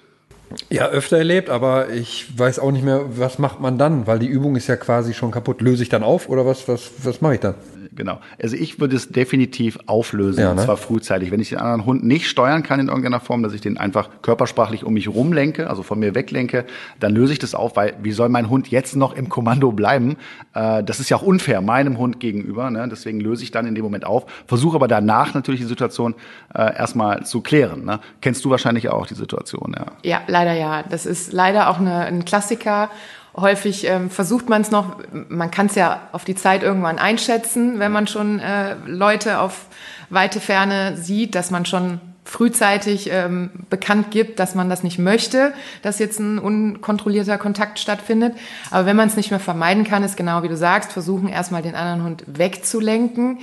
Ja, 0.70 0.88
öfter 0.88 1.18
erlebt, 1.18 1.50
aber 1.50 1.89
ich 1.89 2.38
weiß 2.38 2.60
auch 2.60 2.72
nicht 2.72 2.84
mehr, 2.86 3.18
was 3.18 3.38
macht 3.38 3.60
man 3.60 3.78
dann, 3.78 4.08
weil 4.08 4.20
die 4.20 4.28
Übung 4.28 4.56
ist 4.56 4.68
ja 4.68 4.78
quasi 4.78 5.14
schon 5.14 5.32
kaputt. 5.32 5.62
Löse 5.62 5.84
ich 5.84 5.89
dann 5.89 6.04
auf 6.04 6.30
oder 6.30 6.45
was, 6.45 6.68
was, 6.68 6.91
was 7.04 7.22
mache 7.22 7.36
ich 7.36 7.39
dann? 7.41 7.56
Genau. 7.98 8.20
Also 8.41 8.56
ich 8.56 8.80
würde 8.80 8.95
es 8.95 9.10
definitiv 9.10 9.80
auflösen, 9.88 10.39
ja, 10.39 10.45
ne? 10.45 10.52
und 10.52 10.66
zwar 10.66 10.78
frühzeitig. 10.78 11.32
Wenn 11.32 11.39
ich 11.39 11.50
den 11.50 11.58
anderen 11.58 11.86
Hund 11.86 12.04
nicht 12.04 12.30
steuern 12.30 12.62
kann 12.62 12.80
in 12.80 12.88
irgendeiner 12.88 13.20
Form, 13.20 13.41
dass 13.41 13.54
ich 13.54 13.62
den 13.62 13.78
einfach 13.78 14.10
körpersprachlich 14.22 14.84
um 14.84 14.93
mich 14.93 15.10
rumlenke, 15.10 15.68
also 15.68 15.82
von 15.82 15.98
mir 15.98 16.14
weglenke, 16.14 16.66
dann 17.00 17.14
löse 17.16 17.34
ich 17.34 17.39
das 17.39 17.56
auf, 17.56 17.76
weil 17.76 17.95
wie 18.04 18.12
soll 18.12 18.30
mein 18.30 18.52
Hund 18.52 18.70
jetzt 18.70 18.95
noch 18.95 19.16
im 19.16 19.30
Kommando 19.30 19.72
bleiben? 19.72 20.18
Äh, 20.54 20.84
das 20.84 21.00
ist 21.00 21.10
ja 21.10 21.18
auch 21.18 21.24
unfair 21.24 21.60
meinem 21.62 21.98
Hund 21.98 22.20
gegenüber. 22.20 22.70
Ne? 22.70 22.88
Deswegen 22.88 23.20
löse 23.20 23.43
ich 23.43 23.50
dann 23.50 23.66
in 23.66 23.74
dem 23.74 23.84
Moment 23.84 24.06
auf, 24.06 24.28
versuche 24.45 24.76
aber 24.76 24.88
danach 24.88 25.34
natürlich 25.34 25.62
die 25.62 25.68
Situation 25.68 26.14
äh, 26.54 26.78
erstmal 26.78 27.26
zu 27.26 27.41
klären. 27.41 27.84
Ne? 27.84 28.00
Kennst 28.22 28.45
du 28.45 28.52
wahrscheinlich 28.52 28.89
auch 28.89 29.08
die 29.08 29.16
Situation, 29.16 29.76
ja? 29.76 29.86
Ja, 30.04 30.22
leider 30.28 30.54
ja. 30.54 30.84
Das 30.84 31.08
ist 31.08 31.34
leider 31.34 31.70
auch 31.70 31.80
eine, 31.80 32.02
ein 32.02 32.26
Klassiker 32.26 32.91
häufig 33.40 33.86
ähm, 33.88 34.10
versucht 34.10 34.50
man 34.50 34.62
es 34.62 34.72
noch, 34.72 34.98
man 35.30 35.52
kann 35.52 35.68
es 35.68 35.76
ja 35.76 36.02
auf 36.12 36.26
die 36.26 36.36
Zeit 36.36 36.64
irgendwann 36.64 37.00
einschätzen, 37.00 37.80
wenn 37.80 37.92
man 37.92 38.08
schon 38.08 38.40
äh, 38.40 38.76
Leute 38.86 39.40
auf 39.40 39.66
weite 40.10 40.40
Ferne 40.40 40.98
sieht, 40.98 41.36
dass 41.36 41.52
man 41.52 41.66
schon 41.66 42.00
frühzeitig 42.28 43.10
ähm, 43.12 43.52
bekannt 43.70 44.12
gibt, 44.12 44.40
dass 44.40 44.54
man 44.54 44.70
das 44.70 44.84
nicht 44.84 45.00
möchte, 45.00 45.54
dass 45.82 46.00
jetzt 46.00 46.20
ein 46.20 46.40
unkontrollierter 46.40 47.38
Kontakt 47.38 47.80
stattfindet. 47.80 48.34
Aber 48.70 48.86
wenn 48.86 48.98
man 48.98 49.08
es 49.08 49.16
nicht 49.16 49.32
mehr 49.32 49.40
vermeiden 49.40 49.86
kann, 49.86 50.04
ist 50.04 50.18
genau 50.18 50.44
wie 50.44 50.50
du 50.50 50.58
sagst, 50.58 50.92
versuchen 50.92 51.30
erstmal 51.30 51.62
den 51.62 51.76
anderen 51.76 52.04
Hund 52.04 52.24
wegzulenken. 52.28 53.40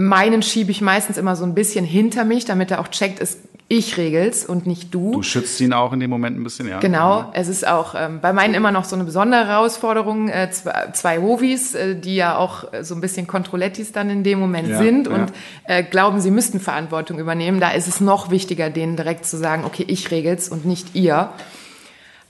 Meinen 0.00 0.42
schiebe 0.42 0.70
ich 0.70 0.80
meistens 0.80 1.16
immer 1.16 1.34
so 1.34 1.44
ein 1.44 1.54
bisschen 1.54 1.84
hinter 1.84 2.24
mich, 2.24 2.44
damit 2.44 2.70
er 2.70 2.80
auch 2.80 2.88
checkt, 2.88 3.20
es 3.20 3.38
ich 3.70 3.98
regel's 3.98 4.46
und 4.46 4.66
nicht 4.66 4.94
du. 4.94 5.12
Du 5.12 5.22
schützt 5.22 5.60
ihn 5.60 5.74
auch 5.74 5.92
in 5.92 6.00
dem 6.00 6.08
Moment 6.08 6.38
ein 6.38 6.42
bisschen, 6.42 6.66
ja. 6.68 6.80
Genau, 6.80 7.30
es 7.34 7.48
ist 7.48 7.68
auch 7.68 7.94
ähm, 7.94 8.20
bei 8.22 8.32
meinen 8.32 8.54
immer 8.54 8.72
noch 8.72 8.84
so 8.84 8.96
eine 8.96 9.04
besondere 9.04 9.46
Herausforderung. 9.46 10.30
Äh, 10.30 10.50
zwei, 10.50 10.90
zwei 10.94 11.18
Hovis, 11.18 11.74
äh, 11.74 11.94
die 11.94 12.16
ja 12.16 12.38
auch 12.38 12.72
äh, 12.72 12.82
so 12.82 12.94
ein 12.94 13.02
bisschen 13.02 13.26
Kontrollettis 13.26 13.92
dann 13.92 14.08
in 14.08 14.24
dem 14.24 14.40
Moment 14.40 14.68
ja, 14.68 14.78
sind 14.78 15.06
und 15.06 15.32
ja. 15.68 15.76
äh, 15.76 15.82
glauben, 15.82 16.20
sie 16.20 16.30
müssten 16.30 16.60
Verantwortung 16.60 17.18
übernehmen. 17.18 17.60
Da 17.60 17.72
ist 17.72 17.88
es 17.88 18.00
noch 18.00 18.30
wichtiger, 18.30 18.70
denen 18.70 18.96
direkt 18.96 19.26
zu 19.26 19.36
sagen, 19.36 19.64
okay, 19.66 19.84
ich 19.86 20.10
regel's 20.10 20.48
und 20.48 20.64
nicht 20.64 20.94
ihr. 20.94 21.28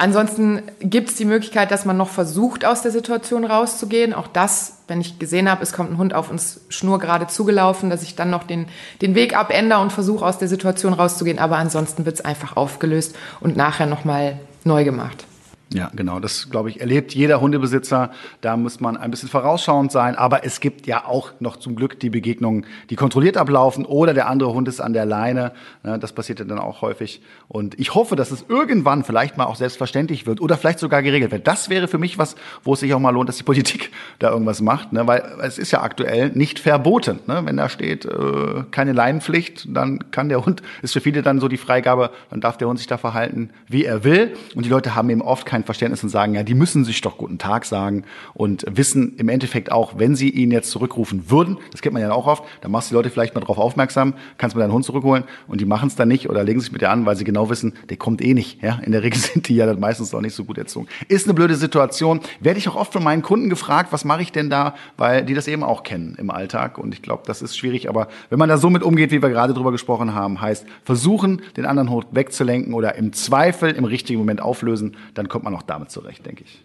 Ansonsten 0.00 0.62
gibt 0.78 1.10
es 1.10 1.16
die 1.16 1.24
Möglichkeit, 1.24 1.72
dass 1.72 1.84
man 1.84 1.96
noch 1.96 2.08
versucht, 2.08 2.64
aus 2.64 2.82
der 2.82 2.92
Situation 2.92 3.44
rauszugehen. 3.44 4.14
Auch 4.14 4.28
das, 4.28 4.78
wenn 4.86 5.00
ich 5.00 5.18
gesehen 5.18 5.50
habe, 5.50 5.60
es 5.64 5.72
kommt 5.72 5.90
ein 5.90 5.98
Hund 5.98 6.14
auf 6.14 6.30
uns 6.30 6.60
schnurgerade 6.68 7.26
zugelaufen, 7.26 7.90
dass 7.90 8.04
ich 8.04 8.14
dann 8.14 8.30
noch 8.30 8.44
den, 8.44 8.68
den 9.02 9.16
Weg 9.16 9.36
abändere 9.36 9.80
und 9.80 9.92
versuche, 9.92 10.24
aus 10.24 10.38
der 10.38 10.46
Situation 10.46 10.92
rauszugehen. 10.92 11.40
Aber 11.40 11.56
ansonsten 11.56 12.06
wird 12.06 12.14
es 12.14 12.24
einfach 12.24 12.56
aufgelöst 12.56 13.16
und 13.40 13.56
nachher 13.56 13.86
nochmal 13.86 14.38
neu 14.62 14.84
gemacht. 14.84 15.27
Ja, 15.72 15.90
genau. 15.94 16.18
Das, 16.18 16.48
glaube 16.48 16.70
ich, 16.70 16.80
erlebt 16.80 17.14
jeder 17.14 17.40
Hundebesitzer. 17.40 18.10
Da 18.40 18.56
muss 18.56 18.80
man 18.80 18.96
ein 18.96 19.10
bisschen 19.10 19.28
vorausschauend 19.28 19.92
sein. 19.92 20.16
Aber 20.16 20.44
es 20.44 20.60
gibt 20.60 20.86
ja 20.86 21.04
auch 21.04 21.32
noch 21.40 21.56
zum 21.56 21.76
Glück 21.76 22.00
die 22.00 22.08
Begegnungen, 22.08 22.64
die 22.88 22.96
kontrolliert 22.96 23.36
ablaufen 23.36 23.84
oder 23.84 24.14
der 24.14 24.28
andere 24.28 24.54
Hund 24.54 24.66
ist 24.66 24.80
an 24.80 24.94
der 24.94 25.04
Leine. 25.04 25.52
Das 25.82 26.12
passiert 26.12 26.38
ja 26.38 26.46
dann 26.46 26.58
auch 26.58 26.80
häufig. 26.80 27.20
Und 27.48 27.78
ich 27.78 27.94
hoffe, 27.94 28.16
dass 28.16 28.30
es 28.30 28.46
irgendwann 28.48 29.04
vielleicht 29.04 29.36
mal 29.36 29.44
auch 29.44 29.56
selbstverständlich 29.56 30.26
wird 30.26 30.40
oder 30.40 30.56
vielleicht 30.56 30.78
sogar 30.78 31.02
geregelt 31.02 31.32
wird. 31.32 31.46
Das 31.46 31.68
wäre 31.68 31.86
für 31.86 31.98
mich 31.98 32.16
was, 32.16 32.36
wo 32.64 32.72
es 32.72 32.80
sich 32.80 32.94
auch 32.94 32.98
mal 32.98 33.10
lohnt, 33.10 33.28
dass 33.28 33.36
die 33.36 33.42
Politik 33.42 33.90
da 34.18 34.30
irgendwas 34.30 34.62
macht. 34.62 34.94
Ne? 34.94 35.06
Weil 35.06 35.22
es 35.42 35.58
ist 35.58 35.70
ja 35.70 35.82
aktuell 35.82 36.30
nicht 36.30 36.60
verboten. 36.60 37.20
Ne? 37.26 37.42
Wenn 37.44 37.58
da 37.58 37.68
steht, 37.68 38.06
äh, 38.06 38.64
keine 38.70 38.92
Leinenpflicht, 38.92 39.68
dann 39.70 40.10
kann 40.12 40.30
der 40.30 40.46
Hund, 40.46 40.62
ist 40.80 40.94
für 40.94 41.02
viele 41.02 41.20
dann 41.20 41.40
so 41.40 41.48
die 41.48 41.58
Freigabe, 41.58 42.10
dann 42.30 42.40
darf 42.40 42.56
der 42.56 42.68
Hund 42.68 42.78
sich 42.78 42.86
da 42.86 42.96
verhalten, 42.96 43.50
wie 43.66 43.84
er 43.84 44.02
will. 44.04 44.34
Und 44.54 44.64
die 44.64 44.70
Leute 44.70 44.94
haben 44.94 45.10
eben 45.10 45.22
oft 45.22 45.44
kein 45.44 45.57
kein 45.58 45.64
Verständnis 45.64 46.02
und 46.04 46.08
sagen, 46.08 46.34
ja, 46.34 46.42
die 46.42 46.54
müssen 46.54 46.84
sich 46.84 47.00
doch 47.00 47.18
guten 47.18 47.38
Tag 47.38 47.64
sagen 47.64 48.04
und 48.34 48.64
wissen 48.68 49.16
im 49.16 49.28
Endeffekt 49.28 49.72
auch, 49.72 49.98
wenn 49.98 50.14
sie 50.14 50.30
ihn 50.30 50.52
jetzt 50.52 50.70
zurückrufen 50.70 51.30
würden, 51.30 51.58
das 51.72 51.82
kennt 51.82 51.94
man 51.94 52.02
ja 52.02 52.12
auch 52.12 52.26
oft, 52.26 52.44
dann 52.60 52.70
machst 52.70 52.90
du 52.90 52.92
die 52.92 52.96
Leute 52.96 53.10
vielleicht 53.10 53.34
mal 53.34 53.40
darauf 53.40 53.58
aufmerksam, 53.58 54.14
kannst 54.36 54.54
mal 54.54 54.62
deinen 54.62 54.72
Hund 54.72 54.84
zurückholen 54.84 55.24
und 55.48 55.60
die 55.60 55.64
machen 55.64 55.88
es 55.88 55.96
dann 55.96 56.08
nicht 56.08 56.30
oder 56.30 56.44
legen 56.44 56.60
sich 56.60 56.70
mit 56.70 56.80
dir 56.80 56.90
an, 56.90 57.06
weil 57.06 57.16
sie 57.16 57.24
genau 57.24 57.50
wissen, 57.50 57.74
der 57.88 57.96
kommt 57.96 58.22
eh 58.22 58.34
nicht. 58.34 58.62
Ja, 58.62 58.78
in 58.84 58.92
der 58.92 59.02
Regel 59.02 59.18
sind 59.20 59.48
die 59.48 59.56
ja 59.56 59.66
dann 59.66 59.80
meistens 59.80 60.14
auch 60.14 60.20
nicht 60.20 60.34
so 60.34 60.44
gut 60.44 60.58
erzogen. 60.58 60.86
Ist 61.08 61.26
eine 61.26 61.34
blöde 61.34 61.56
Situation. 61.56 62.20
Werde 62.40 62.58
ich 62.58 62.68
auch 62.68 62.76
oft 62.76 62.92
von 62.92 63.02
meinen 63.02 63.22
Kunden 63.22 63.50
gefragt, 63.50 63.92
was 63.92 64.04
mache 64.04 64.22
ich 64.22 64.30
denn 64.30 64.50
da, 64.50 64.74
weil 64.96 65.24
die 65.24 65.34
das 65.34 65.48
eben 65.48 65.64
auch 65.64 65.82
kennen 65.82 66.14
im 66.18 66.30
Alltag 66.30 66.78
und 66.78 66.94
ich 66.94 67.02
glaube, 67.02 67.24
das 67.26 67.42
ist 67.42 67.58
schwierig, 67.58 67.88
aber 67.88 68.08
wenn 68.30 68.38
man 68.38 68.48
da 68.48 68.58
so 68.58 68.70
mit 68.70 68.82
umgeht, 68.82 69.10
wie 69.10 69.22
wir 69.22 69.30
gerade 69.30 69.54
drüber 69.54 69.72
gesprochen 69.72 70.14
haben, 70.14 70.40
heißt 70.40 70.66
versuchen, 70.84 71.42
den 71.56 71.66
anderen 71.66 71.90
Hund 71.90 72.06
wegzulenken 72.12 72.74
oder 72.74 72.94
im 72.94 73.12
Zweifel 73.12 73.70
im 73.70 73.84
richtigen 73.84 74.20
Moment 74.20 74.40
auflösen, 74.40 74.96
dann 75.14 75.28
kommt 75.28 75.44
man 75.44 75.47
auch 75.54 75.62
damit 75.62 75.90
zurecht, 75.90 76.24
denke 76.26 76.44
ich. 76.44 76.64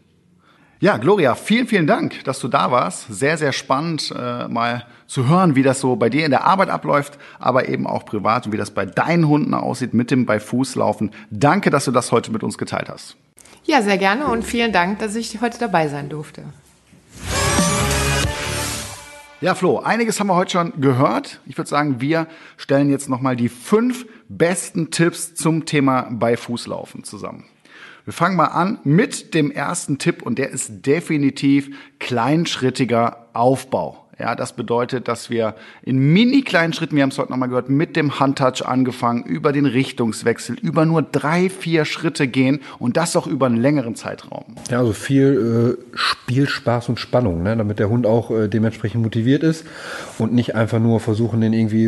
Ja, 0.84 0.98
Gloria, 0.98 1.36
vielen, 1.36 1.66
vielen 1.68 1.88
Dank, 1.88 2.26
dass 2.26 2.40
du 2.40 2.50
da 2.50 2.70
warst. 2.70 3.08
Sehr, 3.08 3.38
sehr 3.38 3.54
spannend, 3.54 4.14
äh, 4.14 4.50
mal 4.50 4.86
zu 5.08 5.30
hören, 5.30 5.56
wie 5.56 5.64
das 5.64 5.80
so 5.80 5.96
bei 5.96 6.10
dir 6.10 6.26
in 6.26 6.32
der 6.32 6.44
Arbeit 6.44 6.70
abläuft, 6.70 7.18
aber 7.40 7.70
eben 7.70 7.88
auch 7.88 8.04
privat 8.04 8.46
und 8.46 8.52
wie 8.52 8.58
das 8.58 8.72
bei 8.72 8.86
deinen 8.86 9.30
Hunden 9.30 9.54
aussieht 9.54 9.94
mit 9.94 10.12
dem 10.12 10.26
bei 10.26 10.42
Fuß 10.42 10.76
laufen. 10.76 11.12
Danke, 11.30 11.70
dass 11.70 11.86
du 11.86 11.92
das 11.92 12.12
heute 12.12 12.34
mit 12.34 12.44
uns 12.44 12.58
geteilt 12.58 12.90
hast. 12.90 13.16
Ja, 13.64 13.82
sehr 13.82 13.98
gerne 13.98 14.28
und 14.28 14.44
vielen 14.44 14.74
Dank, 14.74 15.00
dass 15.00 15.16
ich 15.16 15.40
heute 15.40 15.58
dabei 15.58 15.88
sein 15.88 16.10
durfte. 16.10 16.44
Ja, 19.40 19.56
Flo, 19.56 19.80
einiges 19.80 20.20
haben 20.20 20.28
wir 20.28 20.36
heute 20.36 20.52
schon 20.52 20.82
gehört. 20.82 21.40
Ich 21.46 21.58
würde 21.58 21.70
sagen, 21.70 22.02
wir 22.02 22.28
stellen 22.58 22.90
jetzt 22.90 23.08
nochmal 23.08 23.38
die 23.38 23.50
fünf 23.50 24.06
besten 24.28 24.92
Tipps 24.92 25.34
zum 25.34 25.66
Thema 25.66 26.08
bei 26.12 26.36
Fußlaufen 26.36 27.06
zusammen. 27.06 27.46
Wir 28.06 28.14
fangen 28.14 28.36
mal 28.36 28.47
an 28.47 28.80
mit 28.84 29.34
dem 29.34 29.49
ersten 29.49 29.97
Tipp 29.97 30.22
und 30.22 30.38
der 30.38 30.49
ist 30.49 30.86
definitiv 30.86 31.70
kleinschrittiger 31.99 33.30
Aufbau. 33.34 34.03
Ja, 34.20 34.36
das 34.36 34.53
bedeutet, 34.53 35.07
dass 35.07 35.30
wir 35.30 35.55
in 35.82 35.97
mini 35.97 36.43
kleinen 36.43 36.72
Schritten, 36.74 36.95
wir 36.95 37.03
haben 37.03 37.09
es 37.09 37.18
heute 37.18 37.32
nochmal 37.32 37.49
gehört, 37.49 37.70
mit 37.70 37.95
dem 37.95 38.20
Handtouch 38.20 38.64
angefangen, 38.64 39.24
über 39.24 39.51
den 39.51 39.66
Richtungswechsel, 39.66 40.55
über 40.61 40.86
nur 40.86 41.01
drei, 41.01 41.49
vier 41.49 41.86
Schritte 41.86 42.28
gehen 42.28 42.61
und 42.78 42.95
das 42.95 43.16
auch 43.16 43.26
über 43.26 43.47
einen 43.47 43.57
längeren 43.57 43.95
Zeitraum. 43.95 44.43
Ja, 44.70 44.80
also 44.80 44.93
viel 44.93 45.78
äh, 45.80 45.97
Spielspaß 45.97 46.89
und 46.89 46.99
Spannung, 46.99 47.41
ne? 47.41 47.57
damit 47.57 47.80
der 47.80 47.89
Hund 47.89 48.05
auch 48.05 48.30
äh, 48.30 48.47
dementsprechend 48.47 49.01
motiviert 49.01 49.41
ist 49.41 49.66
und 50.20 50.34
nicht 50.34 50.55
einfach 50.55 50.80
nur 50.80 50.99
versuchen, 50.99 51.41
den 51.41 51.53
irgendwie 51.53 51.88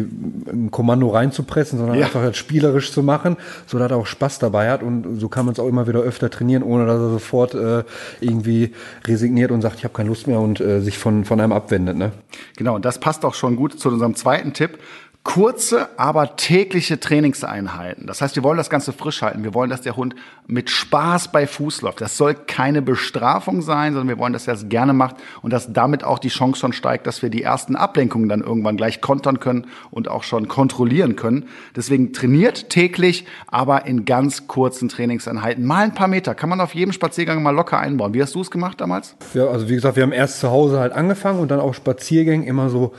ein 0.52 0.72
Kommando 0.72 1.10
reinzupressen, 1.10 1.78
sondern 1.78 2.00
ja. 2.00 2.06
einfach 2.06 2.22
halt 2.22 2.36
spielerisch 2.36 2.92
zu 2.92 3.04
machen, 3.04 3.38
so 3.68 3.78
dass 3.78 3.92
er 3.92 3.98
auch 3.98 4.08
Spaß 4.08 4.40
dabei 4.40 4.72
hat 4.72 4.82
und 4.82 5.20
so 5.20 5.30
kann 5.30 5.46
man 5.46 5.54
es 5.54 5.60
auch 5.60 5.68
immer 5.68 5.88
wieder 5.88 6.00
öfter 6.00 6.32
trainieren, 6.32 6.64
ohne 6.64 6.88
dass 6.88 7.00
er 7.00 7.10
sofort 7.12 7.54
äh, 7.54 7.84
irgendwie 8.20 8.74
resigniert 9.06 9.52
und 9.52 9.62
sagt, 9.62 9.78
ich 9.78 9.84
habe 9.84 9.94
keine 9.94 10.10
Lust 10.10 10.26
mehr 10.26 10.40
und 10.40 10.60
äh, 10.60 10.82
sich 10.82 10.98
von, 10.98 11.24
von 11.24 11.40
einem 11.40 11.52
abwendet. 11.52 11.98
Ne? 11.98 12.12
Genau, 12.58 12.76
und 12.76 12.86
das 12.86 13.00
passt 13.00 13.26
auch 13.26 13.34
schon 13.34 13.56
gut 13.56 13.80
zu 13.80 13.90
unserem 13.90 14.16
zweiten 14.16 14.54
Tipp. 14.54 14.80
Kurze, 15.26 15.90
aber 15.98 16.36
tägliche 16.36 17.00
Trainingseinheiten. 17.00 18.06
Das 18.06 18.22
heißt, 18.22 18.36
wir 18.36 18.44
wollen 18.44 18.58
das 18.58 18.70
Ganze 18.70 18.94
frisch 18.94 19.24
halten. 19.24 19.44
Wir 19.44 19.56
wollen, 19.56 19.72
dass 19.72 19.82
der 19.82 19.98
Hund 19.98 20.16
mit 20.46 20.70
Spaß 20.70 21.32
bei 21.32 21.48
Fuß 21.48 21.82
läuft. 21.82 22.00
Das 22.00 22.16
soll 22.16 22.36
keine 22.36 22.84
Bestrafung 22.84 23.64
sein, 23.64 23.94
sondern 23.94 24.08
wir 24.08 24.20
wollen, 24.20 24.34
dass 24.34 24.48
er 24.48 24.54
es 24.54 24.70
gerne 24.70 24.94
macht 24.94 25.16
und 25.42 25.52
dass 25.52 25.74
damit 25.74 26.04
auch 26.04 26.20
die 26.20 26.30
Chance 26.30 26.60
schon 26.60 26.74
steigt, 26.74 27.08
dass 27.08 27.24
wir 27.24 27.30
die 27.30 27.42
ersten 27.42 27.76
Ablenkungen 27.76 28.30
dann 28.30 28.42
irgendwann 28.42 28.78
gleich 28.78 29.02
kontern 29.02 29.40
können 29.40 29.66
und 29.90 30.08
auch 30.08 30.22
schon 30.22 30.48
kontrollieren 30.48 31.16
können. 31.16 31.50
Deswegen 31.76 32.14
trainiert 32.14 32.70
täglich, 32.70 33.26
aber 33.48 33.88
in 33.88 34.06
ganz 34.06 34.46
kurzen 34.46 34.90
Trainingseinheiten. 34.90 35.66
Mal 35.66 35.86
ein 35.86 35.96
paar 35.96 36.08
Meter. 36.08 36.36
Kann 36.36 36.50
man 36.50 36.62
auf 36.62 36.76
jedem 36.76 36.94
Spaziergang 36.94 37.42
mal 37.42 37.50
locker 37.50 37.80
einbauen. 37.80 38.14
Wie 38.14 38.22
hast 38.22 38.36
du 38.36 38.42
es 38.42 38.52
gemacht 38.52 38.80
damals? 38.80 39.16
Ja, 39.34 39.48
also 39.48 39.68
wie 39.68 39.74
gesagt, 39.74 39.96
wir 39.96 40.04
haben 40.04 40.12
erst 40.12 40.40
zu 40.40 40.52
Hause 40.52 40.80
halt 40.80 40.94
angefangen 40.94 41.40
und 41.40 41.50
dann 41.50 41.60
auf 41.60 41.76
Spaziergängen 41.76 42.46
immer 42.46 42.70
so, 42.70 42.94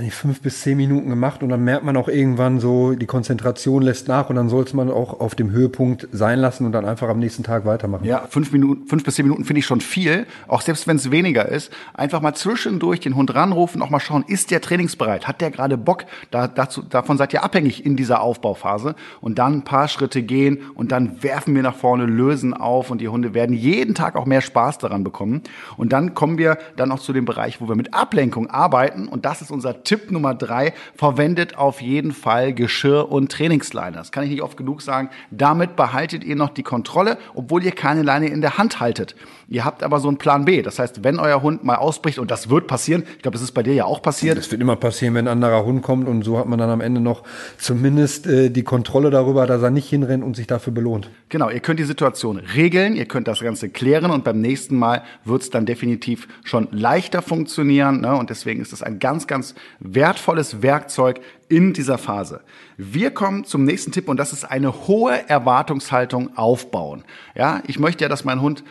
nicht, 0.00 0.14
fünf 0.14 0.40
bis 0.40 0.60
zehn 0.62 0.76
Minuten 0.76 1.10
gemacht 1.10 1.42
und 1.42 1.48
dann 1.48 1.71
merkt 1.72 1.86
man 1.86 1.96
auch 1.96 2.08
irgendwann 2.08 2.60
so, 2.60 2.92
die 2.92 3.06
Konzentration 3.06 3.82
lässt 3.82 4.06
nach 4.06 4.28
und 4.28 4.36
dann 4.36 4.50
sollte 4.50 4.76
man 4.76 4.90
auch 4.90 5.20
auf 5.20 5.34
dem 5.34 5.52
Höhepunkt 5.52 6.06
sein 6.12 6.38
lassen 6.38 6.66
und 6.66 6.72
dann 6.72 6.84
einfach 6.84 7.08
am 7.08 7.18
nächsten 7.18 7.44
Tag 7.44 7.64
weitermachen. 7.64 8.04
Ja, 8.04 8.26
fünf 8.28 8.52
Minuten, 8.52 8.86
fünf 8.86 9.04
bis 9.04 9.14
zehn 9.14 9.24
Minuten 9.24 9.46
finde 9.46 9.60
ich 9.60 9.64
schon 9.64 9.80
viel, 9.80 10.26
auch 10.48 10.60
selbst 10.60 10.86
wenn 10.86 10.96
es 10.96 11.10
weniger 11.10 11.48
ist. 11.48 11.72
Einfach 11.94 12.20
mal 12.20 12.34
zwischendurch 12.34 13.00
den 13.00 13.16
Hund 13.16 13.34
ranrufen, 13.34 13.80
auch 13.80 13.88
mal 13.88 14.00
schauen, 14.00 14.22
ist 14.28 14.50
der 14.50 14.60
trainingsbereit? 14.60 15.26
Hat 15.26 15.40
der 15.40 15.50
gerade 15.50 15.78
Bock? 15.78 16.04
Da, 16.30 16.46
dazu, 16.46 16.82
davon 16.82 17.16
seid 17.16 17.32
ihr 17.32 17.42
abhängig 17.42 17.86
in 17.86 17.96
dieser 17.96 18.20
Aufbauphase 18.20 18.94
und 19.22 19.38
dann 19.38 19.54
ein 19.54 19.64
paar 19.64 19.88
Schritte 19.88 20.22
gehen 20.22 20.58
und 20.74 20.92
dann 20.92 21.22
werfen 21.22 21.54
wir 21.54 21.62
nach 21.62 21.76
vorne, 21.76 22.04
lösen 22.04 22.52
auf 22.52 22.90
und 22.90 23.00
die 23.00 23.08
Hunde 23.08 23.32
werden 23.32 23.56
jeden 23.56 23.94
Tag 23.94 24.16
auch 24.16 24.26
mehr 24.26 24.42
Spaß 24.42 24.76
daran 24.76 25.04
bekommen. 25.04 25.40
Und 25.78 25.94
dann 25.94 26.12
kommen 26.12 26.36
wir 26.36 26.58
dann 26.76 26.92
auch 26.92 27.00
zu 27.00 27.14
dem 27.14 27.24
Bereich, 27.24 27.62
wo 27.62 27.68
wir 27.68 27.76
mit 27.76 27.94
Ablenkung 27.94 28.50
arbeiten 28.50 29.08
und 29.08 29.24
das 29.24 29.40
ist 29.40 29.50
unser 29.50 29.84
Tipp 29.84 30.10
Nummer 30.10 30.34
drei. 30.34 30.74
Verwendet 30.96 31.56
auf 31.62 31.80
jeden 31.80 32.12
Fall 32.12 32.52
Geschirr 32.52 33.10
und 33.10 33.30
Trainingsleine. 33.30 33.96
Das 33.96 34.10
kann 34.10 34.24
ich 34.24 34.30
nicht 34.30 34.42
oft 34.42 34.56
genug 34.56 34.82
sagen. 34.82 35.10
Damit 35.30 35.76
behaltet 35.76 36.24
ihr 36.24 36.34
noch 36.34 36.50
die 36.50 36.64
Kontrolle, 36.64 37.18
obwohl 37.34 37.64
ihr 37.64 37.70
keine 37.70 38.02
Leine 38.02 38.26
in 38.26 38.40
der 38.40 38.58
Hand 38.58 38.80
haltet. 38.80 39.14
Ihr 39.48 39.64
habt 39.64 39.82
aber 39.82 40.00
so 40.00 40.08
einen 40.08 40.16
Plan 40.16 40.44
B. 40.44 40.62
Das 40.62 40.78
heißt, 40.78 41.04
wenn 41.04 41.20
euer 41.20 41.42
Hund 41.42 41.62
mal 41.62 41.76
ausbricht, 41.76 42.18
und 42.18 42.30
das 42.30 42.50
wird 42.50 42.66
passieren, 42.66 43.04
ich 43.16 43.22
glaube, 43.22 43.34
das 43.34 43.42
ist 43.42 43.52
bei 43.52 43.62
dir 43.62 43.74
ja 43.74 43.84
auch 43.84 44.02
passiert. 44.02 44.36
Das 44.36 44.50
wird 44.50 44.60
immer 44.60 44.76
passieren, 44.76 45.14
wenn 45.14 45.28
ein 45.28 45.32
anderer 45.32 45.64
Hund 45.64 45.82
kommt 45.82 46.08
und 46.08 46.24
so 46.24 46.38
hat 46.38 46.46
man 46.46 46.58
dann 46.58 46.70
am 46.70 46.80
Ende 46.80 47.00
noch 47.00 47.22
zumindest 47.58 48.26
äh, 48.26 48.50
die 48.50 48.64
Kontrolle 48.64 49.10
darüber, 49.10 49.46
dass 49.46 49.62
er 49.62 49.70
nicht 49.70 49.88
hinrennt 49.88 50.24
und 50.24 50.34
sich 50.34 50.48
dafür 50.48 50.72
belohnt. 50.72 51.10
Genau, 51.28 51.48
ihr 51.48 51.60
könnt 51.60 51.78
die 51.78 51.84
Situation 51.84 52.38
regeln, 52.38 52.96
ihr 52.96 53.06
könnt 53.06 53.28
das 53.28 53.40
Ganze 53.40 53.68
klären 53.68 54.10
und 54.10 54.24
beim 54.24 54.40
nächsten 54.40 54.76
Mal 54.76 55.02
wird 55.24 55.42
es 55.42 55.50
dann 55.50 55.64
definitiv 55.64 56.26
schon 56.42 56.66
leichter 56.72 57.22
funktionieren. 57.22 58.00
Ne? 58.00 58.16
Und 58.16 58.30
deswegen 58.30 58.60
ist 58.60 58.72
es 58.72 58.82
ein 58.82 58.98
ganz, 58.98 59.26
ganz 59.26 59.54
wertvolles 59.78 60.62
Werkzeug 60.62 61.20
in 61.52 61.74
dieser 61.74 61.98
Phase. 61.98 62.40
Wir 62.78 63.10
kommen 63.10 63.44
zum 63.44 63.64
nächsten 63.64 63.92
Tipp 63.92 64.08
und 64.08 64.16
das 64.16 64.32
ist 64.32 64.44
eine 64.44 64.86
hohe 64.86 65.28
Erwartungshaltung 65.28 66.34
aufbauen. 66.34 67.04
Ja, 67.34 67.62
ich 67.66 67.78
möchte 67.78 68.04
ja, 68.04 68.08
dass 68.08 68.24
mein 68.24 68.40
Hund 68.40 68.64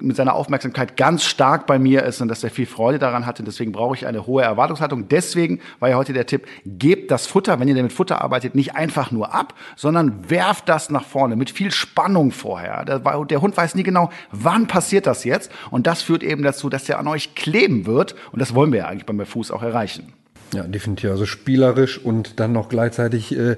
mit 0.00 0.14
seiner 0.14 0.34
Aufmerksamkeit 0.34 0.96
ganz 0.96 1.24
stark 1.24 1.66
bei 1.66 1.80
mir 1.80 2.04
ist 2.04 2.20
und 2.20 2.28
dass 2.28 2.44
er 2.44 2.50
viel 2.50 2.66
Freude 2.66 3.00
daran 3.00 3.26
hat. 3.26 3.40
Und 3.40 3.46
deswegen 3.46 3.72
brauche 3.72 3.96
ich 3.96 4.06
eine 4.06 4.24
hohe 4.28 4.44
Erwartungshaltung. 4.44 5.08
Deswegen 5.08 5.58
war 5.80 5.88
ja 5.88 5.96
heute 5.96 6.12
der 6.12 6.26
Tipp, 6.26 6.46
gebt 6.64 7.10
das 7.10 7.26
Futter, 7.26 7.58
wenn 7.58 7.66
ihr 7.66 7.82
mit 7.82 7.92
Futter 7.92 8.22
arbeitet, 8.22 8.54
nicht 8.54 8.76
einfach 8.76 9.10
nur 9.10 9.34
ab, 9.34 9.54
sondern 9.74 10.30
werft 10.30 10.68
das 10.68 10.88
nach 10.90 11.04
vorne 11.04 11.34
mit 11.34 11.50
viel 11.50 11.72
Spannung 11.72 12.30
vorher. 12.30 12.84
Der, 12.84 13.42
Hund 13.42 13.56
weiß 13.56 13.74
nie 13.74 13.82
genau, 13.82 14.10
wann 14.30 14.68
passiert 14.68 15.08
das 15.08 15.24
jetzt. 15.24 15.50
Und 15.72 15.88
das 15.88 16.02
führt 16.02 16.22
eben 16.22 16.44
dazu, 16.44 16.68
dass 16.68 16.88
er 16.88 17.00
an 17.00 17.08
euch 17.08 17.34
kleben 17.34 17.86
wird. 17.86 18.14
Und 18.30 18.40
das 18.40 18.54
wollen 18.54 18.70
wir 18.70 18.78
ja 18.78 18.86
eigentlich 18.86 19.06
beim 19.06 19.26
Fuß 19.26 19.50
auch 19.50 19.64
erreichen. 19.64 20.12
Ja, 20.54 20.62
definitiv. 20.62 21.10
Also 21.10 21.26
spielerisch 21.26 21.98
und 21.98 22.40
dann 22.40 22.52
noch 22.52 22.68
gleichzeitig 22.68 23.36
äh, 23.36 23.56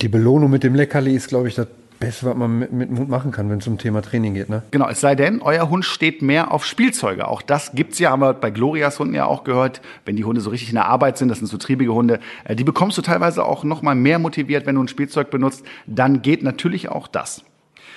die 0.00 0.08
Belohnung 0.08 0.50
mit 0.50 0.62
dem 0.62 0.74
Leckerli 0.74 1.14
ist, 1.14 1.28
glaube 1.28 1.48
ich, 1.48 1.54
das 1.54 1.66
Beste, 2.02 2.26
was 2.26 2.36
man 2.36 2.58
mit, 2.58 2.72
mit 2.72 2.90
Hund 2.90 3.08
machen 3.08 3.30
kann, 3.30 3.48
wenn 3.48 3.58
es 3.58 3.66
um 3.68 3.78
Thema 3.78 4.02
Training 4.02 4.34
geht. 4.34 4.48
Ne? 4.48 4.62
Genau, 4.72 4.88
es 4.88 5.00
sei 5.00 5.14
denn, 5.14 5.40
euer 5.40 5.70
Hund 5.70 5.84
steht 5.84 6.20
mehr 6.20 6.50
auf 6.50 6.66
Spielzeuge. 6.66 7.28
Auch 7.28 7.42
das 7.42 7.72
gibt's 7.74 8.00
ja, 8.00 8.10
haben 8.10 8.22
wir 8.22 8.34
bei 8.34 8.50
Glorias 8.50 8.98
Hunden 8.98 9.14
ja 9.14 9.26
auch 9.26 9.44
gehört, 9.44 9.80
wenn 10.04 10.16
die 10.16 10.24
Hunde 10.24 10.40
so 10.40 10.50
richtig 10.50 10.70
in 10.70 10.74
der 10.74 10.86
Arbeit 10.86 11.16
sind, 11.16 11.28
das 11.28 11.38
sind 11.38 11.46
so 11.46 11.58
triebige 11.58 11.94
Hunde, 11.94 12.18
äh, 12.44 12.56
die 12.56 12.64
bekommst 12.64 12.98
du 12.98 13.02
teilweise 13.02 13.44
auch 13.44 13.62
noch 13.62 13.82
mal 13.82 13.94
mehr 13.94 14.18
motiviert, 14.18 14.66
wenn 14.66 14.74
du 14.74 14.82
ein 14.82 14.88
Spielzeug 14.88 15.30
benutzt. 15.30 15.64
Dann 15.86 16.22
geht 16.22 16.42
natürlich 16.42 16.88
auch 16.88 17.06
das. 17.06 17.44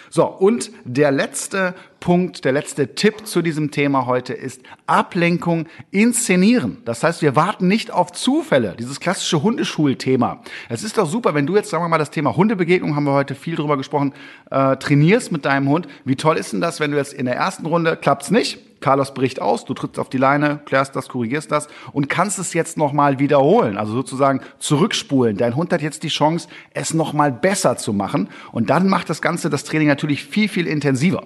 So, 0.09 0.25
und 0.25 0.71
der 0.83 1.11
letzte 1.11 1.73
Punkt, 1.99 2.45
der 2.45 2.51
letzte 2.51 2.93
Tipp 2.93 3.25
zu 3.25 3.41
diesem 3.41 3.71
Thema 3.71 4.05
heute 4.05 4.33
ist 4.33 4.61
Ablenkung 4.85 5.67
inszenieren. 5.89 6.77
Das 6.85 7.03
heißt, 7.03 7.21
wir 7.21 7.35
warten 7.35 7.67
nicht 7.67 7.89
auf 7.89 8.11
Zufälle, 8.11 8.75
dieses 8.77 8.99
klassische 8.99 9.41
Hundeschulthema. 9.41 10.41
Es 10.69 10.83
ist 10.83 10.97
doch 10.97 11.09
super, 11.09 11.33
wenn 11.33 11.47
du 11.47 11.55
jetzt, 11.55 11.71
sagen 11.71 11.83
wir 11.83 11.89
mal, 11.89 11.97
das 11.97 12.11
Thema 12.11 12.35
Hundebegegnung, 12.35 12.95
haben 12.95 13.05
wir 13.05 13.13
heute 13.13 13.33
viel 13.33 13.55
drüber 13.55 13.77
gesprochen, 13.77 14.13
äh, 14.51 14.75
trainierst 14.77 15.31
mit 15.31 15.45
deinem 15.45 15.67
Hund. 15.67 15.87
Wie 16.03 16.15
toll 16.15 16.37
ist 16.37 16.53
denn 16.53 16.61
das, 16.61 16.79
wenn 16.79 16.91
du 16.91 16.97
jetzt 16.97 17.13
in 17.13 17.25
der 17.25 17.35
ersten 17.35 17.65
Runde 17.65 17.97
klappt's 17.97 18.29
nicht? 18.29 18.59
Carlos 18.85 19.15
bricht 19.15 19.41
aus, 19.41 19.65
du 19.65 19.73
trittst 19.73 19.97
auf 19.97 20.09
die 20.09 20.19
Leine, 20.19 20.59
klärst 20.63 20.95
das, 20.95 21.09
korrigierst 21.09 21.51
das 21.51 21.67
und 21.91 22.07
kannst 22.07 22.37
es 22.37 22.53
jetzt 22.53 22.77
nochmal 22.77 23.17
wiederholen, 23.17 23.77
also 23.77 23.93
sozusagen 23.93 24.41
zurückspulen. 24.59 25.37
Dein 25.37 25.55
Hund 25.55 25.73
hat 25.73 25.81
jetzt 25.81 26.03
die 26.03 26.09
Chance, 26.09 26.47
es 26.71 26.93
nochmal 26.93 27.31
besser 27.31 27.77
zu 27.77 27.93
machen 27.93 28.29
und 28.51 28.69
dann 28.69 28.87
macht 28.87 29.09
das 29.09 29.23
Ganze 29.23 29.49
das 29.49 29.63
Training 29.63 29.87
natürlich 29.87 30.23
viel, 30.23 30.47
viel 30.47 30.67
intensiver. 30.67 31.23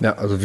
Ja, 0.00 0.16
also 0.16 0.36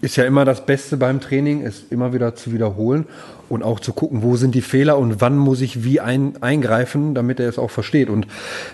ist 0.00 0.16
ja 0.16 0.24
immer 0.24 0.46
das 0.46 0.64
Beste 0.64 0.96
beim 0.96 1.20
Training, 1.20 1.60
ist 1.60 1.92
immer 1.92 2.14
wieder 2.14 2.34
zu 2.34 2.54
wiederholen 2.54 3.04
und 3.50 3.62
auch 3.62 3.78
zu 3.78 3.92
gucken, 3.92 4.22
wo 4.22 4.36
sind 4.36 4.54
die 4.54 4.62
Fehler 4.62 4.96
und 4.96 5.20
wann 5.20 5.36
muss 5.36 5.60
ich 5.60 5.84
wie 5.84 6.00
ein, 6.00 6.42
eingreifen, 6.42 7.14
damit 7.14 7.38
er 7.38 7.50
es 7.50 7.58
auch 7.58 7.70
versteht. 7.70 8.08
Und 8.08 8.26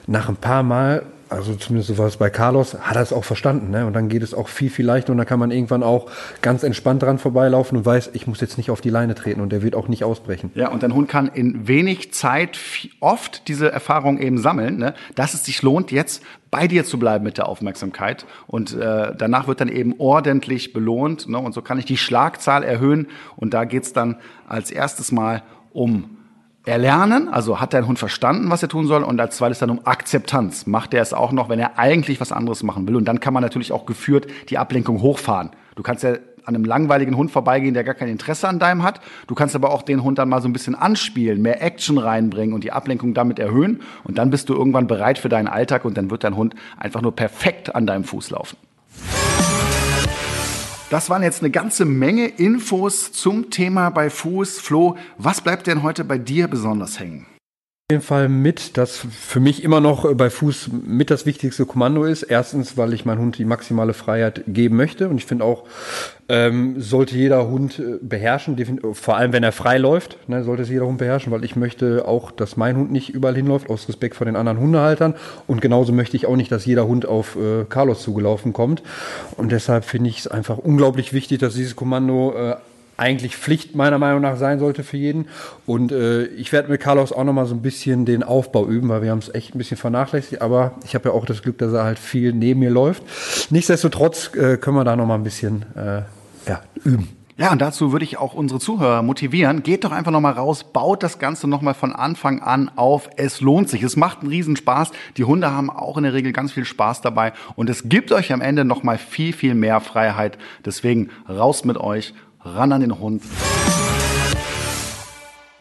nach 0.07 0.29
ein 0.29 0.37
paar 0.37 0.63
Mal 0.63 1.03
also 1.29 1.55
zumindest 1.55 1.89
so 1.89 1.99
war 1.99 2.07
es 2.07 2.17
bei 2.17 2.31
Carlos, 2.31 2.75
hat 2.81 2.97
er 2.97 3.03
es 3.03 3.13
auch 3.13 3.25
verstanden. 3.25 3.71
Ne? 3.71 3.87
Und 3.87 3.93
dann 3.93 4.09
geht 4.09 4.23
es 4.23 4.35
auch 4.35 4.49
viel, 4.49 4.71
viel 4.71 4.87
leichter 4.87 5.13
und 5.13 5.19
dann 5.19 5.27
kann 5.27 5.39
man 5.39 5.51
irgendwann 5.51 5.83
auch 5.83 6.11
ganz 6.43 6.63
entspannt 6.63 7.03
dran 7.03 7.19
vorbeilaufen 7.19 7.77
und 7.77 7.85
weiß, 7.85 8.11
ich 8.15 8.27
muss 8.27 8.41
jetzt 8.41 8.57
nicht 8.57 8.71
auf 8.71 8.81
die 8.81 8.91
Leine 8.91 9.15
treten 9.15 9.41
und 9.41 9.51
der 9.51 9.63
wird 9.63 9.75
auch 9.75 9.89
nicht 9.89 10.05
ausbrechen. 10.05 10.51
Ja, 10.55 10.69
und 10.71 10.83
dein 10.83 10.95
Hund 10.95 11.09
kann 11.09 11.29
in 11.29 11.69
wenig 11.69 12.13
Zeit 12.13 12.59
oft 13.01 13.49
diese 13.49 13.71
Erfahrung 13.71 14.19
eben 14.19 14.39
sammeln, 14.39 14.79
ne? 14.79 14.95
dass 15.15 15.35
es 15.35 15.45
sich 15.45 15.63
lohnt, 15.63 15.91
jetzt 15.91 16.23
bei 16.51 16.67
dir 16.67 16.85
zu 16.85 16.99
bleiben 16.99 17.25
mit 17.25 17.39
der 17.39 17.49
Aufmerksamkeit. 17.49 18.25
Und 18.47 18.75
äh, 18.75 19.15
danach 19.17 19.49
wird 19.49 19.61
dann 19.61 19.69
eben 19.69 19.95
ordentlich 19.99 20.73
belohnt. 20.73 21.29
Ne? 21.29 21.39
Und 21.39 21.53
so 21.53 21.63
kann 21.63 21.79
ich 21.79 21.85
die 21.85 21.99
Schlagzahl 21.99 22.63
erhöhen. 22.63 23.09
Und 23.37 23.55
da 23.55 23.65
geht's 23.65 23.93
dann 23.93 24.17
als 24.47 24.71
erstes 24.71 25.13
Mal 25.13 25.43
um 25.73 26.18
Erlernen, 26.69 27.29
also 27.29 27.61
hat 27.61 27.75
dein 27.75 27.87
Hund 27.87 27.99
verstanden, 27.99 28.51
was 28.51 28.63
er 28.63 28.69
tun 28.69 28.87
soll, 28.87 29.03
und 29.03 29.21
als 29.21 29.37
zweites 29.37 29.59
dann 29.59 29.71
um 29.71 29.81
Akzeptanz. 29.85 30.67
Macht 30.67 30.95
er 30.95 31.03
es 31.03 31.13
auch 31.13 31.33
noch, 31.33 31.49
wenn 31.49 31.59
er 31.59 31.79
eigentlich 31.79 32.21
was 32.21 32.31
anderes 32.31 32.63
machen 32.63 32.87
will? 32.87 32.97
Und 32.97 33.07
dann 33.07 33.21
kann 33.21 33.35
man 33.35 33.43
natürlich 33.43 33.73
auch 33.73 33.87
geführt 33.87 34.27
die 34.51 34.59
Ablenkung 34.59 35.01
hochfahren. 35.01 35.51
Du 35.75 35.83
kannst 35.83 36.05
ja 36.05 36.17
an 36.45 36.55
einem 36.55 36.65
langweiligen 36.65 37.17
Hund 37.17 37.31
vorbeigehen, 37.31 37.75
der 37.75 37.85
gar 37.85 37.95
kein 37.95 38.09
Interesse 38.09 38.49
an 38.49 38.59
deinem 38.59 38.83
hat. 38.83 39.01
Du 39.27 39.35
kannst 39.35 39.55
aber 39.55 39.71
auch 39.71 39.83
den 39.83 40.03
Hund 40.03 40.19
dann 40.19 40.31
mal 40.31 40.41
so 40.41 40.49
ein 40.49 40.53
bisschen 40.53 40.75
anspielen, 40.75 41.43
mehr 41.43 41.63
Action 41.63 41.99
reinbringen 41.99 42.55
und 42.55 42.65
die 42.65 42.73
Ablenkung 42.73 43.13
damit 43.13 43.39
erhöhen. 43.39 43.83
Und 44.05 44.19
dann 44.19 44.31
bist 44.31 44.49
du 44.49 44.55
irgendwann 44.55 44.87
bereit 44.87 45.19
für 45.19 45.29
deinen 45.29 45.49
Alltag 45.49 45.85
und 45.85 45.97
dann 45.97 46.11
wird 46.11 46.25
dein 46.25 46.37
Hund 46.37 46.55
einfach 46.79 47.03
nur 47.03 47.15
perfekt 47.15 47.75
an 47.75 47.87
deinem 47.87 48.05
Fuß 48.05 48.31
laufen. 48.31 48.57
Das 50.91 51.11
waren 51.11 51.23
jetzt 51.23 51.43
eine 51.43 51.51
ganze 51.51 51.85
Menge 51.85 52.27
Infos 52.27 53.13
zum 53.13 53.51
Thema 53.51 53.91
bei 53.91 54.09
Fuß. 54.09 54.59
Flo, 54.59 54.97
was 55.19 55.43
bleibt 55.43 55.67
denn 55.67 55.83
heute 55.83 56.03
bei 56.03 56.17
dir 56.17 56.49
besonders 56.49 56.99
hängen? 56.99 57.27
Jeden 57.91 58.05
Fall 58.05 58.29
mit, 58.29 58.77
dass 58.77 58.99
für 58.99 59.41
mich 59.41 59.65
immer 59.65 59.81
noch 59.81 60.13
bei 60.15 60.29
Fuß 60.29 60.69
mit 60.85 61.11
das 61.11 61.25
wichtigste 61.25 61.65
Kommando 61.65 62.05
ist. 62.05 62.23
Erstens, 62.23 62.77
weil 62.77 62.93
ich 62.93 63.07
meinem 63.07 63.21
Hund 63.21 63.39
die 63.39 63.47
maximale 63.47 63.95
Freiheit 63.95 64.43
geben 64.47 64.77
möchte. 64.77 65.09
Und 65.09 65.17
ich 65.17 65.25
finde 65.25 65.47
auch, 65.47 65.65
ähm, 66.29 66.79
sollte 66.79 67.17
jeder 67.17 67.49
Hund 67.49 67.79
äh, 67.79 67.97
beherrschen, 68.03 68.59
vor 68.93 69.17
allem 69.17 69.33
wenn 69.33 69.43
er 69.43 69.53
frei 69.53 69.79
läuft, 69.79 70.19
ne, 70.29 70.45
sollte 70.45 70.65
es 70.65 70.69
jeder 70.69 70.85
Hund 70.85 70.99
beherrschen, 70.99 71.33
weil 71.33 71.45
ich 71.45 71.57
möchte 71.57 72.07
auch, 72.07 72.31
dass 72.31 72.59
mein 72.59 72.77
Hund 72.77 72.93
nicht 72.93 73.09
überall 73.09 73.35
hinläuft, 73.35 73.71
aus 73.71 73.89
Respekt 73.89 74.17
vor 74.17 74.27
den 74.27 74.37
anderen 74.37 74.59
Hundehaltern. 74.59 75.15
Und 75.47 75.63
genauso 75.63 75.95
möchte 75.95 76.19
ich 76.19 76.27
auch 76.27 76.37
nicht, 76.37 76.53
dass 76.53 76.67
jeder 76.67 76.87
Hund 76.87 77.07
auf 77.07 77.37
äh, 77.37 77.65
Carlos 77.67 78.03
zugelaufen 78.03 78.53
kommt. 78.53 78.83
Und 79.39 79.51
deshalb 79.51 79.87
finde 79.87 80.11
ich 80.11 80.19
es 80.19 80.29
einfach 80.29 80.59
unglaublich 80.59 81.15
wichtig, 81.15 81.39
dass 81.39 81.55
dieses 81.55 81.75
Kommando 81.75 82.35
äh, 82.37 82.57
eigentlich 82.99 83.37
Pflicht 83.37 83.75
meiner 83.75 83.99
Meinung 83.99 84.21
nach 84.21 84.37
sein 84.37 84.59
sollte 84.59 84.85
für 84.85 84.97
jeden. 84.97 85.27
Und 85.65 85.93
äh, 85.93 86.25
ich 86.27 86.53
werde 86.53 86.69
mit 86.69 86.81
Carlos 86.81 87.13
auch 87.13 87.25
nochmal 87.25 87.47
so 87.47 87.55
ein 87.55 87.63
bisschen 87.63 88.05
den 88.05 88.23
Aufbau 88.23 88.67
üben, 88.67 88.89
weil 88.89 89.03
wir 89.03 89.11
haben 89.11 89.21
es 89.21 89.33
echt 89.35 89.55
ein 89.55 89.59
bisschen 89.59 89.77
vernachlässigt. 89.77 90.43
Aber 90.43 90.73
ich 90.85 90.95
habe 90.95 91.09
ja 91.09 91.15
auch 91.15 91.25
das 91.25 91.43
Glück, 91.43 91.59
dass 91.59 91.73
er 91.73 91.85
halt 91.85 91.99
viel 91.99 92.33
neben 92.33 92.61
mir 92.61 92.71
läuft. 92.71 93.03
Nichtsdestotrotz 93.51 94.35
äh, 94.35 94.57
können 94.57 94.77
wir 94.77 94.85
da 94.85 94.97
nochmal 94.97 95.19
ein 95.19 95.25
bisschen 95.25 95.65
äh, 95.77 96.03
ja, 96.49 96.61
üben. 96.85 97.09
Ja, 97.41 97.53
und 97.53 97.61
dazu 97.61 97.93
würde 97.93 98.05
ich 98.05 98.19
auch 98.19 98.35
unsere 98.35 98.59
Zuhörer 98.59 99.01
motivieren. 99.03 99.63
Geht 99.63 99.85
doch 99.85 99.93
einfach 99.93 100.11
nochmal 100.11 100.33
raus, 100.33 100.65
baut 100.73 101.05
das 101.05 101.21
Ganze 101.21 101.47
nochmal 101.47 101.75
von 101.75 101.95
Anfang 101.95 102.43
an 102.43 102.69
auf. 102.75 103.09
Es 103.15 103.41
lohnt 103.41 103.69
sich. 103.69 103.85
Es 103.85 103.95
macht 103.95 104.23
einen 104.23 104.31
Riesenspaß. 104.31 104.91
Die 105.17 105.23
Hunde 105.23 105.53
haben 105.53 105.71
auch 105.71 105.97
in 105.97 106.03
der 106.03 106.15
Regel 106.15 106.33
ganz 106.33 106.51
viel 106.51 106.65
Spaß 106.65 107.01
dabei. 107.01 107.33
Und 107.55 107.71
es 107.71 107.89
gibt 107.89 108.11
euch 108.11 108.33
am 108.33 108.41
Ende 108.41 108.65
nochmal 108.65 108.99
viel, 108.99 109.33
viel 109.33 109.55
mehr 109.55 109.79
Freiheit. 109.79 110.37
Deswegen 110.65 111.11
raus 111.29 111.65
mit 111.65 111.77
euch 111.77 112.13
ran 112.55 112.73
an 112.73 112.81
den 112.81 112.99
Hund. 112.99 113.23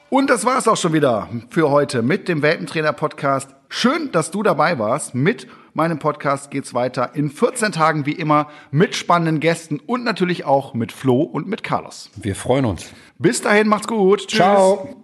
Und 0.10 0.30
das 0.30 0.46
war 0.46 0.58
es 0.58 0.68
auch 0.68 0.78
schon 0.78 0.94
wieder 0.94 1.28
für 1.50 1.70
heute 1.70 2.02
mit 2.02 2.30
dem 2.30 2.42
Welpentrainer-Podcast. 2.42 3.54
Schön, 3.68 4.12
dass 4.14 4.32
du 4.32 4.42
dabei 4.42 4.80
warst. 4.80 5.14
Mit 5.14 5.48
meinem 5.74 6.00
Podcast 6.00 6.50
geht 6.50 6.64
es 6.64 6.74
weiter 6.74 7.12
in 7.14 7.30
14 7.30 7.74
Tagen 7.74 8.06
wie 8.06 8.14
immer 8.14 8.48
mit 8.72 8.96
spannenden 8.96 9.42
Gästen 9.42 9.80
und 9.86 10.06
natürlich 10.06 10.46
auch 10.46 10.74
mit 10.74 10.94
Flo 10.94 11.22
und 11.22 11.48
mit 11.48 11.64
Carlos. 11.64 12.10
Wir 12.16 12.36
freuen 12.36 12.66
uns. 12.66 12.90
Bis 13.20 13.42
dahin, 13.42 13.68
macht's 13.68 13.88
gut. 13.88 14.28
Tschüss. 14.28 14.38
Ciao. 14.38 14.96